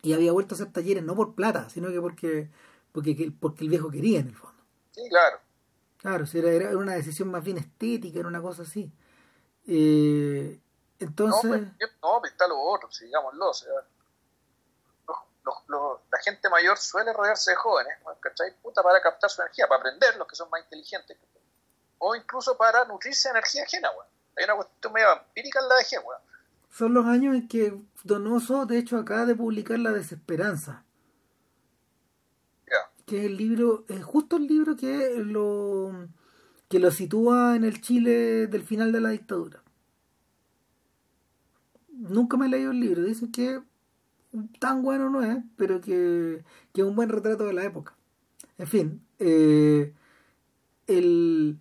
[0.02, 2.50] Y había vuelto a hacer talleres no por plata, sino que porque,
[2.92, 4.62] porque, porque el viejo quería en el fondo.
[4.92, 5.40] Sí, claro.
[5.98, 8.90] Claro, era, era una decisión más bien estética, era una cosa así.
[9.66, 10.58] Eh,
[10.98, 11.44] entonces...
[11.44, 13.50] No, pues, no, pues, está lo otro, digámoslo.
[13.50, 13.72] O sea,
[15.68, 18.54] la gente mayor suele rodearse de jóvenes, ¿cachai?
[18.62, 21.16] Puta, para captar su energía, para aprender los que son más inteligentes,
[21.98, 24.17] o incluso para nutrirse de energía ajena, weón.
[24.38, 26.20] Hay una cuestión medio empírica en la vejez, weón.
[26.70, 27.74] Son los años en que
[28.04, 30.84] Donoso, de hecho, acaba de publicar La Desesperanza.
[33.06, 36.08] Que es el libro, es justo el libro que lo,
[36.68, 39.62] que lo sitúa en el Chile del final de la dictadura.
[41.88, 43.62] Nunca me he leído el libro, dicen que
[44.58, 46.44] tan bueno no es, pero que,
[46.74, 47.96] que es un buen retrato de la época.
[48.58, 49.94] En fin, eh,
[50.86, 51.58] el,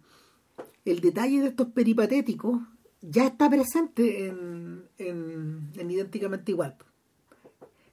[0.91, 2.61] el detalle de estos peripatéticos
[3.01, 6.75] ya está presente en, en, idénticamente igual.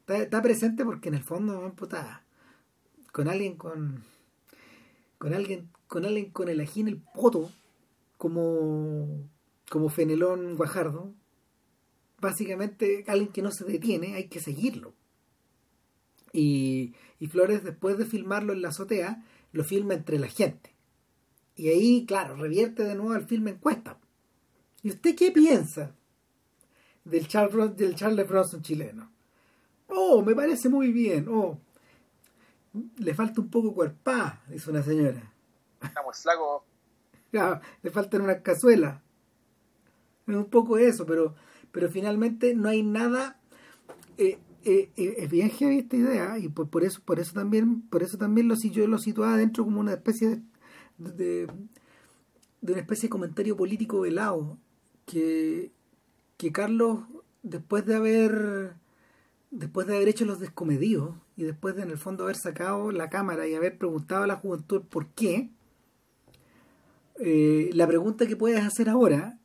[0.07, 2.25] Está, presente porque en el fondo, puta,
[3.13, 4.05] con alguien con
[5.19, 7.51] con alguien con alguien con el ají el poto
[8.19, 9.29] como
[9.71, 11.15] como Fenelón Guajardo
[12.21, 14.93] básicamente alguien que no se detiene hay que seguirlo
[16.33, 20.74] y, y Flores después de filmarlo en la azotea lo filma entre la gente
[21.57, 23.99] y ahí claro revierte de nuevo al filme encuesta
[24.85, 25.93] ¿Y usted qué piensa
[27.05, 29.11] del Charles, del Charles Bronson chileno?
[29.89, 31.27] Oh, me parece muy bien.
[31.27, 31.59] Oh,
[32.99, 35.33] le falta un poco cuerpá, dice una señora.
[35.83, 36.63] Estamos flacos.
[37.83, 39.01] le faltan unas cazuelas.
[40.27, 41.35] Es un poco eso, pero,
[41.73, 43.41] pero finalmente no hay nada.
[44.19, 47.83] Eh, eh, eh, es bien heavy esta idea y por, por, eso por eso también
[47.89, 50.43] por eso también lo yo lo situaba dentro como una especie de,
[50.99, 51.47] de,
[52.61, 54.59] de una especie de comentario político velado
[55.07, 55.71] que,
[56.37, 57.01] que Carlos,
[57.43, 58.75] después de haber
[59.55, 63.09] después de haber hecho los descomedidos y después de en el fondo haber sacado la
[63.09, 65.49] cámara y haber preguntado a la juventud por qué,
[67.21, 69.39] eh, la pregunta que puedes hacer ahora,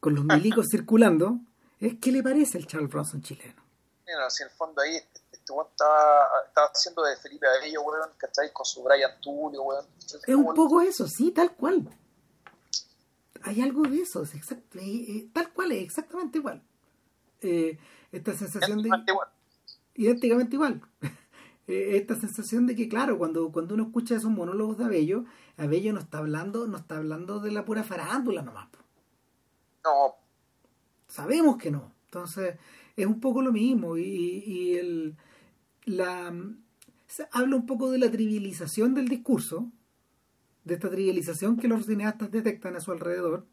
[0.00, 1.40] con los milicos circulando,
[1.80, 3.62] es ¿qué le parece el Charles Bronson chileno?
[4.04, 4.96] Bueno, si en el fondo ahí
[5.54, 8.52] este, este estaba, estaba haciendo de Felipe Abello, weón, ¿cachai?
[8.52, 9.86] Con su Brian Tulio, weón.
[10.26, 11.88] Es un poco eso, sí, tal cual
[13.42, 14.78] hay algo de eso, es exacto,
[15.32, 16.62] tal cual, es exactamente igual.
[17.40, 17.78] Eh,
[18.12, 18.88] esta sensación de...
[18.88, 19.28] Igual.
[19.94, 20.82] Idénticamente igual.
[21.70, 25.26] Eh, esta sensación de que, claro, cuando, cuando uno escucha esos monólogos de Abello,
[25.58, 28.68] Abello no está hablando, no está hablando de la pura farándula nomás.
[29.84, 30.14] No.
[31.08, 31.92] Sabemos que no.
[32.06, 32.56] Entonces,
[32.96, 33.98] es un poco lo mismo.
[33.98, 35.18] Y, y el,
[35.88, 36.32] la,
[37.32, 39.70] habla un poco de la trivialización del discurso,
[40.64, 43.46] de esta trivialización que los cineastas detectan a su alrededor,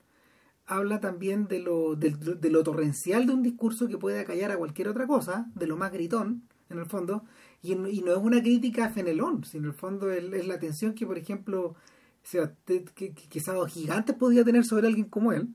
[0.66, 4.90] habla también de lo, de, lo torrencial de un discurso que puede acallar a cualquier
[4.90, 7.24] otra cosa, de lo más gritón, en el fondo,
[7.62, 11.06] y, no es una crítica a Fenelón, sino en el fondo es, la atención que,
[11.06, 11.76] por ejemplo, o
[12.24, 15.50] sea, que, que, Gigantes podría tener sobre alguien como él.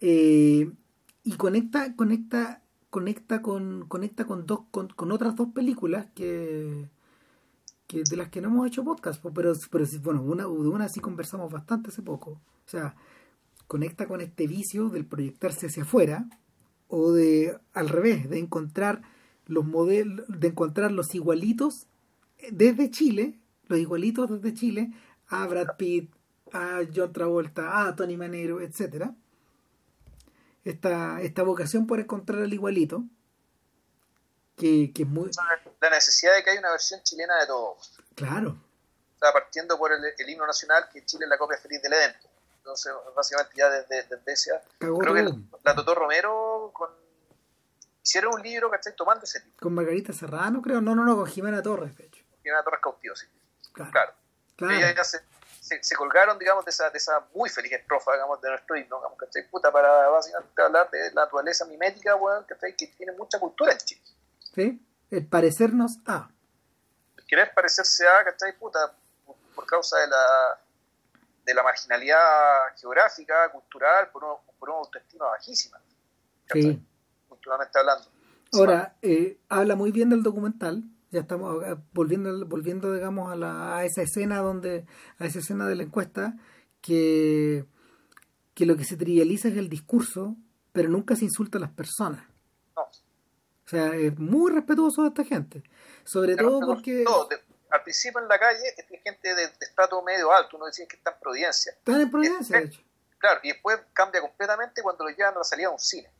[0.00, 0.70] Eh,
[1.24, 2.62] y conecta, conecta,
[2.96, 6.88] conecta con, conecta con dos, con otras dos películas que,
[7.86, 11.00] que de las que no hemos hecho podcast, pero, pero bueno, una, de una sí
[11.00, 12.30] conversamos bastante hace poco.
[12.30, 12.96] O sea,
[13.66, 16.26] conecta con este vicio del proyectarse hacia afuera
[16.88, 19.02] o de al revés, de encontrar
[19.44, 21.88] los modelos, de encontrar los igualitos
[22.50, 24.94] desde Chile, los igualitos desde Chile
[25.28, 26.14] a Brad Pitt,
[26.50, 29.14] a John Travolta, a Tony Manero, etcétera.
[30.66, 33.04] Esta, esta vocación por encontrar al igualito
[34.56, 35.30] que, que es muy...
[35.80, 37.76] La necesidad de que haya una versión chilena de todo.
[38.16, 38.58] Claro.
[39.14, 42.16] O sea, partiendo por el, himno nacional, que Chile es la copia feliz del Edén.
[42.56, 44.60] Entonces, básicamente ya desde, desde ese...
[44.80, 45.32] Creo que
[45.62, 46.90] la Totó Romero con,
[48.02, 48.96] hicieron un libro, que ¿cachai?
[48.96, 49.56] Tomando ese libro.
[49.60, 50.80] Con Margarita Serrano, creo.
[50.80, 52.24] No, no, no, con Jimena Torres, de hecho.
[52.42, 53.26] Jimena Torres cautivo, sí.
[53.72, 53.92] Claro.
[54.56, 55.04] claro.
[55.04, 55.20] Se,
[55.66, 59.18] se, colgaron, digamos, de esa, de esa muy feliz estrofa, digamos, de nuestro himno, digamos,
[59.18, 59.48] ¿cachai?
[59.50, 62.76] Puta, para básicamente hablar de la naturaleza mimética, weón, ¿cachai?
[62.76, 64.02] Que tiene mucha cultura en Chile.
[64.54, 64.86] ¿sí?
[65.10, 66.30] El parecernos a.
[67.26, 68.56] Querer parecerse a, ¿cachai?
[68.56, 68.94] Puta,
[69.24, 70.60] por, causa de la,
[71.44, 74.22] de la marginalidad geográfica, cultural, por,
[74.58, 75.80] por una autoestima bajísima.
[76.52, 76.80] Sí.
[77.28, 78.08] Culturalmente hablando.
[78.52, 80.84] Ahora, eh, habla muy bien del documental.
[81.16, 84.84] Ya estamos eh, volviendo, volviendo digamos, a, la, a esa escena donde,
[85.18, 86.36] a esa escena de la encuesta,
[86.82, 87.64] que,
[88.52, 90.36] que lo que se trivializa es el discurso,
[90.72, 92.22] pero nunca se insulta a las personas.
[92.74, 95.62] O sea, es muy respetuoso de esta gente.
[96.04, 97.02] Sobre todo porque...
[97.02, 97.26] No,
[97.70, 101.12] al principio en la calle es gente de, estrato medio alto, uno decía que está
[101.12, 101.72] en Providencia.
[101.72, 102.82] Están en Providencia, de hecho.
[103.16, 106.10] Claro, y después cambia completamente cuando lo llevan a la salida de un cine.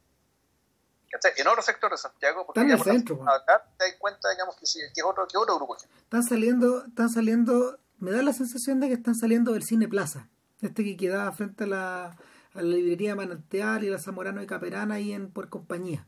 [1.36, 3.22] En otro sector de Santiago, porque están en el centro.
[3.28, 5.76] Acá te das cuenta, digamos, que, es otro, que otro grupo.
[5.76, 10.28] Están saliendo, están saliendo, me da la sensación de que están saliendo del Cine Plaza,
[10.60, 12.16] este que quedaba frente a la, a
[12.54, 16.06] la librería Manantial y la Zamorano y Caperana ahí en por compañía.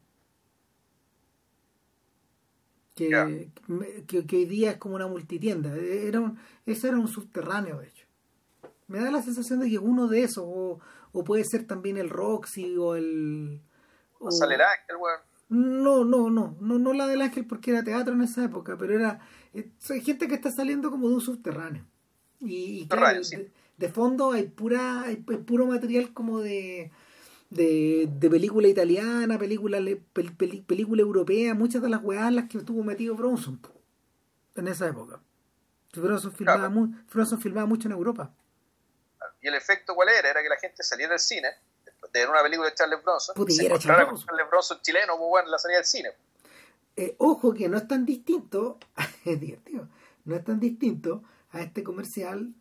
[2.99, 3.51] que,
[4.07, 5.75] que, hoy día es como una multitienda.
[5.77, 8.07] Era un, ese era un subterráneo, de hecho.
[8.89, 10.81] Me da la sensación de que uno de esos, o,
[11.12, 13.62] o puede ser también el Roxy o el...
[14.19, 15.20] O, sale el Ángel, weón.
[15.49, 18.95] No, no, no, no, no la del Ángel porque era teatro en esa época, pero
[18.95, 19.20] era
[19.55, 21.86] eh, hay gente que está saliendo como de un subterráneo.
[22.40, 23.20] Y, claro,
[23.77, 26.93] de, fondo hay pura hay puro material como de
[27.51, 29.78] de, de película italiana, película,
[30.12, 33.61] película europea, muchas de las weas las que estuvo metido Bronson
[34.55, 35.20] en esa época.
[35.95, 36.70] Bronson filmaba,
[37.40, 38.35] filmaba mucho en Europa.
[39.40, 40.31] ¿Y el efecto cuál era?
[40.31, 41.49] Era que la gente saliera del cine,
[42.13, 45.47] de una película de Charles Bronson, y se encontrara con Charles Bronson chileno muy bueno
[45.49, 46.11] en la salida del cine.
[46.97, 48.79] Eh, ojo que no es tan distinto,
[49.25, 49.89] es divertido,
[50.25, 52.53] no es tan distinto a este comercial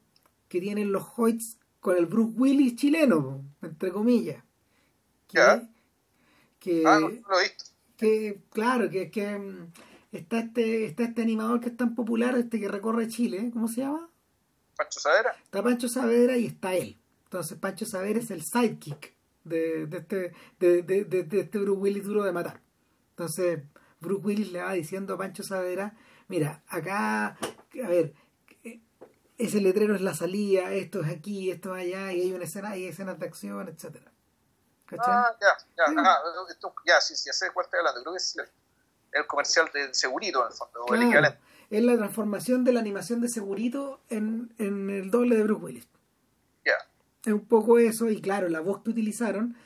[0.48, 4.44] que tienen los Hoyts con el Bruce Willis chileno, entre comillas
[5.28, 5.68] que,
[6.60, 7.66] que, ah, lo he visto.
[7.98, 9.72] que claro, que, que mm,
[10.12, 13.82] está este, está este animador que es tan popular, este que recorre Chile, ¿cómo se
[13.82, 14.10] llama?
[14.76, 15.36] Pancho Savera.
[15.44, 16.98] Está Pancho Savera y está él.
[17.26, 19.17] Entonces Pancho Savera es el sidekick
[19.48, 22.62] de, de este, de, de, de, este Bruce Willis duro de matar.
[23.12, 23.64] Entonces
[24.00, 25.96] Bruce Willis le va diciendo a Pancho Savera,
[26.28, 27.38] mira, acá,
[27.84, 28.14] a ver,
[29.38, 32.72] ese letrero es la salida, esto es aquí, esto es allá, y hay una escena,
[32.72, 34.12] hay escenas de acción, etcétera.
[35.00, 35.48] Ah, ya,
[35.78, 35.96] ya, sí.
[35.98, 36.18] ah,
[36.50, 38.02] esto, ya, sí, sí, sé cuál estoy hablando.
[38.02, 38.38] Creo que es
[39.12, 41.40] el, comercial de Segurito, en el fondo, o el equivalente.
[41.70, 45.88] Es la transformación de la animación de Segurito en, en el doble de Bruce Willis.
[47.28, 49.58] Es un poco eso, y claro, la voz que utilizaron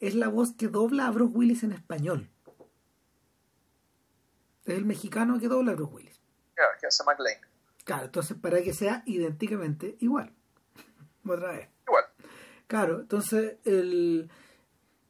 [0.00, 2.30] es la voz que dobla a Bruce Willis en español.
[4.64, 6.20] Es el mexicano que dobla a Bruce Willis.
[6.56, 7.38] Ya, que hace McLean.
[7.84, 10.32] Claro, entonces para que sea idénticamente igual.
[11.28, 11.68] Otra vez.
[11.86, 12.04] Igual.
[12.66, 14.30] Claro, entonces el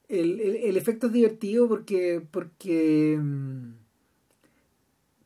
[0.08, 3.74] el, el, efecto es divertido porque porque mm,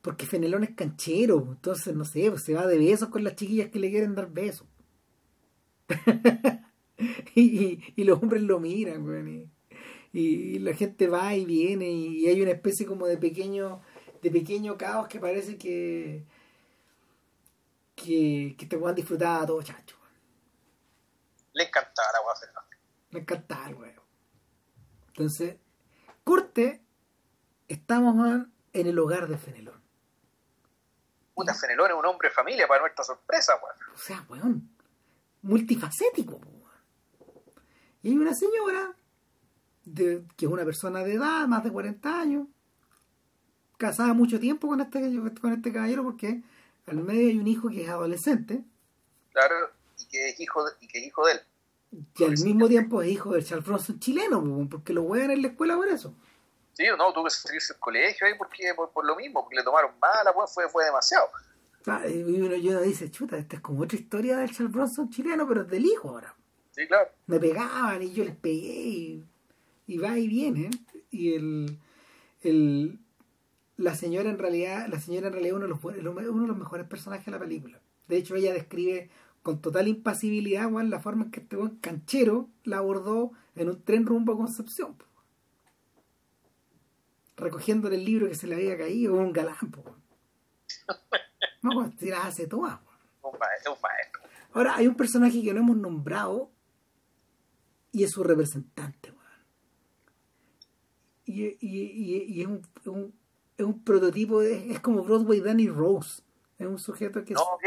[0.02, 3.70] porque Fenelón es canchero entonces no sé pues, se va de besos con las chiquillas
[3.70, 4.66] que le quieren dar besos
[7.34, 9.50] y, y, los hombres lo miran
[10.12, 13.82] y, la gente va y viene y hay una especie como de pequeño
[14.22, 16.24] de pequeño caos que parece que
[17.94, 19.96] que, que te puedan disfrutar a todos chacho
[21.52, 22.64] le encantaba la
[23.10, 23.76] le encantaba el
[25.14, 25.56] entonces,
[26.24, 26.82] corte,
[27.68, 29.80] estamos en el hogar de Fenelón.
[31.34, 33.94] Puta, Fenelón es un hombre de familia para nuestra sorpresa, weón.
[33.94, 34.76] O sea, weón,
[35.42, 36.53] multifacético, weón.
[38.04, 38.94] Y hay una señora,
[39.84, 42.46] de, que es una persona de edad, más de 40 años,
[43.76, 45.00] casada mucho tiempo con este,
[45.40, 46.44] con este caballero porque
[46.86, 48.62] al medio hay un hijo que es adolescente.
[49.32, 49.56] Claro,
[49.98, 51.40] y que es hijo y que es hijo de él
[52.14, 55.48] que al mismo tiempo es hijo del Charles Bronson chileno, porque lo juegan en la
[55.48, 56.14] escuela por eso.
[56.72, 59.92] Sí, no, tuvo que salirse del colegio ahí porque, por, lo mismo, porque le tomaron
[60.00, 61.28] mala, pues fue, fue demasiado.
[61.86, 65.62] Ah, y uno, dice, chuta, esta es como otra historia del Charles Bronson chileno, pero
[65.62, 66.33] es del hijo ahora.
[66.74, 67.08] Sí, claro.
[67.26, 69.22] Me pegaban y yo les pegué
[69.86, 70.70] y, va y viene.
[71.12, 71.78] Y el,
[72.42, 72.98] el,
[73.76, 76.86] la señora en realidad, la señora en realidad uno de los, uno de los mejores
[76.88, 77.80] personajes de la película.
[78.08, 79.08] De hecho, ella describe
[79.44, 84.04] con total impasibilidad, la forma en que este buen canchero la abordó en un tren
[84.04, 84.96] rumbo a Concepción.
[87.36, 89.56] Recogiéndole el libro que se le había caído, un galán,
[91.62, 92.80] No, pues si las hace todas.
[93.22, 94.22] Un maestro, un maestro.
[94.54, 96.50] Ahora, hay un personaje que no hemos nombrado
[97.94, 99.14] y es su representante,
[101.26, 103.18] y, y, y, es, un,
[103.56, 106.22] es un prototipo, de, es como Broadway Danny Rose.
[106.58, 107.34] Es un sujeto que...
[107.34, 107.58] No,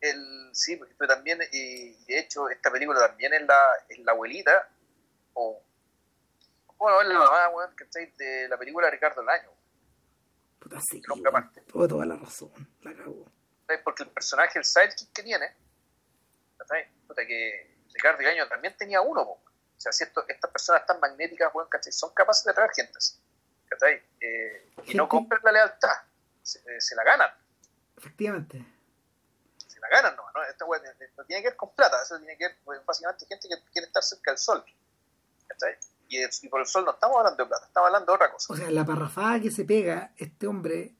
[0.00, 4.68] el, sí, pero también, y de hecho, esta película también es la, es la abuelita,
[5.34, 5.62] o,
[6.78, 8.12] bueno, es la mamá, weón, ¿cachai?
[8.16, 9.50] De la película de Ricardo Laño.
[10.58, 12.50] Puta, sí, tuvo toda la razón,
[12.82, 13.24] la cagó.
[13.84, 15.46] Porque el personaje, el sidekick que tiene,
[16.58, 16.88] ¿cachai?
[17.06, 19.38] Puta, que Ricardo Laño también tenía uno,
[19.76, 21.92] O sea, si estas personas tan magnéticas, ¿cachai?
[21.92, 23.14] Son capaces de traer gente así,
[23.68, 24.02] ¿cachai?
[24.20, 25.96] Eh, y no compren la lealtad,
[26.42, 27.30] se, se la ganan.
[27.96, 28.76] Efectivamente
[29.90, 30.64] ganan, no, no, esta
[31.16, 33.86] no tiene que ver con plata, eso tiene que ver pues, básicamente gente que quiere
[33.86, 34.64] estar cerca del sol.
[36.08, 38.52] Y, y, por el sol no estamos hablando de plata, estamos hablando de otra cosa.
[38.52, 40.94] O sea, la parrafada que se pega este hombre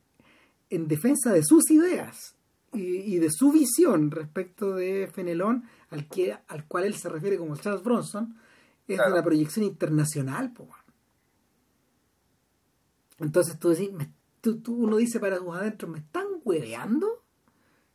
[0.70, 2.35] en defensa de sus ideas
[2.73, 7.57] y, de su visión respecto de Fenelón, al, que, al cual él se refiere como
[7.57, 8.40] Charles Bronson,
[8.89, 10.53] es de la proyección internacional.
[10.53, 10.69] Po.
[13.19, 13.91] Entonces tú decís,
[14.41, 17.25] tú, uno dice para sus adentros, ¿me están hueveando?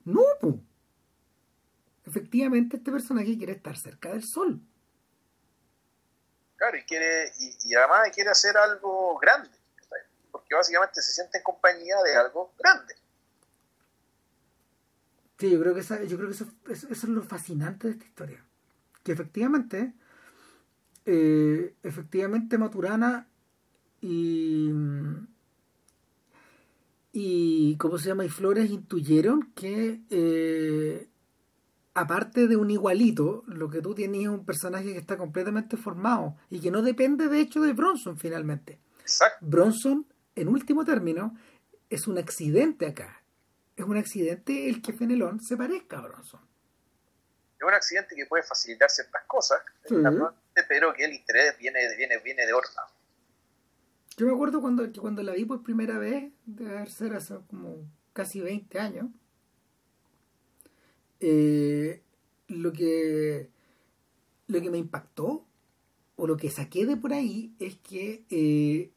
[0.04, 0.24] No,
[2.06, 4.60] efectivamente este personaje quiere estar cerca del sol.
[6.56, 9.50] Claro, y quiere, y, además quiere hacer algo grande.
[10.32, 12.96] porque básicamente se siente en compañía de algo grande.
[15.40, 18.46] Sí, yo creo que, yo creo que eso, es lo fascinante de esta historia.
[19.04, 19.96] Que efectivamente,
[21.06, 23.28] eh, efectivamente Maturana
[24.02, 24.72] y,
[27.12, 28.26] y, ¿cómo se llama?
[28.26, 31.10] Y Flores intuyeron que eh,
[31.94, 36.38] aparte de un igualito, lo que tú tienes es un personaje que está completamente formado
[36.50, 38.80] y que no depende de hecho de Bronson finalmente.
[39.02, 39.46] Exacto.
[39.46, 41.38] Bronson, en último término,
[41.90, 43.24] es un accidente acá.
[43.76, 46.42] Es un accidente el que Fenelón se parezca a Bronson.
[47.58, 49.62] Es un accidente que puede facilitar ciertas cosas,
[50.68, 52.82] pero que el interés viene, viene, viene de horno.
[54.18, 58.42] Yo me acuerdo cuando, cuando la vi por primera vez, debe ser hace como casi
[58.42, 59.08] 20 años,
[61.20, 62.02] eh,
[62.48, 63.50] lo que
[64.48, 65.46] lo que me impactó
[66.18, 68.92] o lo que saqué de por ahí es que eh,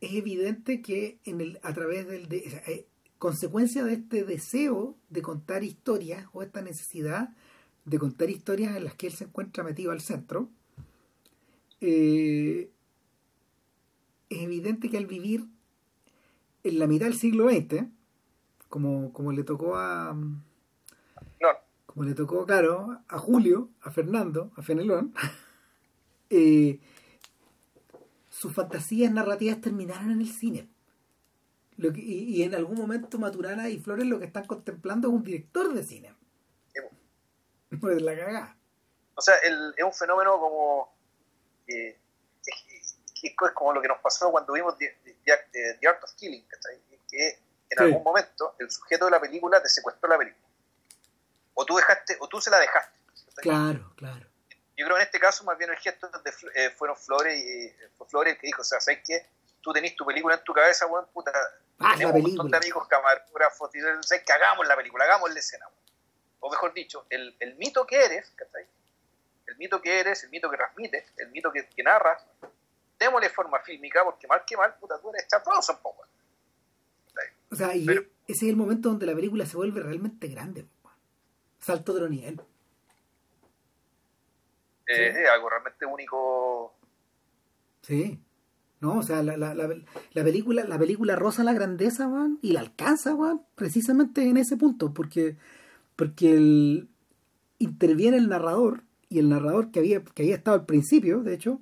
[0.00, 2.86] es evidente que en el a través del de, eh,
[3.18, 7.34] consecuencia de este deseo de contar historias o esta necesidad
[7.84, 10.48] de contar historias en las que él se encuentra metido al centro
[11.80, 12.68] es
[14.30, 15.46] evidente que al vivir
[16.62, 17.86] en la mitad del siglo XX
[18.68, 20.16] como, como le tocó a
[21.92, 25.12] como le tocó, claro, a Julio, a Fernando, a Fenelón,
[26.30, 26.80] eh,
[28.30, 30.68] sus fantasías narrativas terminaron en el cine.
[31.76, 35.82] y, en algún momento Maturana y Flores lo que están contemplando es un director de
[35.82, 36.14] cine.
[37.80, 38.56] Pues la cagada.
[39.14, 40.94] O sea, es un fenómeno como.
[41.66, 41.98] Eh,
[42.46, 42.96] es,
[43.54, 46.44] como lo que nos pasó cuando vimos The, Art of Killing,
[47.08, 47.38] que
[47.70, 50.42] en algún momento el sujeto de la película te secuestró la película
[51.54, 52.98] o tú dejaste, o tú se la dejaste.
[53.36, 54.26] Claro, claro.
[54.76, 57.72] Yo creo que en este caso más bien el gesto de, eh, fueron Flores y
[57.96, 59.26] fue Flores el que dijo, o sea, ¿sabes qué?
[59.60, 61.32] Tú tenés tu película en tu cabeza, weón, puta.
[61.78, 63.70] Ah, tenemos un montón de amigos camarógrafos,
[64.02, 65.66] ¿sabes que hagamos la película, hagamos la escena,
[66.42, 68.66] O mejor dicho, el, el mito que eres, ¿cachai?
[69.46, 72.24] El mito que eres, el mito que transmites, el mito que, que narras,
[72.98, 76.06] démosle forma fílmica, porque mal que mal, puta, tú eres chaposo un poco.
[77.50, 80.66] O sea, y ese es el momento donde la película se vuelve realmente grande
[81.62, 82.40] salto de lo nivel.
[84.86, 86.74] Eh, es algo realmente único.
[87.82, 88.20] Sí.
[88.80, 92.60] No, o sea, la, la, la, película la película roza la grandeza, Juan, y la
[92.60, 95.36] alcanza, Juan, precisamente en ese punto, porque
[95.96, 96.88] porque el,
[97.58, 101.60] interviene el narrador, y el narrador que había, que había estado al principio, de hecho,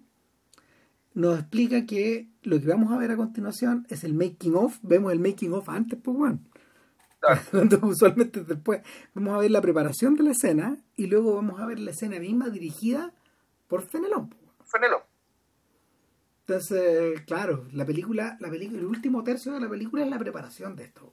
[1.14, 5.12] nos explica que lo que vamos a ver a continuación es el making of, vemos
[5.12, 6.40] el making of antes, pues, bueno
[7.82, 8.82] usualmente después
[9.14, 12.18] vamos a ver la preparación de la escena y luego vamos a ver la escena
[12.18, 13.12] misma dirigida
[13.68, 14.34] por Fenelón.
[14.64, 15.02] Fenelón.
[16.46, 20.74] Entonces, claro, la película, la película, el último tercio de la película es la preparación
[20.74, 21.12] de esto.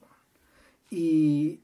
[0.89, 1.61] Y,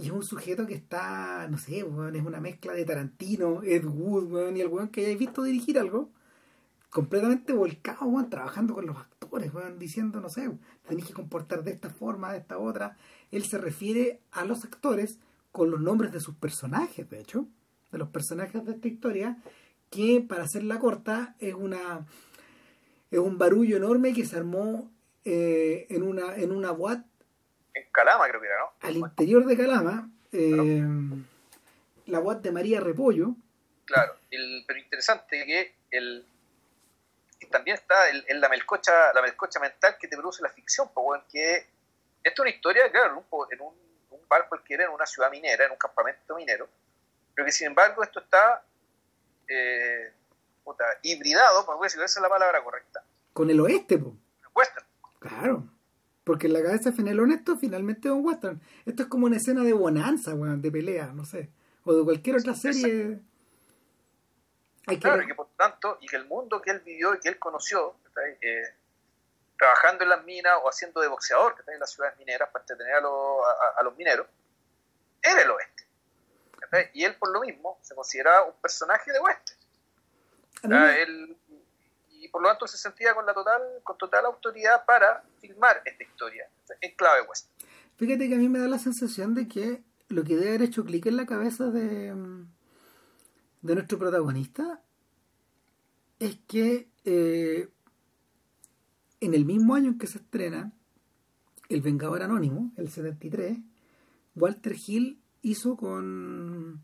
[0.00, 4.56] y es un sujeto que está, no sé, es una mezcla de Tarantino, Ed Wood,
[4.56, 6.08] y el weón que hayáis visto dirigir algo,
[6.88, 10.50] completamente volcado, trabajando con los actores, diciendo, no sé,
[10.88, 12.96] tenéis que comportar de esta forma, de esta otra.
[13.30, 15.18] Él se refiere a los actores
[15.52, 17.46] con los nombres de sus personajes, de hecho,
[17.92, 19.36] de los personajes de esta historia,
[19.90, 22.06] que para hacerla corta es una
[23.10, 24.90] es un barullo enorme que se armó
[25.24, 26.70] eh, en una en una
[27.80, 28.72] en Calama creo que era, ¿no?
[28.80, 30.84] Al interior de Calama, eh,
[32.06, 33.34] la boat de María Repollo.
[33.84, 36.24] Claro, pero interesante que el,
[37.50, 41.56] también está en, la melcocha la melcocha mental que te produce la ficción, pues, que
[42.22, 43.74] esta es una historia, claro, en un,
[44.10, 46.68] un bar cualquiera, en una ciudad minera, en un campamento minero,
[47.34, 48.62] pero que sin embargo esto está
[49.48, 50.12] eh,
[51.02, 53.02] hibridado, por decir, esa es la palabra correcta.
[53.32, 54.14] Con el oeste, pues.
[54.54, 54.86] western.
[55.18, 55.64] Claro.
[56.30, 58.60] Porque en la cabeza de Fenelón esto finalmente es un western.
[58.86, 61.50] Esto es como una escena de bonanza, de pelea, no sé.
[61.82, 63.18] O de cualquier otra serie
[65.00, 67.38] claro, y que por tanto, y que el mundo que él vivió y que él
[67.40, 67.96] conoció,
[68.42, 68.62] eh,
[69.58, 72.62] trabajando en las minas o haciendo de boxeador, que está en las ciudades mineras para
[72.62, 74.28] entretener a, los mineros,
[75.20, 75.84] era el oeste.
[76.92, 79.54] Y él por lo mismo se consideraba un personaje de oeste.
[80.62, 81.49] y
[82.30, 86.48] por lo tanto se sentía con la total, con total autoridad para filmar esta historia
[86.80, 87.50] en clave oeste.
[87.96, 90.84] Fíjate que a mí me da la sensación de que lo que debe haber hecho
[90.84, 92.14] clic en la cabeza de
[93.62, 94.82] de nuestro protagonista
[96.18, 97.68] es que eh,
[99.20, 100.72] en el mismo año en que se estrena
[101.68, 103.58] El Vengador Anónimo, el 73,
[104.34, 106.82] Walter Hill hizo con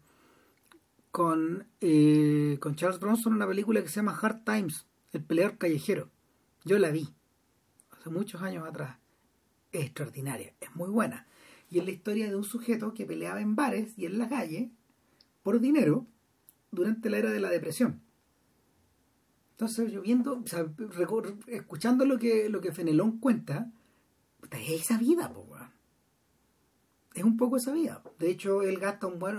[1.10, 4.86] con, eh, con Charles Bronson una película que se llama Hard Times,
[5.16, 6.10] el peleador callejero,
[6.64, 7.14] Yo la vi
[7.90, 8.98] hace muchos años atrás.
[9.72, 11.26] Es extraordinaria, es muy buena.
[11.70, 14.70] Y es la historia de un sujeto que peleaba en bares y en la calle
[15.42, 16.06] por dinero
[16.70, 18.02] durante la era de la depresión.
[19.52, 20.66] Entonces yo viendo, o sea,
[21.46, 23.72] escuchando lo que, lo que Fenelón cuenta,
[24.50, 25.46] es esa vida, po,
[27.16, 28.02] es un poco esa vida.
[28.18, 29.38] De hecho, él gasta un buen,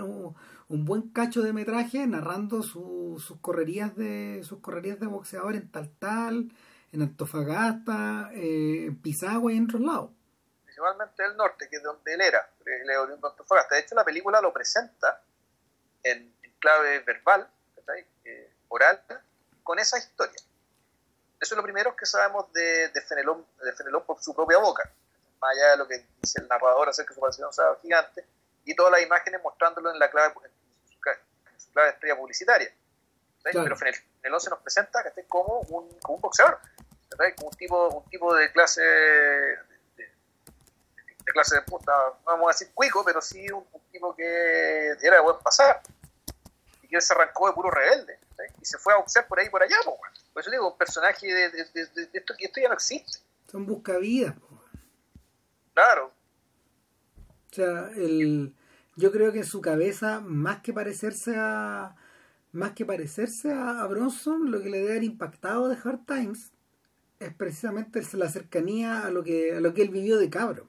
[0.68, 5.90] un buen cacho de metraje narrando sus correrías de sus correrías de boxeador en Tal
[5.98, 6.52] Tal,
[6.92, 10.10] en Antofagasta, eh, en Pisagua y en otros lados.
[10.64, 13.74] Principalmente el norte, que es donde él era, él es de Antofagasta.
[13.74, 15.22] De hecho, la película lo presenta
[16.02, 17.48] en, clave verbal,
[18.24, 19.00] eh, oral,
[19.62, 20.40] con esa historia.
[21.40, 24.90] Eso es lo primero que sabemos de, de, Fenelón, de Fenelón por su propia boca
[25.40, 28.24] más allá de lo que dice el narrador acerca de su aparición sábado gigante,
[28.64, 30.57] y todas las imágenes mostrándolo en la clave, en su,
[31.78, 32.74] clave de estrella publicitaria.
[33.42, 36.58] Pero Fenelón se nos presenta que como un, como un boxeador,
[37.36, 39.58] como un tipo, un tipo de clase de,
[41.32, 45.22] clase de puta, no vamos a decir cuico, pero sí un, tipo que era de
[45.22, 45.80] buen pasar
[46.82, 48.18] y que se arrancó de puro rebelde
[48.60, 49.76] y se fue a boxear por ahí y por allá.
[49.84, 51.62] Por eso digo, un personaje de, de,
[52.12, 53.20] esto, esto ya no existe.
[53.50, 54.34] Son buscavidas.
[55.74, 56.12] Claro.
[57.50, 58.54] O sea, el,
[58.98, 61.94] yo creo que en su cabeza, más que parecerse a
[62.50, 66.52] más que parecerse a, Bronson, lo que le debe haber impactado de Hard Times
[67.20, 70.68] es precisamente la cercanía a lo que a lo que él vivió de cabro.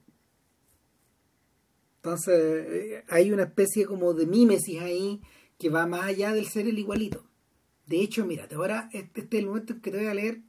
[1.97, 5.21] Entonces, eh, hay una especie como de mímesis ahí
[5.57, 7.25] que va más allá del ser el igualito.
[7.87, 10.41] De hecho, mírate, ahora este, este es el momento en que te voy a leer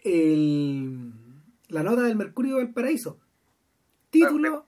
[0.00, 1.12] el
[1.68, 3.18] la nota del Mercurio del Paraíso.
[4.10, 4.66] Título.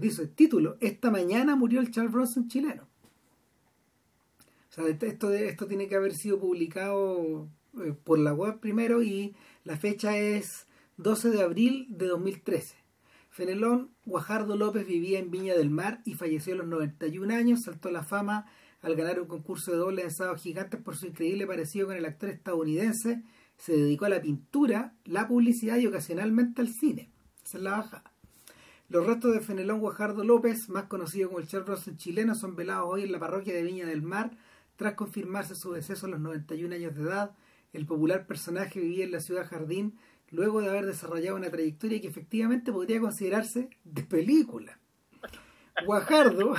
[0.00, 2.88] Dice: título: Esta mañana murió el Charles Bronson chileno.
[4.70, 7.48] O sea, esto, esto tiene que haber sido publicado
[7.82, 9.34] eh, por la web primero y
[9.64, 10.66] la fecha es
[10.96, 12.76] 12 de abril de 2013.
[13.30, 17.62] Fenelón Guajardo López vivía en Viña del Mar y falleció a los 91 años.
[17.64, 18.46] Saltó a la fama
[18.82, 22.04] al ganar un concurso de doble de sábado gigantes por su increíble parecido con el
[22.04, 23.22] actor estadounidense
[23.58, 27.10] se dedicó a la pintura, la publicidad y ocasionalmente al cine.
[27.44, 28.04] Esa es la baja.
[28.90, 33.02] Los restos de Fenelón Guajardo López, más conocido como el Charles chileno, son velados hoy
[33.02, 34.30] en la parroquia de Viña del Mar,
[34.76, 37.36] tras confirmarse su deceso a los 91 años de edad.
[37.74, 39.98] El popular personaje vivía en la ciudad Jardín
[40.30, 44.80] luego de haber desarrollado una trayectoria que efectivamente podría considerarse de película.
[45.84, 46.54] Guajardo,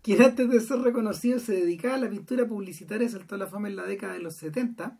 [0.00, 3.68] quien antes de ser reconocido se dedicaba a la pintura publicitaria, saltó a la fama
[3.68, 4.98] en la década de los 70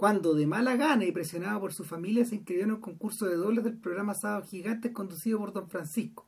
[0.00, 3.36] cuando de mala gana y presionado por su familia se inscribió en un concurso de
[3.36, 6.26] dobles del programa Sábado Gigantes conducido por Don Francisco.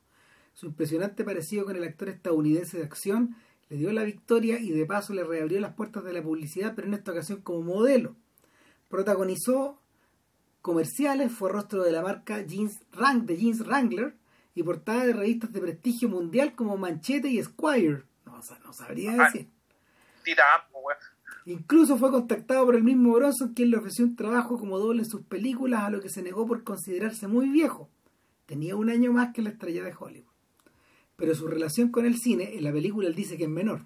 [0.53, 3.35] Su impresionante parecido con el actor estadounidense de acción
[3.69, 6.87] le dio la victoria y de paso le reabrió las puertas de la publicidad, pero
[6.87, 8.15] en esta ocasión como modelo.
[8.89, 9.81] Protagonizó
[10.61, 14.13] comerciales, fue rostro de la marca jeans Rank de Jeans Wrangler
[14.53, 18.03] y portada de revistas de prestigio mundial como Manchete y Squire.
[18.27, 19.49] No, no sabría decir.
[21.45, 25.09] Incluso fue contactado por el mismo Bronson, quien le ofreció un trabajo como doble en
[25.09, 27.89] sus películas, a lo que se negó por considerarse muy viejo.
[28.45, 30.31] Tenía un año más que la estrella de Hollywood.
[31.15, 33.85] Pero su relación con el cine, en la película él dice que es menor.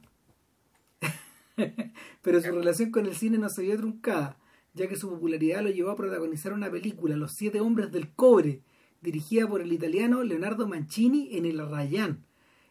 [2.21, 4.37] Pero su relación con el cine no se vio truncada,
[4.73, 8.61] ya que su popularidad lo llevó a protagonizar una película, Los Siete Hombres del Cobre,
[9.01, 12.26] dirigida por el italiano Leonardo Mancini en el Rayán,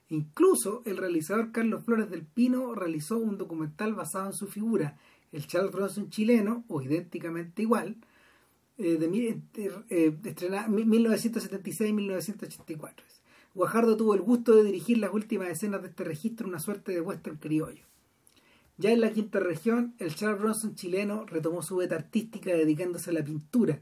[0.09, 4.97] Incluso el realizador Carlos Flores del Pino realizó un documental basado en su figura,
[5.33, 7.97] el Charles Bronson chileno, o idénticamente igual,
[8.79, 9.41] eh, de,
[9.89, 13.05] eh, 1976-1984.
[13.55, 17.01] Guajardo tuvo el gusto de dirigir las últimas escenas de este registro, una suerte de
[17.01, 17.87] western criollo.
[18.77, 23.15] Ya en la quinta región, el Charles Bronson chileno retomó su beta artística dedicándose a
[23.15, 23.81] la pintura.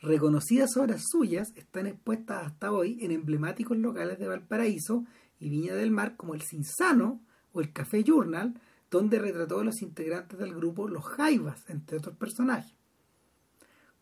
[0.00, 5.04] Reconocidas obras suyas están expuestas hasta hoy en emblemáticos locales de Valparaíso
[5.42, 7.20] y Viña del Mar como el Cinsano
[7.52, 8.54] o el Café Journal,
[8.92, 12.76] donde retrató a los integrantes del grupo Los Jaivas, entre otros personajes.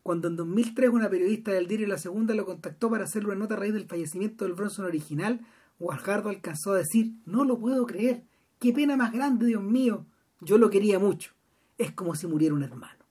[0.03, 3.55] Cuando en 2003 una periodista del diario La Segunda lo contactó para hacerle una nota
[3.55, 5.41] a raíz del fallecimiento del Bronson original,
[5.79, 8.23] Guajardo alcanzó a decir, no lo puedo creer,
[8.59, 10.05] qué pena más grande, Dios mío,
[10.41, 11.33] yo lo quería mucho,
[11.79, 13.03] es como si muriera un hermano.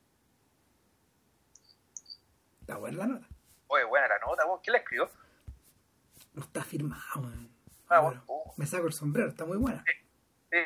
[2.61, 3.29] Está buena la nota.
[3.67, 5.11] Oye, buena la nota, ¿quién la escribió?
[6.35, 7.29] No está firmado,
[7.91, 8.23] Ah,
[8.57, 9.85] me saco el sombrero, está muy buena.
[9.85, 10.57] Sí,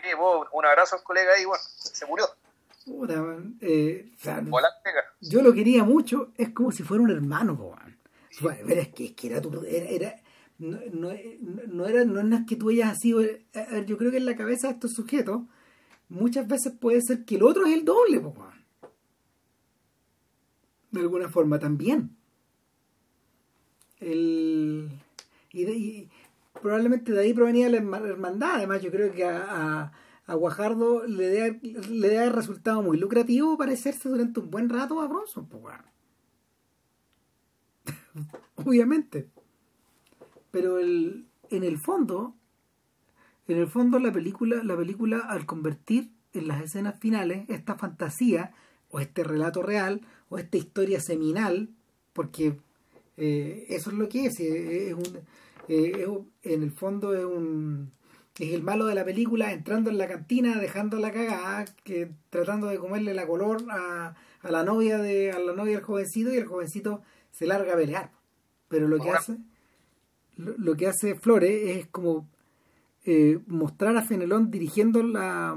[0.53, 2.27] un abrazo al colega ahí, bueno, se murió.
[3.63, 4.13] eh,
[5.23, 7.99] yo lo quería mucho, es como si fuera un hermano, weón.
[8.69, 10.21] es que, era tu, era,
[10.59, 11.13] no, no,
[11.67, 13.47] no, era, no es que tú hayas sido, eh,
[13.87, 15.43] yo creo que en la cabeza de estos sujetos,
[16.11, 18.67] muchas veces puede ser que el otro es el doble, weón.
[20.91, 22.15] de alguna forma también.
[24.01, 24.91] El,
[25.53, 26.11] y,
[26.65, 28.55] probablemente de ahí provenía la hermandad.
[28.55, 29.93] Además, yo creo que a,
[30.27, 31.61] a, Guajardo le debe,
[31.91, 35.47] le haber resultado muy lucrativo parecerse durante un buen rato a Bronson.
[35.47, 35.63] Pues,
[38.57, 39.29] Obviamente.
[40.51, 42.35] Pero el, en el fondo,
[43.47, 48.55] en el fondo la película, la película al convertir en las escenas finales esta fantasía
[48.89, 50.01] o este relato real
[50.31, 51.69] o esta historia seminal,
[52.15, 52.59] porque
[53.19, 55.19] eh, eso es lo que es, eh, es, un,
[55.69, 56.07] eh,
[56.43, 57.93] en el fondo es un
[58.39, 62.67] es el malo de la película entrando en la cantina dejando la cagada que tratando
[62.67, 66.39] de comerle la color a, a la novia de a la novia del jovencito y
[66.39, 68.11] el jovencito se larga a pelear.
[68.69, 69.39] Pero lo que hace
[70.37, 72.29] lo, que hace Flores es como
[73.47, 75.57] mostrar a Fenelón dirigiendo la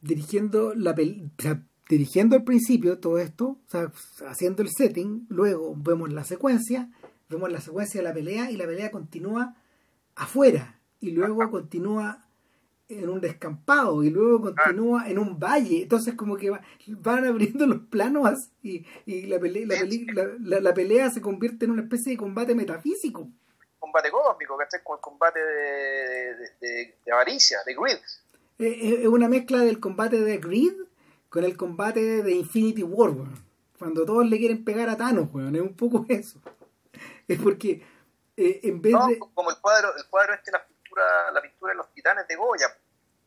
[0.00, 3.92] dirigiendo la película dirigiendo al principio todo esto, o sea,
[4.28, 6.88] haciendo el setting, luego vemos la secuencia,
[7.30, 9.56] vemos la secuencia de la pelea y la pelea continúa
[10.16, 12.26] afuera y luego continúa
[12.88, 15.82] en un descampado y luego continúa en un valle.
[15.82, 16.50] Entonces como que
[16.88, 19.66] van abriendo los planos y, y la, pelea,
[20.40, 23.28] la, la, pelea se convierte en una especie de combate metafísico.
[23.78, 24.82] Combate cósmico, ¿cachai?
[24.82, 27.98] Con el combate de, de, de, avaricia, de greed.
[28.58, 30.74] Es una mezcla del combate de greed
[31.30, 33.14] con el combate de Infinity War,
[33.78, 35.54] Cuando todos le quieren pegar a Thanos, weón.
[35.54, 36.40] Es un poco eso.
[37.30, 37.86] Es porque
[38.36, 39.18] eh, en vez de...
[39.18, 42.66] Como el cuadro, el cuadro este, la pintura, la pintura de los titanes de Goya,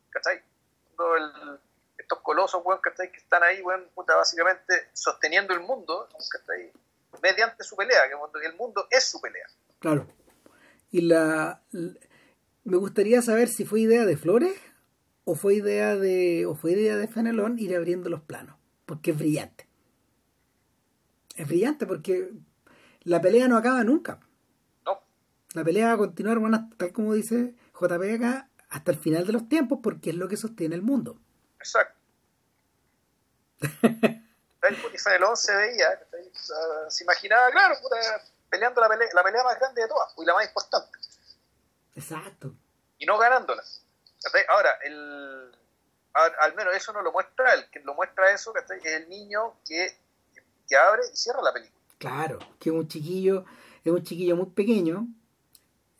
[0.09, 0.37] ¿cachai?
[0.37, 1.59] El,
[1.97, 3.11] estos colosos, weón, ¿cachai?
[3.11, 6.71] Que están ahí, weón, puta, básicamente sosteniendo el mundo, ¿cachai?
[7.21, 9.47] Mediante su pelea, que el mundo es su pelea.
[9.79, 10.07] Claro.
[10.91, 11.61] Y la...
[12.65, 14.59] Me gustaría saber si fue idea de Flores
[15.25, 19.17] o fue idea de o fue idea de Fenelón ir abriendo los planos porque es
[19.17, 19.67] brillante
[21.35, 22.31] es brillante porque
[23.05, 24.19] la pelea no acaba nunca.
[24.85, 25.01] No.
[25.53, 28.03] la pelea va a continuar bueno, tal como dice JP
[28.69, 31.19] hasta el final de los tiempos porque es lo que sostiene el mundo.
[31.57, 31.99] Exacto.
[34.93, 35.87] Y Fenelón se veía
[36.87, 37.75] se imaginaba claro
[38.49, 40.99] peleando la pelea, la pelea más grande de todas y la más importante.
[41.95, 42.53] Exacto.
[42.97, 43.63] Y no ganándola.
[44.49, 45.51] Ahora, el,
[46.13, 49.97] al menos eso no lo muestra él, que lo muestra eso es el niño que,
[50.67, 51.82] que abre y cierra la película.
[52.03, 53.45] Claro, que es un chiquillo,
[53.81, 55.07] es un chiquillo muy pequeño,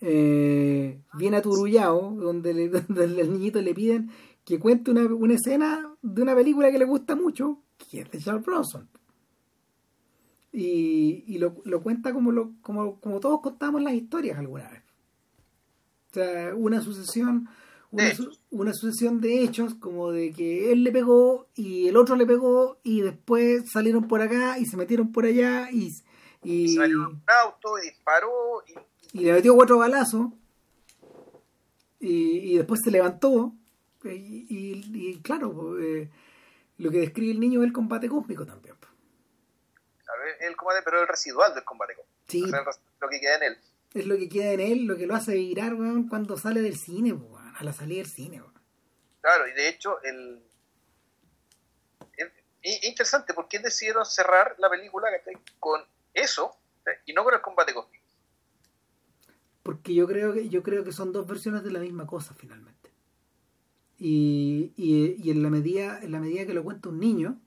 [0.02, 4.12] eh, bien aturullado, donde, le, donde le piden
[4.44, 8.20] que cuente una, una, escena de una película que le gusta mucho, que es de
[8.20, 8.90] Charles Bronson.
[10.52, 14.84] Y, y lo, lo, cuenta como, lo, como, como todos contamos las historias alguna vez.
[16.12, 17.48] O sea, una sucesión
[18.52, 22.80] una, sucesión de hechos como de que él le pegó y el otro le pegó
[22.84, 25.92] y después salieron por acá y se metieron por allá y,
[26.44, 28.64] y salió un auto y disparó
[29.14, 30.28] y, le metió cuatro balazos
[32.00, 33.54] y, después se levantó
[34.04, 36.10] y, claro eh,
[36.78, 38.74] lo que describe el niño es el combate cósmico también
[40.40, 42.14] el combate pero el residual del combate cósmico.
[42.28, 42.42] Sí.
[43.02, 43.58] lo que queda en él.
[43.94, 45.76] Es lo que queda en él lo que lo hace virar
[46.10, 47.14] cuando sale del cine
[47.56, 48.42] a la salida del cine.
[49.22, 50.44] Claro, y de hecho, el,
[52.62, 55.08] es interesante porque decidieron cerrar la película
[55.60, 55.82] con
[56.14, 56.56] eso
[57.06, 58.06] y no con el combate cósmico.
[59.64, 62.92] Porque yo creo que yo creo que son dos versiones de la misma cosa finalmente.
[63.98, 67.40] Y, y, y en la medida en la medida que lo cuenta un niño,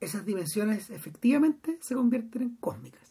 [0.00, 3.07] esas dimensiones efectivamente se convierten en cósmicas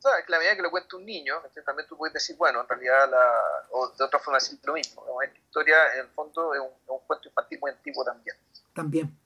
[0.00, 3.10] que la medida que lo cuenta un niño, también tú puedes decir, bueno, en realidad,
[3.10, 5.04] la, o de otra forma decir lo mismo.
[5.22, 8.36] Esta historia, en el fondo, es un, cuento infantil muy antiguo también.
[8.74, 9.18] También.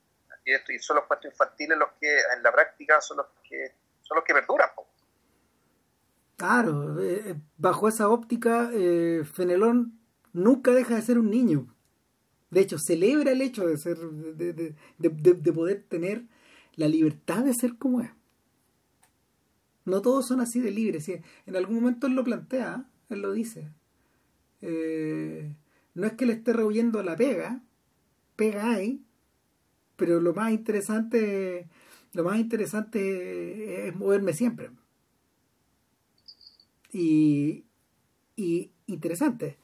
[0.43, 3.73] Y, esto, y son los cuentos infantiles los que, en la práctica, son los que,
[4.01, 4.69] son los que perduran.
[6.37, 9.99] Claro, eh, eh, bajo esa óptica, eh, Fenelón
[10.33, 11.73] nunca deja de ser un niño.
[12.49, 16.23] De hecho, celebra el hecho de ser, de, de, de, de poder tener
[16.75, 18.11] la libertad de ser como es.
[19.85, 21.07] No todos son así de libres.
[21.45, 23.69] En algún momento él lo plantea, él lo dice.
[24.61, 25.55] Eh,
[25.93, 27.61] no es que le esté rehuyendo la pega,
[28.35, 29.03] pega hay,
[29.95, 31.67] pero lo más interesante,
[32.13, 34.71] lo más interesante es moverme siempre.
[36.91, 37.65] Y,
[38.35, 39.57] y interesante.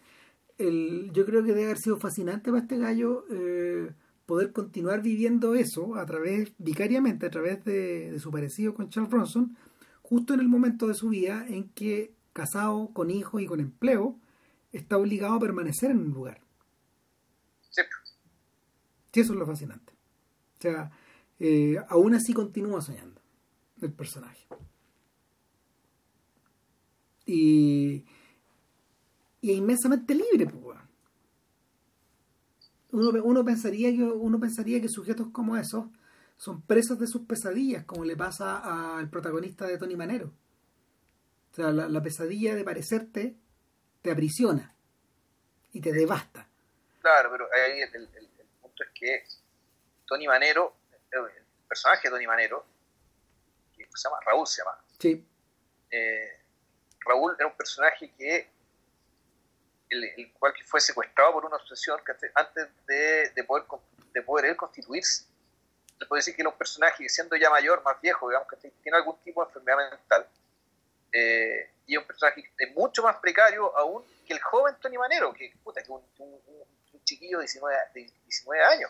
[0.58, 3.92] El, yo creo que debe haber sido fascinante para este gallo eh,
[4.26, 9.10] poder continuar viviendo eso a través, vicariamente, a través de, de su parecido con Charles
[9.12, 9.58] Bronson,
[10.12, 14.20] justo en el momento de su vida en que, casado, con hijos y con empleo,
[14.74, 16.42] está obligado a permanecer en un lugar.
[17.70, 17.82] Sí.
[19.14, 19.94] Sí, eso es lo fascinante.
[20.58, 20.92] O sea,
[21.40, 23.22] eh, aún así continúa soñando
[23.82, 24.46] el personaje.
[27.26, 28.04] Y,
[29.40, 30.78] y es inmensamente libre, pues,
[32.92, 35.86] uno, uno, pensaría que, uno pensaría que sujetos como esos
[36.42, 40.34] son presos de sus pesadillas, como le pasa al protagonista de Tony Manero.
[41.52, 43.36] O sea, la, pesadilla de parecerte
[44.02, 44.74] te aprisiona
[45.72, 46.50] y te devasta.
[47.00, 48.10] Claro, pero ahí el,
[48.60, 49.24] punto es que
[50.08, 50.78] Tony Manero,
[51.12, 52.66] el personaje de Tony Manero,
[53.78, 54.84] que se llama Raúl, se llama.
[54.98, 55.24] Sí.
[55.92, 56.40] Eh,
[57.02, 58.50] Raúl era un personaje que
[59.90, 63.64] el, cual que fue secuestrado por una obsesión que antes de, poder
[64.12, 65.30] de poder él constituirse.
[66.02, 68.98] Se puede decir que era un personaje siendo ya mayor, más viejo, digamos que tiene
[68.98, 70.28] algún tipo de enfermedad mental,
[71.14, 75.32] eh, y es un personaje de mucho más precario aún que el joven Tony Manero,
[75.32, 78.90] que, puta, que un, un, un, chiquillo de 19, de 19 años.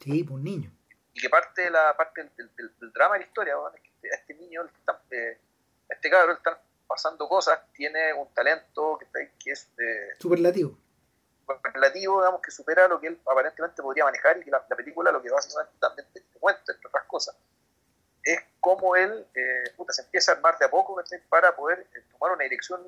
[0.00, 0.72] Sí, pues, un niño.
[1.14, 4.10] Y que parte de la parte del, del, drama de la historia es que este,
[4.12, 4.62] a este niño,
[5.12, 5.38] eh,
[5.90, 6.58] a este cabrón, están
[6.88, 9.68] pasando cosas, tiene un talento que, que es...
[9.78, 10.76] Eh, superlativo.
[11.56, 15.22] Superlativo, digamos, que supera lo que él aparentemente podría manejar y que la, película lo
[15.22, 17.36] que básicamente también te, cuenta, entre otras cosas,
[18.22, 22.02] es cómo él eh, puta, se empieza a armar de a poco para poder eh,
[22.12, 22.80] tomar una dirección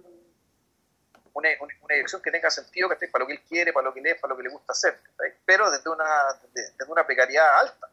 [1.33, 4.15] una, una, dirección que tenga sentido para lo que él quiere, para lo que lee,
[4.15, 5.01] para lo que le gusta hacer,
[5.45, 6.05] pero desde una,
[6.53, 7.89] desde una precariedad alta,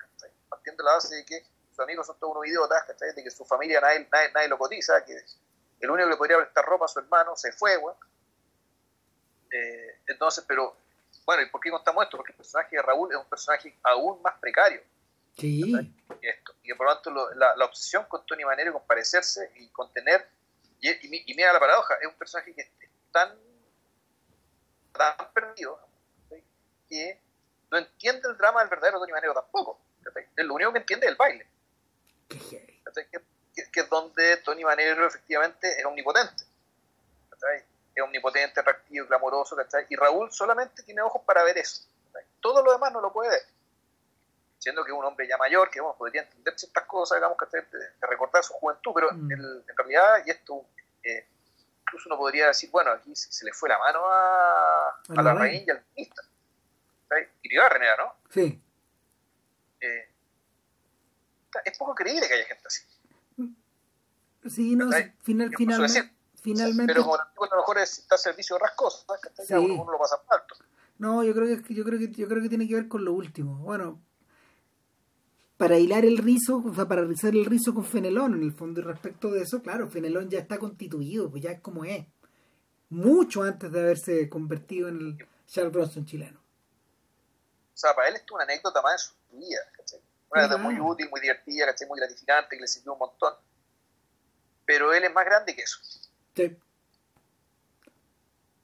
[0.49, 3.45] partiendo de la base de que sus amigos son todos unos idiotas, de que su
[3.45, 5.23] familia nadie, nadie, nadie lo cotiza, que
[5.80, 7.80] el único que le podría prestar ropa a su hermano se fue.
[9.57, 10.75] Eh, entonces, pero,
[11.25, 12.17] bueno, ¿y por qué contamos esto?
[12.17, 14.81] Porque el personaje de Raúl es un personaje aún más precario.
[15.38, 15.61] Sí.
[15.61, 19.69] Y, esto, y por lo tanto, la, la, obsesión con Tony Manero, con parecerse y
[19.69, 20.27] con tener,
[20.81, 20.89] y,
[21.31, 22.69] y, mira la paradoja, es un personaje que es
[23.11, 23.38] tan,
[24.93, 25.79] tan perdido
[26.89, 27.19] que
[27.69, 29.79] no entiende el drama del verdadero Tony Manero tampoco.
[30.35, 31.47] Es lo único que entiende es el baile.
[32.29, 32.39] Qué
[33.71, 36.43] que, es donde Tony Manero efectivamente es omnipotente.
[37.98, 39.57] Es omnipotente, atractivo, clamoroso,
[39.90, 41.82] Y Raúl solamente tiene ojos para ver eso.
[42.40, 43.41] Todo lo demás no lo puede ver.
[44.60, 48.07] Siendo que es un hombre ya mayor, que podría entender ciertas cosas, digamos, que de,
[48.07, 49.32] recordar su juventud, pero mm.
[49.32, 50.64] en, realidad, y esto,
[51.02, 51.28] eh,
[51.82, 55.64] incluso uno podría decir, bueno, aquí se, le fue la mano a, a, la reina
[55.65, 56.24] y al ministro.
[57.41, 58.15] Y Renera, ¿no?
[58.30, 58.61] Sí.
[59.80, 60.10] Eh,
[61.65, 62.84] es poco creíble que haya gente así.
[64.48, 64.91] Sí, no,
[65.24, 66.11] final, finalmente,
[66.53, 66.94] finalmente.
[66.94, 69.06] Pero como a lo mejor está a servicio de rascos,
[69.45, 69.53] sí.
[69.53, 70.56] uno, lo pasa alto.
[70.98, 73.14] No, yo creo que yo creo que yo creo que tiene que ver con lo
[73.14, 73.57] último.
[73.57, 74.02] Bueno,
[75.57, 78.80] para hilar el rizo, o sea, para rizar el rizo con Fenelón en el fondo
[78.80, 82.06] y respecto de eso, claro, Fenelón ya está constituido, pues ya es como es.
[82.90, 86.40] Mucho antes de haberse convertido en el Charles Bronson chileno.
[86.40, 89.99] O sea, para él esto es una anécdota más de su vida, ¿cachai?
[90.32, 91.88] Una anécdota muy útil, muy divertida, ¿cachai?
[91.88, 93.34] Muy gratificante, que le sirvió un montón
[94.68, 95.80] pero él es más grande que eso.
[96.38, 96.57] Sí.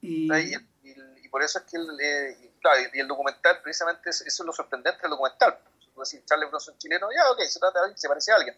[0.00, 0.32] Y...
[0.32, 4.52] y, por eso es que el, eh, claro, y el documental, precisamente, eso es lo
[4.52, 5.58] sorprendente del documental.
[5.98, 8.56] Decir, Charles Bronson chileno, ya, ok, se trata de alguien, se parece a alguien.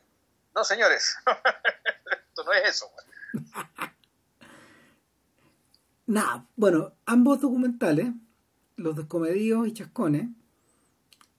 [0.54, 1.16] No, señores,
[2.28, 2.90] esto no es eso.
[6.06, 8.08] Nada, bueno, ambos documentales,
[8.76, 10.28] los descomedidos y chascones,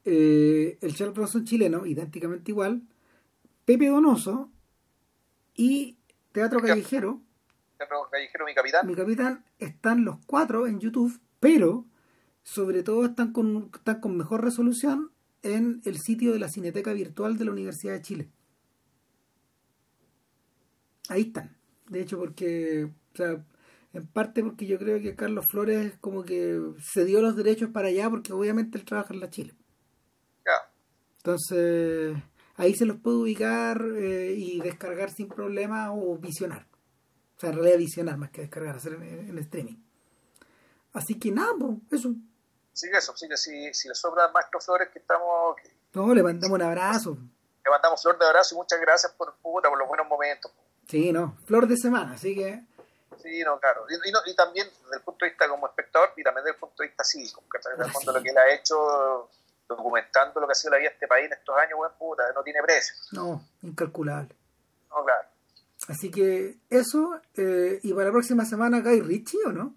[0.05, 2.81] eh, el Charles Bronson chileno, idénticamente igual,
[3.65, 4.49] Pepe Donoso
[5.55, 5.97] y
[6.31, 7.21] Teatro Callejero.
[8.11, 8.87] Callejero, mi capitán.
[8.87, 11.85] Mi capitán, están los cuatro en YouTube, pero
[12.43, 15.11] sobre todo están con, están con mejor resolución
[15.43, 18.29] en el sitio de la Cineteca Virtual de la Universidad de Chile.
[21.09, 21.55] Ahí están.
[21.87, 23.45] De hecho, porque, o sea,
[23.93, 27.87] en parte porque yo creo que Carlos Flores como que se dio los derechos para
[27.87, 29.53] allá porque obviamente él trabaja en la Chile.
[31.17, 32.15] Entonces,
[32.55, 36.65] ahí se los puede ubicar eh, y descargar sin problema o visionar.
[37.37, 39.77] O sea, en realidad visionar más que descargar, hacer en, streaming.
[40.93, 41.53] Así que nada,
[41.91, 42.15] eso.
[42.73, 45.55] Sí, eso, sí, que si, si le sobran Maestro Flores que estamos...
[45.93, 47.17] No, le mandamos un abrazo.
[47.63, 50.51] Le mandamos flor de abrazo y muchas gracias por, puta, por los buenos momentos.
[50.87, 52.63] Sí, no, flor de semana, así que...
[53.21, 53.85] Sí, no, claro.
[53.89, 56.81] Y, y, también desde el punto de vista como espectador y también desde el punto
[56.81, 59.29] de vista cívico, que en el fondo lo que él ha hecho
[59.67, 62.23] documentando lo que ha sido la vida de este país en estos años, buen puta,
[62.33, 62.95] no tiene precio.
[63.11, 64.35] No, incalculable.
[64.89, 65.27] No, claro.
[65.87, 69.75] Así que eso, eh, y para la próxima semana Guy Richie o no?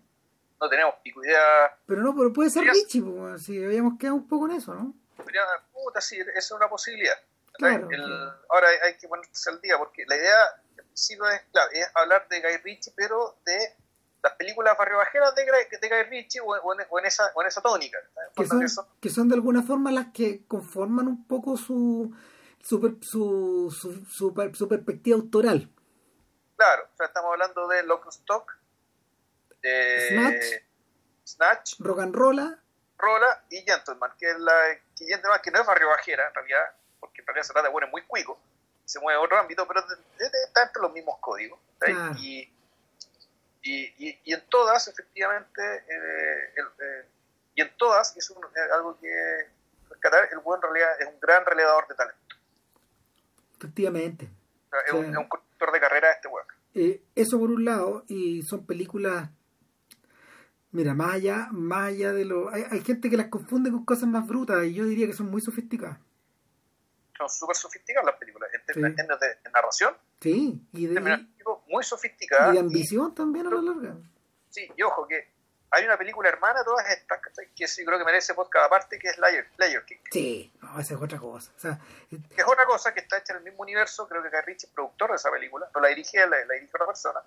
[0.60, 1.38] No tenemos pico idea.
[1.86, 4.94] Pero no, pero puede ser Richie, pues, si habíamos quedado un poco en eso, ¿no?
[5.72, 7.16] puta, sí, eso es una posibilidad.
[8.48, 10.36] Ahora hay, que ponerse al día, porque la idea
[10.92, 13.76] sí es, claro, es hablar de Guy Ritchie, pero de
[14.22, 17.98] las películas barriobajeras de, de Guy Ritchie o, en, esa, esa tónica.
[18.34, 22.12] Que son, que son, de alguna forma las que conforman un poco su
[22.62, 25.70] su, su, su, su, su perspectiva autoral.
[26.60, 28.54] Claro, o sea, estamos hablando de Lock Stock,
[29.62, 30.44] de Snatch.
[31.24, 32.14] Snatch, Rock and
[32.98, 34.52] Rolla, y Gentleman, que es la
[34.94, 37.72] que Gentleman que no es barrio bajera en realidad, porque en realidad se trata de
[37.72, 38.38] bueno, es muy cuico,
[38.84, 39.80] se mueve a otro ámbito, pero
[40.18, 41.58] está entre los mismos códigos.
[42.18, 42.52] Y,
[43.62, 47.06] y, y, y en todas, efectivamente, eh, el, eh,
[47.54, 49.48] y en todas, es un- eh, algo que
[49.88, 52.36] rescatar, el buen en realidad es un gran relevador de talento.
[53.56, 54.28] efectivamente.
[54.70, 56.46] O sea, es, un, es un conductor de carrera este weón.
[56.74, 59.28] Eh, eso por un lado, y son películas,
[60.70, 62.48] mira, más allá, más allá de lo...
[62.50, 65.28] Hay, hay gente que las confunde con cosas más brutas y yo diría que son
[65.30, 65.98] muy sofisticadas.
[67.18, 68.80] Son súper sofisticadas las películas, en Sí.
[68.80, 71.42] términos de, de narración, Sí, y en de, y
[71.72, 72.50] muy sofisticadas.
[72.52, 73.96] de y- ambición también a la larga.
[74.48, 75.32] Sí, y ojo que
[75.70, 77.48] hay una película hermana todas estas, ¿cachai?
[77.54, 80.94] que sí creo que merece podcast aparte, que es Layer, Layer King, Sí, no, esa
[80.94, 81.52] es otra cosa.
[81.56, 81.78] O sea,
[82.08, 84.66] que es otra cosa que está hecha en el mismo universo, creo que Guy Ritchie
[84.66, 87.20] es productor de esa película, no la dirige la, la dirige otra persona,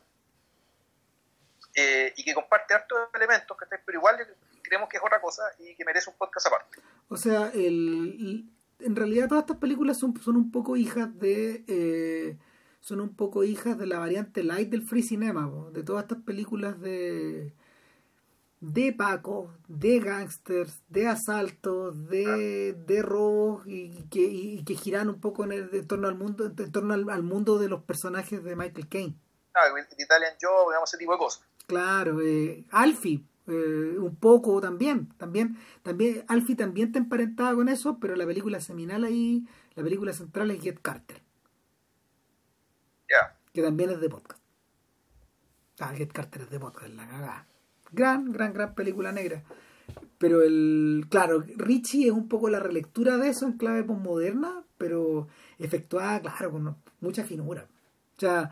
[1.75, 3.79] eh, y que comparte hartos elementos, ¿cachai?
[3.85, 4.17] pero igual
[4.61, 6.79] creemos que es otra cosa y que merece un podcast aparte.
[7.07, 8.49] O sea, el,
[8.79, 12.37] en realidad todas estas películas son, son un poco hijas de eh,
[12.81, 16.79] son un poco hijas de la variante light del free cinema, de todas estas películas
[16.81, 17.53] de
[18.63, 25.19] de Paco, de gangsters, de asaltos, de, de robos y que, y que giran un
[25.19, 28.41] poco en, el, en torno al mundo en torno al, al mundo de los personajes
[28.41, 29.17] de Michael Caine.
[29.53, 29.63] Ah,
[29.97, 31.45] Italian Job, digamos, ese tipo de cosas.
[31.67, 37.99] Claro, eh, Alfie, eh, un poco también, también, también, Alfie también está emparentada con eso,
[37.99, 39.45] pero la película seminal ahí,
[39.75, 41.21] la película central es Get Carter,
[43.09, 44.41] Ya, que también es de podcast.
[45.79, 47.47] Ah, Get Carter es de podcast, la cagada.
[47.93, 49.43] Gran, gran, gran película negra.
[50.17, 55.27] Pero el, claro, Richie es un poco la relectura de eso en clave postmoderna, pero
[55.59, 57.67] efectuada, claro, con mucha finura.
[58.17, 58.51] O sea,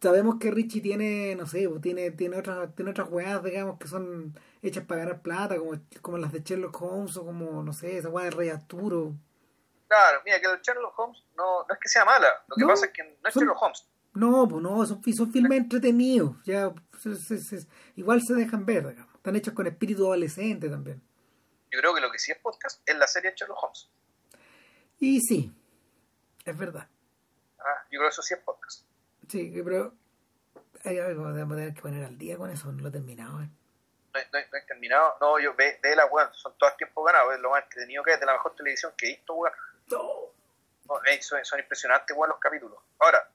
[0.00, 3.86] sabemos que Richie tiene, no sé, pues, tiene, tiene otras, tiene otras weas, digamos, que
[3.88, 7.98] son hechas para ganar plata, como, como las de Sherlock Holmes o como, no sé,
[7.98, 9.14] esa wea de Rey Arturo.
[9.88, 12.68] claro, mira, que el Sherlock Holmes no, no es que sea mala, lo que No,
[12.68, 13.86] pasa es que no es son- Sherlock Holmes.
[14.14, 17.66] No, pues no, son, son filmes entretenidos, ya, se- se- se-
[17.96, 19.14] igual se dejan ver, digamos.
[19.14, 21.00] Están hechos con espíritu adolescente también.
[21.70, 23.88] Yo creo que lo que sí es podcast es la serie Sherlock Holmes.
[24.98, 25.52] Y sí,
[26.44, 26.88] es verdad.
[27.58, 28.84] Ah, yo creo que eso sí es podcast.
[29.28, 29.94] Sí, pero
[30.84, 32.92] hay algo que vamos a tener que poner al día con eso, no lo he
[32.92, 33.42] terminado.
[33.42, 33.48] ¿eh?
[34.12, 35.14] no, no no he terminado.
[35.20, 38.12] No, yo ve, ve la weón, son todas tiempo ganados, es lo más entretenido que
[38.12, 39.54] es, de la mejor televisión que he visto, weón.
[39.90, 40.02] No,
[41.20, 42.78] son, son impresionantes, weón, los capítulos.
[42.98, 43.30] Ahora,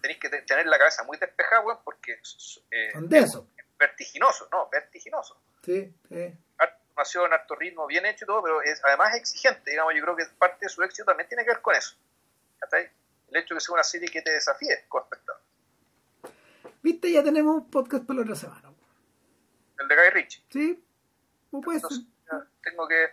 [0.00, 3.38] tenéis que te- tener la cabeza muy despejada, weón, porque eh, es
[3.78, 5.40] vertiginoso, no, vertiginoso.
[5.64, 6.34] Sí, sí.
[6.58, 10.02] Harta información, harto ritmo, bien hecho y todo, pero es, además es exigente, digamos, yo
[10.02, 11.96] creo que parte de su éxito también tiene que ver con eso.
[12.58, 12.90] ¿Cachai?
[13.28, 15.40] El hecho de que sea una serie que te desafíe con espectador.
[16.82, 18.72] Viste, ya tenemos un podcast para la otra semana.
[19.78, 20.44] El de Guy Ritchie.
[20.50, 20.84] ¿Sí?
[21.50, 21.90] ¿Cómo puede ser?
[21.90, 23.06] Entonces, ya, tengo que.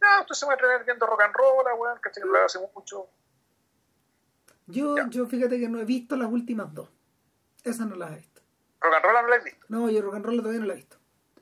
[0.00, 2.00] Ya, entonces me voy a entretener viendo rock and roll, weón.
[2.02, 3.08] Que hace mucho.
[4.66, 5.08] Yo, Ya.
[5.10, 6.88] yo fíjate que no he visto las últimas dos.
[7.64, 8.40] Esas no las he visto.
[8.80, 10.72] Rock and roll no lo he visto, No, yo rock and roll todavía no la
[10.74, 10.96] he visto.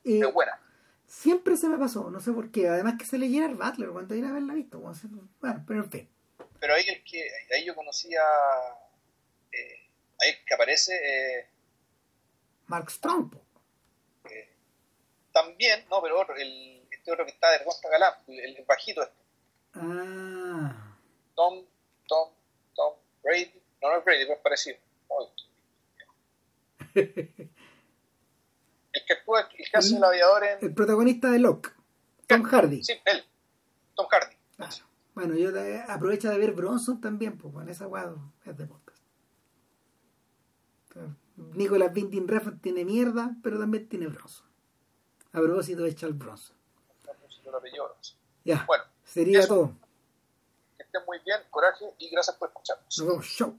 [0.05, 0.59] Eh, es buena.
[1.07, 2.67] siempre se me pasó, no sé por qué.
[2.69, 4.79] Además que se le Gerard Butler cuando ir a haberla visto.
[4.79, 6.09] Bueno, pero en fin.
[6.59, 8.21] Pero ahí el que ahí yo conocí a.
[9.51, 9.89] eh,
[10.21, 11.49] ahí que aparece eh,
[12.67, 13.35] Mark Strong.
[14.29, 14.49] eh,
[15.33, 19.01] también, no, pero otro, el, este otro que está de Costa Galán, el, el bajito
[19.03, 19.15] este,
[19.73, 20.95] Ah.
[21.35, 21.65] Tom,
[22.07, 22.29] Tom
[23.23, 23.51] Brady,
[23.81, 24.77] no, no es Brady, pero es parecido.
[25.09, 25.27] Ay,
[28.93, 30.57] el que actúa, el que hace el aviador en.
[30.61, 31.73] El protagonista de Locke.
[32.27, 32.83] Tom Hardy.
[32.83, 33.23] Sí, él,
[33.95, 34.35] Tom Hardy.
[34.55, 34.75] Claro.
[35.15, 35.49] Bueno, yo
[35.87, 38.13] aprovecha de ver Bronson también, pues bueno, esa weá
[38.45, 39.01] es de podcast.
[41.35, 44.47] Nicolas Winding Refn tiene mierda, pero también tiene Bronson.
[45.31, 46.55] A propósito de Charles Bronson.
[48.45, 49.47] Ya, Bueno, sería eso.
[49.47, 49.77] todo.
[51.01, 52.97] Muy bien, coraje y gracias por escucharnos.
[52.99, 53.53] Nos.